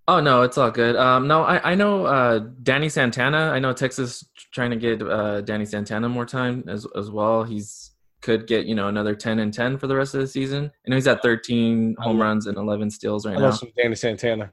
Oh 0.09 0.21
no, 0.21 0.43
it's 0.43 0.59
all 0.59 0.71
good. 0.71 0.97
Um, 0.97 1.29
no, 1.29 1.43
I, 1.43 1.73
I 1.73 1.75
know 1.77 2.07
uh, 2.07 2.41
Danny 2.63 2.89
Santana. 2.89 3.51
I 3.53 3.61
know 3.61 3.73
Texas 3.73 4.25
trying 4.53 4.71
to 4.71 4.77
get 4.77 5.01
uh, 5.01 5.43
Danny 5.43 5.65
Santana 5.65 6.09
more 6.09 6.27
time 6.27 6.65
as 6.67 6.87
as 6.97 7.09
well. 7.09 7.45
He's 7.45 7.93
could 8.21 8.47
get 8.49 8.67
you 8.67 8.75
know 8.75 8.89
another 8.89 9.15
ten 9.15 9.39
and 9.39 9.55
ten 9.55 9.79
for 9.79 9.87
the 9.87 9.95
rest 9.95 10.15
of 10.15 10.21
the 10.21 10.27
season. 10.27 10.73
I 10.87 10.91
know 10.91 10.97
he's 10.97 11.07
at 11.07 11.23
thirteen 11.23 11.95
home 12.01 12.21
runs 12.21 12.47
and 12.47 12.57
eleven 12.59 12.91
steals 12.91 13.25
right 13.25 13.37
I 13.37 13.41
now. 13.41 13.57
Danny 13.77 13.95
Santana. 13.95 14.53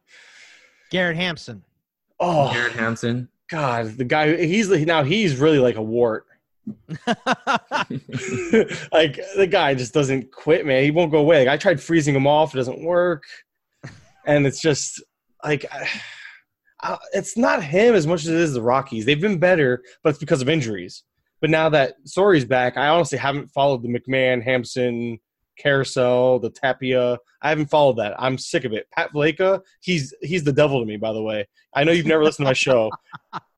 Garrett 0.89 1.17
Hampson. 1.17 1.63
Oh, 2.19 2.51
Garrett 2.51 2.73
Hampson. 2.73 3.29
God. 3.49 3.97
The 3.97 4.03
guy, 4.03 4.35
he's 4.45 4.69
now 4.69 5.03
he's 5.03 5.37
really 5.37 5.59
like 5.59 5.75
a 5.75 5.81
wart. 5.81 6.25
like 7.07 7.17
the 9.35 9.47
guy 9.49 9.73
just 9.73 9.93
doesn't 9.93 10.31
quit, 10.31 10.65
man. 10.65 10.83
He 10.83 10.91
won't 10.91 11.11
go 11.11 11.19
away. 11.19 11.39
Like 11.39 11.53
I 11.53 11.57
tried 11.57 11.81
freezing 11.81 12.15
him 12.15 12.27
off, 12.27 12.53
it 12.53 12.57
doesn't 12.57 12.83
work, 12.83 13.23
and 14.25 14.45
it's 14.45 14.61
just 14.61 15.03
like 15.43 15.65
I, 15.71 15.89
I, 16.81 16.97
it's 17.11 17.35
not 17.35 17.61
him 17.61 17.93
as 17.93 18.07
much 18.07 18.21
as 18.21 18.29
it 18.29 18.35
is 18.35 18.53
the 18.53 18.61
Rockies. 18.61 19.05
They've 19.05 19.19
been 19.19 19.37
better, 19.37 19.83
but 20.01 20.11
it's 20.11 20.19
because 20.19 20.41
of 20.41 20.47
injuries. 20.47 21.03
But 21.41 21.49
now 21.49 21.69
that 21.69 21.95
Story's 22.05 22.45
back, 22.45 22.77
I 22.77 22.87
honestly 22.87 23.17
haven't 23.17 23.51
followed 23.51 23.83
the 23.83 23.89
McMahon, 23.89 24.41
Hampson, 24.43 25.19
Carousel, 25.59 26.39
the 26.39 26.49
Tapia. 26.49 27.17
I 27.41 27.49
haven't 27.49 27.69
followed 27.69 27.97
that. 27.97 28.15
I'm 28.17 28.37
sick 28.37 28.65
of 28.65 28.73
it. 28.73 28.87
Pat 28.91 29.11
Valaika, 29.13 29.61
he's 29.81 30.13
he's 30.21 30.43
the 30.43 30.51
devil 30.53 30.79
to 30.79 30.85
me. 30.85 30.97
By 30.97 31.13
the 31.13 31.21
way, 31.21 31.47
I 31.75 31.83
know 31.83 31.91
you've 31.91 32.05
never 32.05 32.23
listened 32.23 32.45
to 32.45 32.49
my 32.49 32.53
show. 32.53 32.89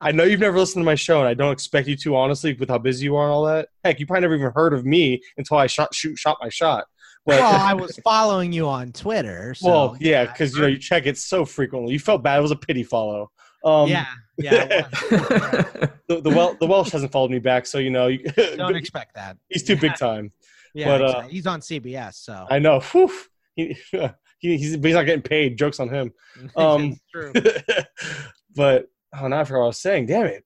I 0.00 0.12
know 0.12 0.24
you've 0.24 0.40
never 0.40 0.58
listened 0.58 0.82
to 0.82 0.86
my 0.86 0.94
show, 0.94 1.20
and 1.20 1.28
I 1.28 1.34
don't 1.34 1.52
expect 1.52 1.88
you 1.88 1.96
to. 1.96 2.16
Honestly, 2.16 2.54
with 2.54 2.68
how 2.68 2.78
busy 2.78 3.04
you 3.04 3.16
are 3.16 3.24
and 3.24 3.32
all 3.32 3.44
that. 3.46 3.68
Heck, 3.84 3.98
you 3.98 4.06
probably 4.06 4.22
never 4.22 4.34
even 4.34 4.52
heard 4.54 4.74
of 4.74 4.84
me 4.84 5.22
until 5.38 5.56
I 5.56 5.66
shot 5.66 5.94
shoot 5.94 6.18
shot 6.18 6.36
my 6.42 6.48
shot. 6.48 6.84
But 7.24 7.38
well, 7.40 7.54
I 7.54 7.72
was 7.72 7.98
following 8.02 8.52
you 8.52 8.68
on 8.68 8.90
Twitter. 8.92 9.54
So, 9.54 9.68
well, 9.68 9.96
yeah, 10.00 10.24
because 10.24 10.54
you 10.54 10.60
know 10.62 10.66
you 10.66 10.78
check 10.78 11.06
it 11.06 11.16
so 11.16 11.44
frequently. 11.44 11.92
You 11.92 12.00
felt 12.00 12.22
bad. 12.22 12.38
It 12.38 12.42
was 12.42 12.50
a 12.50 12.56
pity 12.56 12.82
follow. 12.82 13.30
Um, 13.64 13.88
yeah, 13.88 14.06
yeah. 14.38 14.88
The, 16.08 16.20
the 16.20 16.30
Wel- 16.30 16.56
the 16.60 16.66
Welsh 16.66 16.90
hasn't 16.90 17.10
followed 17.10 17.30
me 17.30 17.38
back, 17.38 17.64
so 17.64 17.78
you 17.78 17.88
know 17.88 18.08
you, 18.08 18.18
Don't 18.56 18.76
expect 18.76 19.14
that. 19.14 19.38
he's 19.48 19.62
too 19.62 19.76
big 19.76 19.94
time. 19.94 20.30
Yeah, 20.74 20.98
but, 20.98 21.02
uh, 21.02 21.20
he's 21.22 21.46
on 21.46 21.60
CBS, 21.60 22.14
so 22.14 22.46
I 22.50 22.58
know. 22.58 22.80
Whew. 22.80 23.12
He, 23.54 23.76
he, 24.38 24.56
he's, 24.56 24.76
but 24.76 24.88
he's 24.88 24.94
not 24.96 25.06
getting 25.06 25.22
paid. 25.22 25.58
Jokes 25.58 25.80
on 25.80 25.88
him. 25.88 26.12
um, 26.56 26.96
true. 27.12 27.32
but 28.56 28.86
oh, 29.18 29.28
now 29.28 29.40
I 29.40 29.44
forgot 29.44 29.58
what 29.58 29.64
I 29.64 29.68
was 29.68 29.80
saying. 29.80 30.06
Damn 30.06 30.26
it, 30.26 30.44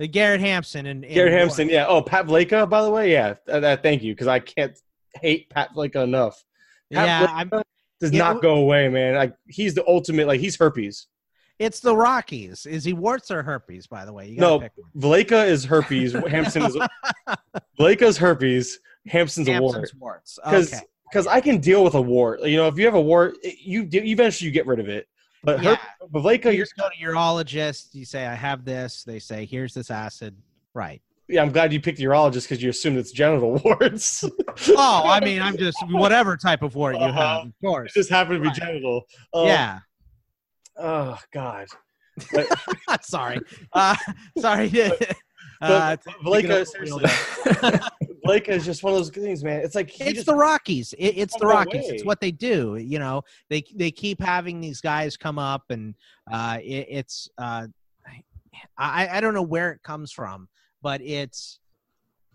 Uh, 0.00 0.06
Garrett 0.10 0.40
Hampson 0.40 0.86
and, 0.86 1.04
and 1.04 1.14
Garrett 1.14 1.32
Hampson. 1.32 1.68
Yeah. 1.68 1.86
Oh, 1.88 2.02
Pat 2.02 2.26
Valaika. 2.26 2.68
By 2.68 2.82
the 2.82 2.90
way, 2.90 3.12
yeah. 3.12 3.34
Uh, 3.48 3.58
uh, 3.58 3.76
thank 3.76 4.02
you, 4.02 4.14
because 4.14 4.26
I 4.26 4.40
can't 4.40 4.76
hate 5.14 5.48
Pat 5.50 5.70
Valaika 5.74 6.02
enough. 6.02 6.42
Pat 6.92 7.06
Yeah, 7.06 7.26
I'm, 7.32 7.50
does 8.00 8.12
not 8.12 8.42
go 8.42 8.56
away, 8.56 8.88
man. 8.88 9.14
Like 9.14 9.34
he's 9.46 9.74
the 9.74 9.86
ultimate. 9.86 10.26
Like 10.26 10.40
he's 10.40 10.56
herpes. 10.56 11.06
it's 11.58 11.80
the 11.80 11.94
Rockies. 11.94 12.66
Is 12.66 12.82
he 12.84 12.92
warts 12.92 13.30
or 13.30 13.42
herpes? 13.42 13.86
By 13.86 14.04
the 14.04 14.12
way, 14.12 14.28
you 14.28 14.38
No, 14.38 14.58
pick 14.58 14.72
one. 14.74 14.90
Valaika 14.96 15.46
is 15.46 15.64
herpes. 15.64 16.12
Hampson 16.12 16.62
is 16.64 16.76
Valaika's 17.78 18.16
herpes. 18.18 18.80
Hampson's 19.08 19.48
a 19.48 19.60
wart. 19.60 19.90
Because 20.44 20.72
Okay. 20.72 20.82
because 21.10 21.26
I 21.26 21.40
can 21.40 21.58
deal 21.58 21.82
with 21.82 21.94
a 21.94 22.00
wart. 22.00 22.42
You 22.42 22.56
know, 22.56 22.68
if 22.68 22.78
you 22.78 22.84
have 22.84 22.94
a 22.94 23.00
wart, 23.00 23.36
it- 23.42 23.58
you 23.60 23.88
eventually 23.92 24.46
you 24.46 24.52
get 24.52 24.66
rid 24.66 24.78
of 24.80 24.88
it. 24.88 25.08
But 25.42 25.62
Yeah. 25.62 25.76
her, 25.76 25.80
but 26.10 26.22
Valaika, 26.22 26.54
You 26.54 26.64
go 26.78 26.88
to 26.90 26.96
urologist. 27.04 27.94
You 27.94 28.04
say, 28.04 28.26
"I 28.26 28.34
have 28.34 28.64
this." 28.64 29.04
They 29.04 29.18
say, 29.18 29.46
"Here's 29.46 29.72
this 29.74 29.90
acid." 29.90 30.36
Right. 30.74 31.00
yeah. 31.28 31.42
I'm 31.42 31.50
glad 31.52 31.72
you 31.72 31.80
picked 31.80 31.98
urologist 31.98 32.42
because 32.42 32.62
you 32.62 32.70
assumed 32.70 32.98
it's 32.98 33.10
genital 33.12 33.54
warts. 33.64 34.22
Oh, 34.68 35.02
I 35.06 35.20
mean, 35.20 35.40
I'm 35.40 35.56
just 35.56 35.78
whatever 35.88 36.36
type 36.36 36.62
of 36.62 36.74
wart 36.74 36.96
you 36.96 37.02
Uh-huh. 37.02 37.20
have, 37.20 37.40
of 37.42 37.48
it 37.48 37.54
course. 37.66 37.94
just 37.94 38.10
happened 38.10 38.36
to 38.36 38.40
be 38.42 38.48
Right. 38.48 38.56
genital. 38.56 39.02
Um, 39.32 39.46
yeah. 39.46 39.78
Oh 40.76 41.18
God. 41.32 41.66
sorry. 43.02 43.40
Uh, 43.72 43.96
sorry. 44.38 44.70
uh, 45.62 45.96
But 45.96 46.04
Valaika, 46.24 46.60
up 46.62 46.66
seriously, 46.66 47.04
Valaika 48.24 48.48
is 48.48 48.64
just 48.64 48.82
one 48.82 48.92
of 48.92 48.98
those 48.98 49.10
things, 49.10 49.42
man. 49.44 49.60
It's 49.60 49.74
like 49.74 49.88
it's 50.00 50.12
just, 50.12 50.26
the 50.26 50.34
Rockies. 50.34 50.92
It, 50.94 51.16
it's 51.16 51.36
the 51.38 51.46
Rockies. 51.46 51.88
It's 51.88 52.04
what 52.04 52.20
they 52.20 52.30
do. 52.30 52.76
You 52.76 52.98
know, 52.98 53.22
they 53.48 53.62
they 53.74 53.90
keep 53.90 54.20
having 54.20 54.60
these 54.60 54.80
guys 54.80 55.16
come 55.16 55.38
up, 55.38 55.64
and 55.70 55.94
uh, 56.30 56.58
it, 56.62 56.86
it's 56.88 57.28
uh, 57.38 57.66
I 58.78 59.08
I 59.08 59.20
don't 59.20 59.34
know 59.34 59.42
where 59.42 59.70
it 59.72 59.82
comes 59.82 60.12
from, 60.12 60.48
but 60.82 61.00
it's 61.02 61.60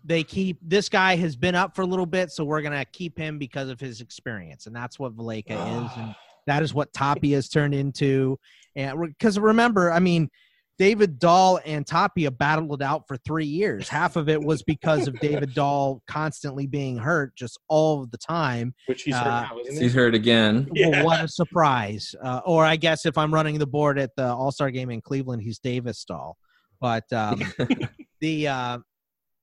they 0.04 0.22
keep 0.22 0.58
this 0.62 0.88
guy 0.88 1.16
has 1.16 1.36
been 1.36 1.54
up 1.54 1.74
for 1.74 1.82
a 1.82 1.86
little 1.86 2.06
bit, 2.06 2.30
so 2.30 2.44
we're 2.44 2.62
gonna 2.62 2.84
keep 2.84 3.18
him 3.18 3.38
because 3.38 3.68
of 3.68 3.80
his 3.80 4.00
experience, 4.00 4.66
and 4.66 4.74
that's 4.74 4.98
what 4.98 5.16
Valaika 5.16 5.50
is, 5.50 5.90
and 5.96 6.14
that 6.46 6.62
is 6.62 6.72
what 6.72 6.92
Tapia 6.92 7.36
has 7.36 7.48
turned 7.48 7.74
into. 7.74 8.38
And 8.76 9.00
because 9.00 9.38
remember, 9.38 9.90
I 9.90 9.98
mean, 9.98 10.30
David 10.78 11.18
Dahl 11.18 11.58
and 11.64 11.86
Tapia 11.86 12.30
battled 12.30 12.82
it 12.82 12.84
out 12.84 13.08
for 13.08 13.16
three 13.16 13.46
years. 13.46 13.88
Half 13.88 14.16
of 14.16 14.28
it 14.28 14.42
was 14.42 14.62
because 14.62 15.08
of 15.08 15.18
David 15.20 15.54
Dahl 15.54 16.02
constantly 16.06 16.66
being 16.66 16.98
hurt 16.98 17.34
just 17.34 17.58
all 17.68 18.02
of 18.02 18.10
the 18.10 18.18
time. 18.18 18.74
Which 18.86 19.02
he's 19.02 19.14
Uh, 19.14 19.22
hurt 19.24 19.54
now, 19.54 19.60
isn't 19.62 19.74
he? 19.74 19.80
He's 19.82 19.94
hurt 19.94 20.14
again. 20.14 20.68
Well, 20.70 21.04
what 21.04 21.24
a 21.24 21.28
surprise! 21.28 22.14
Uh, 22.22 22.40
or 22.44 22.64
I 22.64 22.76
guess 22.76 23.06
if 23.06 23.16
I'm 23.16 23.32
running 23.32 23.58
the 23.58 23.66
board 23.66 23.98
at 23.98 24.14
the 24.16 24.26
All 24.26 24.52
Star 24.52 24.70
game 24.70 24.90
in 24.90 25.00
Cleveland, 25.00 25.42
he's 25.42 25.58
Davis 25.58 26.04
Dahl. 26.04 26.36
But 26.80 27.10
um, 27.10 27.42
the 28.20 28.48
uh, 28.48 28.78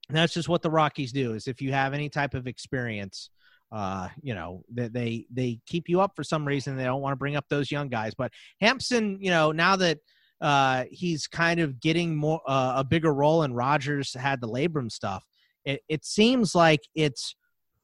that's 0.10 0.34
just 0.34 0.50
what 0.50 0.62
the 0.62 0.70
Rockies 0.70 1.12
do. 1.12 1.34
Is 1.34 1.48
if 1.48 1.62
you 1.62 1.72
have 1.72 1.96
any 1.96 2.10
type 2.10 2.36
of 2.36 2.46
experience, 2.46 3.32
uh, 3.72 4.10
you 4.22 4.36
know 4.36 4.64
that 4.76 4.94
they 4.94 5.26
they 5.34 5.60
keep 5.66 5.90
you 5.90 6.00
up 6.00 6.16
for 6.16 6.24
some 6.24 6.46
reason. 6.46 6.78
They 6.78 6.84
don't 6.84 7.02
want 7.02 7.14
to 7.14 7.18
bring 7.18 7.36
up 7.36 7.46
those 7.50 7.72
young 7.72 7.90
guys. 7.90 8.14
But 8.16 8.32
Hampson, 8.62 9.18
you 9.20 9.32
know, 9.32 9.52
now 9.52 9.76
that 9.78 9.98
uh, 10.44 10.84
he's 10.92 11.26
kind 11.26 11.62
of 11.62 11.80
getting 11.80 12.16
more 12.16 12.42
uh, 12.46 12.74
a 12.76 12.84
bigger 12.84 13.14
role, 13.14 13.44
and 13.44 13.56
Rogers 13.56 14.14
had 14.14 14.42
the 14.42 14.48
labrum 14.48 14.92
stuff. 14.92 15.24
It, 15.64 15.82
it 15.88 16.06
seems 16.06 16.54
like 16.54 16.82
it's 16.94 17.36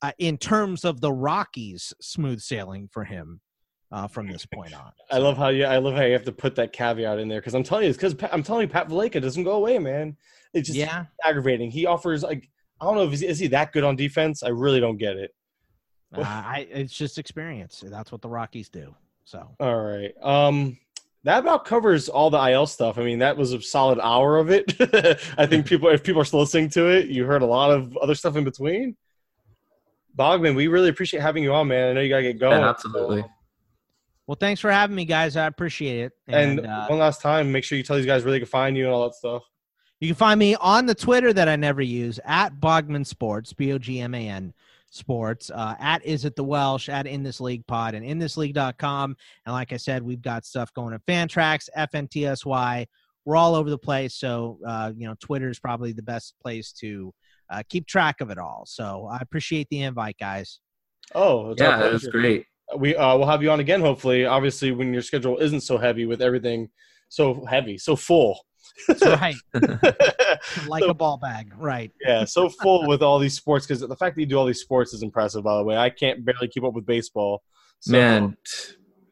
uh, 0.01 0.11
in 0.19 0.37
terms 0.37 0.83
of 0.83 0.99
the 0.99 1.11
Rockies 1.11 1.93
smooth 2.01 2.41
sailing 2.41 2.89
for 2.91 3.05
him 3.05 3.39
uh, 3.93 4.07
from 4.07 4.27
this 4.27 4.45
point 4.45 4.73
on. 4.73 4.91
I 5.11 5.19
love 5.19 5.37
how 5.37 5.47
you. 5.47 5.63
I 5.63 5.77
love 5.77 5.95
how 5.95 6.03
you 6.03 6.11
have 6.11 6.25
to 6.25 6.33
put 6.33 6.55
that 6.55 6.73
caveat 6.73 7.17
in 7.17 7.29
there 7.29 7.39
because 7.39 7.55
I'm 7.55 7.63
telling 7.63 7.85
you, 7.85 7.91
it's 7.91 7.97
because 7.97 8.15
I'm 8.29 8.43
telling 8.43 8.67
you, 8.67 8.73
Pat 8.73 8.89
Valaika 8.89 9.21
doesn't 9.21 9.45
go 9.45 9.53
away, 9.53 9.79
man. 9.79 10.17
It's 10.53 10.67
just 10.67 10.77
yeah. 10.77 11.05
aggravating. 11.23 11.71
He 11.71 11.85
offers 11.85 12.23
like 12.23 12.49
I 12.81 12.85
don't 12.85 12.95
know 12.95 13.05
if 13.05 13.11
he's, 13.11 13.21
is 13.21 13.39
he 13.39 13.47
that 13.47 13.71
good 13.71 13.85
on 13.85 13.95
defense. 13.95 14.43
I 14.43 14.49
really 14.49 14.81
don't 14.81 14.97
get 14.97 15.15
it. 15.15 15.31
Uh, 16.13 16.23
I, 16.23 16.67
it's 16.71 16.93
just 16.93 17.19
experience. 17.19 17.83
That's 17.87 18.11
what 18.11 18.21
the 18.21 18.29
Rockies 18.29 18.67
do. 18.67 18.95
So 19.23 19.47
All 19.59 19.81
right. 19.81 20.11
Um, 20.23 20.77
that 21.23 21.39
about 21.39 21.65
covers 21.65 22.07
all 22.07 22.29
the 22.29 22.37
IL 22.51 22.65
stuff. 22.65 22.97
I 22.97 23.03
mean, 23.03 23.19
that 23.19 23.35
was 23.35 23.51
a 23.53 23.61
solid 23.61 23.99
hour 23.99 24.37
of 24.37 24.49
it. 24.49 24.73
I 25.37 25.45
think 25.45 25.65
people, 25.65 25.89
if 25.89 26.03
people 26.03 26.21
are 26.21 26.25
still 26.25 26.39
listening 26.39 26.69
to 26.71 26.87
it, 26.87 27.07
you 27.07 27.25
heard 27.25 27.41
a 27.41 27.45
lot 27.45 27.71
of 27.71 27.97
other 27.97 28.15
stuff 28.15 28.35
in 28.35 28.43
between. 28.43 28.95
Bogman, 30.17 30.55
we 30.55 30.67
really 30.67 30.89
appreciate 30.89 31.21
having 31.21 31.43
you 31.43 31.53
on, 31.53 31.67
man. 31.67 31.89
I 31.89 31.93
know 31.93 32.01
you 32.01 32.09
gotta 32.09 32.23
get 32.23 32.39
going. 32.39 32.59
Yeah, 32.59 32.69
absolutely. 32.69 33.23
well, 34.27 34.37
thanks 34.39 34.59
for 34.61 34.71
having 34.71 34.95
me, 34.95 35.05
guys. 35.05 35.35
I 35.37 35.45
appreciate 35.45 36.05
it. 36.05 36.13
And, 36.27 36.59
And, 36.59 36.67
uh, 36.67 36.87
one 36.87 36.99
last 36.99 37.21
time, 37.21 37.51
make 37.51 37.63
sure 37.63 37.77
you 37.77 37.83
tell 37.83 37.95
these 37.95 38.05
guys 38.05 38.23
where 38.23 38.31
they 38.31 38.39
can 38.39 38.47
find 38.47 38.75
you 38.75 38.85
and 38.85 38.93
all 38.93 39.03
that 39.03 39.15
stuff. 39.15 39.43
you 39.99 40.07
can 40.07 40.15
find 40.15 40.39
me 40.39 40.55
on 40.55 40.85
the 40.85 40.95
Twitter 40.95 41.31
that 41.33 41.47
I 41.47 41.55
never 41.55 41.81
use 41.81 42.19
at 42.25 42.59
Bogman 42.59 43.05
Sports, 43.05 43.53
B 43.53 43.71
O 43.73 43.77
G 43.77 43.99
M 43.99 44.13
A 44.15 44.27
N 44.27 44.53
Sports. 44.89 45.49
Uh, 45.49 45.75
at 45.79 46.05
Is 46.05 46.25
It 46.25 46.35
the 46.35 46.43
Welsh, 46.43 46.89
at 46.89 47.07
In 47.07 47.23
This 47.23 47.39
League 47.39 47.65
Pod, 47.67 47.95
and 47.95 48.05
InThisLeague.com. 48.05 49.15
And 49.45 49.53
like 49.53 49.73
I 49.73 49.77
said, 49.77 50.03
we've 50.03 50.21
got 50.21 50.45
stuff 50.45 50.73
going 50.73 50.93
at 50.93 51.05
Fantrax, 51.05 51.69
FNTSY. 51.77 52.85
We're 53.25 53.35
all 53.35 53.55
over 53.55 53.69
the 53.69 53.77
place. 53.77 54.15
So, 54.15 54.59
uh, 54.65 54.91
you 54.95 55.07
know, 55.07 55.15
Twitter 55.19 55.49
is 55.49 55.59
probably 55.59 55.91
the 55.91 56.01
best 56.03 56.35
place 56.41 56.71
to 56.73 57.13
uh, 57.49 57.63
keep 57.69 57.85
track 57.85 58.21
of 58.21 58.29
it 58.29 58.37
all. 58.37 58.63
So 58.65 59.07
I 59.11 59.19
appreciate 59.21 59.67
the 59.69 59.81
invite, 59.81 60.17
guys. 60.19 60.59
Oh, 61.13 61.51
it's 61.51 61.61
Yeah, 61.61 61.85
it 61.85 61.93
was 61.93 62.07
great. 62.07 62.45
We 62.77 62.95
uh, 62.95 63.17
we'll 63.17 63.27
have 63.27 63.41
you 63.41 63.49
on 63.49 63.59
again, 63.59 63.81
hopefully. 63.81 64.25
Obviously, 64.25 64.71
when 64.71 64.93
your 64.93 65.01
schedule 65.01 65.39
isn't 65.39 65.61
so 65.61 65.77
heavy 65.77 66.05
with 66.05 66.21
everything 66.21 66.69
so 67.09 67.43
heavy, 67.45 67.77
so 67.77 67.95
full. 67.95 68.39
That's 68.87 69.01
right. 69.05 69.35
like 70.67 70.83
So- 70.83 70.89
a 70.89 70.93
ball 70.93 71.17
bag. 71.17 71.53
Right. 71.57 71.91
yeah, 72.01 72.25
so 72.25 72.49
full 72.49 72.87
with 72.87 73.01
all 73.01 73.19
these 73.19 73.35
sports 73.35 73.65
because 73.65 73.81
the 73.81 73.95
fact 73.95 74.15
that 74.15 74.21
you 74.21 74.27
do 74.27 74.37
all 74.37 74.45
these 74.45 74.61
sports 74.61 74.93
is 74.93 75.03
impressive. 75.03 75.43
By 75.43 75.57
the 75.57 75.63
way, 75.63 75.77
I 75.77 75.89
can't 75.89 76.23
barely 76.25 76.47
keep 76.47 76.63
up 76.63 76.73
with 76.73 76.85
baseball. 76.85 77.43
So, 77.81 77.91
Man, 77.93 78.35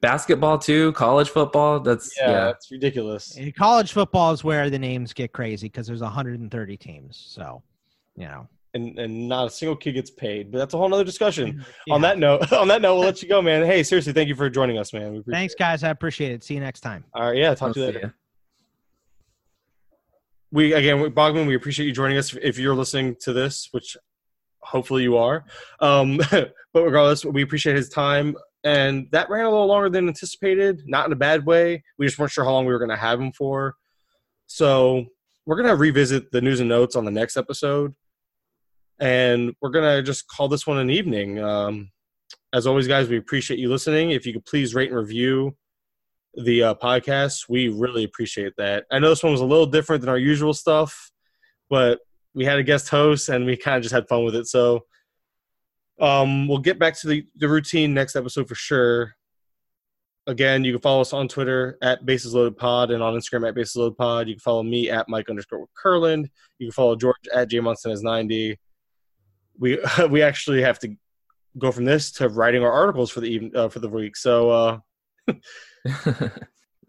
basketball 0.01 0.58
too, 0.60 0.91
college 0.93 1.30
football. 1.30 1.80
That's 1.80 2.14
yeah, 2.18 2.30
yeah. 2.32 2.49
it's 2.49 2.72
ridiculous. 2.72 3.38
In 3.38 3.51
college 3.51 3.91
football 3.93 4.32
is 4.34 4.43
where 4.43 4.70
the 4.70 4.80
names 4.80 5.14
get 5.14 5.32
crazy 5.34 5.68
because 5.68 5.88
there's 5.88 6.01
130 6.01 6.78
teams. 6.78 7.24
So, 7.30 7.64
you 8.16 8.26
know. 8.26 8.47
And 8.74 8.99
and 8.99 9.28
not 9.30 9.47
a 9.47 9.49
single 9.49 9.76
kid 9.76 9.93
gets 9.93 10.12
paid, 10.12 10.51
but 10.51 10.58
that's 10.60 10.74
a 10.74 10.78
whole 10.78 10.93
other 10.93 11.05
discussion. 11.05 11.53
Mm-hmm. 11.53 11.62
Yeah. 11.88 11.93
On 11.95 12.01
that 12.01 12.20
note, 12.20 12.51
on 12.53 12.68
that 12.68 12.82
note, 12.82 12.95
we'll 12.97 13.05
let 13.05 13.24
you 13.24 13.30
go, 13.30 13.41
man. 13.41 13.66
Hey, 13.66 13.82
seriously, 13.82 14.12
thank 14.14 14.28
you 14.28 14.36
for 14.36 14.49
joining 14.49 14.78
us, 14.78 14.91
man. 14.93 15.14
We 15.14 15.24
Thanks, 15.32 15.55
guys. 15.55 15.84
I 15.84 15.89
appreciate 15.89 16.32
it. 16.34 16.43
See 16.43 16.53
you 16.53 16.60
next 16.60 16.82
time. 16.82 17.03
All 17.14 17.28
right, 17.30 17.38
yeah, 17.38 17.55
talk 17.55 17.70
I'll 17.70 17.74
to 17.76 17.80
you 17.80 17.86
later. 17.88 17.99
ya. 18.03 18.10
We 20.52 20.74
again 20.74 20.98
bogman 21.12 21.45
we 21.48 21.56
appreciate 21.56 21.86
you 21.86 21.91
joining 21.91 22.18
us 22.18 22.34
if 22.41 22.58
you're 22.58 22.76
listening 22.76 23.16
to 23.20 23.34
this 23.34 23.68
which 23.72 23.98
hopefully 24.68 25.04
you 25.04 25.18
are. 25.18 25.45
Um, 25.80 26.18
but 26.32 26.54
regardless 26.74 27.26
we 27.26 27.41
appreciate 27.41 27.76
his 27.76 27.89
time. 27.89 28.36
And 28.64 29.08
that 29.12 29.30
ran 29.30 29.45
a 29.45 29.50
little 29.50 29.68
longer 29.68 29.89
than 29.89 30.08
anticipated 30.08 30.84
not 30.86 31.06
in 31.06 31.14
a 31.14 31.18
bad 31.18 31.45
way. 31.45 31.84
We 31.98 32.06
just 32.06 32.20
weren't 32.20 32.32
sure 32.32 32.43
how 32.43 32.52
long 32.52 32.66
we 32.66 32.74
were 32.74 32.80
going 32.80 32.89
to 32.89 32.98
have 32.98 33.20
him 33.20 33.32
for. 33.32 33.76
So 34.48 35.06
we're 35.45 35.56
going 35.56 35.70
to 35.70 35.76
revisit 35.76 36.32
the 36.32 36.41
news 36.41 36.60
and 36.60 36.70
notes 36.70 36.95
on 36.95 37.06
the 37.06 37.12
next 37.12 37.38
episode. 37.38 37.95
And 39.00 39.54
we're 39.62 39.70
going 39.70 39.98
to 39.98 40.04
just 40.04 40.28
call 40.28 40.48
this 40.48 40.68
one 40.68 40.80
an 40.80 40.89
evening. 40.89 41.39
Um, 41.39 41.91
as 42.52 42.68
always 42.68 42.88
guys 42.88 43.08
we 43.08 43.18
appreciate 43.18 43.60
you 43.60 43.70
listening. 43.70 44.12
If 44.12 44.26
you 44.26 44.34
could 44.34 44.45
please 44.45 44.76
rate 44.76 44.89
and 44.89 44.98
review 44.98 45.56
the 46.38 46.64
uh, 46.64 46.74
podcast. 46.76 47.50
We 47.50 47.70
really 47.70 48.04
appreciate 48.04 48.54
that. 48.58 48.86
I 48.92 49.00
know 49.00 49.10
this 49.10 49.24
one 49.24 49.32
was 49.32 49.42
a 49.42 49.46
little 49.46 49.66
different 49.66 50.02
than 50.02 50.10
our 50.10 50.18
usual 50.18 50.54
stuff, 50.54 51.12
but 51.70 52.00
we 52.34 52.46
had 52.46 52.60
a 52.60 52.64
guest 52.64 52.90
host 52.90 53.30
and 53.30 53.46
we 53.46 53.58
kind 53.58 53.78
of 53.78 53.84
just 53.84 53.94
had 53.94 54.08
fun 54.08 54.24
with 54.24 54.36
it. 54.36 54.48
So 54.48 54.86
um, 56.00 56.48
we'll 56.48 56.60
get 56.60 56.78
back 56.78 56.96
to 57.00 57.08
the, 57.08 57.26
the 57.36 57.50
routine 57.50 57.94
next 57.94 58.16
episode 58.16 58.48
for 58.48 58.56
sure. 58.56 59.16
Again, 60.28 60.64
you 60.64 60.74
can 60.74 60.82
follow 60.82 61.02
us 61.02 61.14
on 61.14 61.28
Twitter 61.28 61.78
at 61.82 62.06
Bases 62.06 62.34
Loaded 62.34 62.58
Pod 62.58 62.92
and 62.92 63.02
on 63.02 63.16
Instagram 63.16 63.48
at 63.48 63.56
Bases 63.56 63.78
Loaded 63.78 63.98
Pod. 63.98 64.28
You 64.28 64.36
can 64.36 64.42
follow 64.42 64.62
me 64.62 64.90
at 64.90 65.08
Mike 65.08 65.30
underscore 65.30 65.66
Curland. 65.82 66.30
You 66.60 66.68
can 66.68 66.74
follow 66.74 66.96
George 66.96 67.16
at 67.34 67.50
J 67.50 67.62
Munson 67.62 67.92
as 67.92 68.04
90. 68.04 68.60
We 69.58 69.80
we 70.10 70.22
actually 70.22 70.62
have 70.62 70.80
to 70.80 70.96
go 71.58 71.72
from 71.72 71.86
this 71.86 72.12
to 72.12 72.30
writing 72.30 72.62
our 72.62 72.72
articles 72.72 73.10
for 73.10 73.22
the 73.22 73.28
even 73.28 73.56
uh, 73.56 73.70
for 73.70 73.80
the 73.80 73.90
week. 73.90 74.18
So 74.18 74.50
uh, 74.50 74.80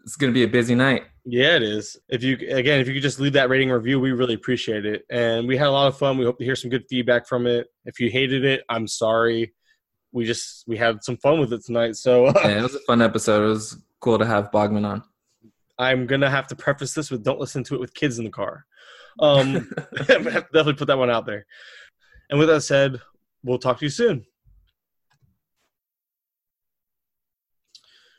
it's 0.03 0.15
gonna 0.15 0.31
be 0.31 0.43
a 0.43 0.47
busy 0.47 0.75
night. 0.75 1.03
Yeah, 1.25 1.55
it 1.55 1.63
is. 1.63 1.97
If 2.09 2.23
you 2.23 2.35
again, 2.49 2.79
if 2.79 2.87
you 2.87 2.93
could 2.93 3.03
just 3.03 3.19
leave 3.19 3.33
that 3.33 3.49
rating 3.49 3.69
review, 3.69 3.99
we 3.99 4.11
really 4.11 4.33
appreciate 4.33 4.85
it. 4.85 5.03
And 5.09 5.47
we 5.47 5.57
had 5.57 5.67
a 5.67 5.71
lot 5.71 5.87
of 5.87 5.97
fun. 5.97 6.17
We 6.17 6.25
hope 6.25 6.39
to 6.39 6.45
hear 6.45 6.55
some 6.55 6.69
good 6.69 6.85
feedback 6.89 7.27
from 7.27 7.47
it. 7.47 7.67
If 7.85 7.99
you 7.99 8.09
hated 8.09 8.45
it, 8.45 8.63
I'm 8.69 8.87
sorry. 8.87 9.53
We 10.11 10.25
just 10.25 10.63
we 10.67 10.77
had 10.77 11.03
some 11.03 11.17
fun 11.17 11.39
with 11.39 11.53
it 11.53 11.63
tonight. 11.63 11.95
So 11.95 12.25
Yeah, 12.35 12.59
it 12.59 12.63
was 12.63 12.75
a 12.75 12.79
fun 12.81 13.01
episode. 13.01 13.45
It 13.45 13.49
was 13.49 13.77
cool 13.99 14.17
to 14.17 14.25
have 14.25 14.51
Bogman 14.51 14.85
on. 14.85 15.03
I'm 15.77 16.07
gonna 16.07 16.29
have 16.29 16.47
to 16.47 16.55
preface 16.55 16.93
this 16.93 17.11
with 17.11 17.23
don't 17.23 17.39
listen 17.39 17.63
to 17.65 17.75
it 17.75 17.79
with 17.79 17.93
kids 17.93 18.17
in 18.17 18.25
the 18.25 18.31
car. 18.31 18.65
Um, 19.19 19.69
definitely 20.07 20.73
put 20.73 20.87
that 20.87 20.97
one 20.97 21.09
out 21.09 21.25
there. 21.25 21.45
And 22.29 22.39
with 22.39 22.49
that 22.49 22.61
said, 22.61 22.99
we'll 23.43 23.59
talk 23.59 23.79
to 23.79 23.85
you 23.85 23.89
soon. 23.89 24.25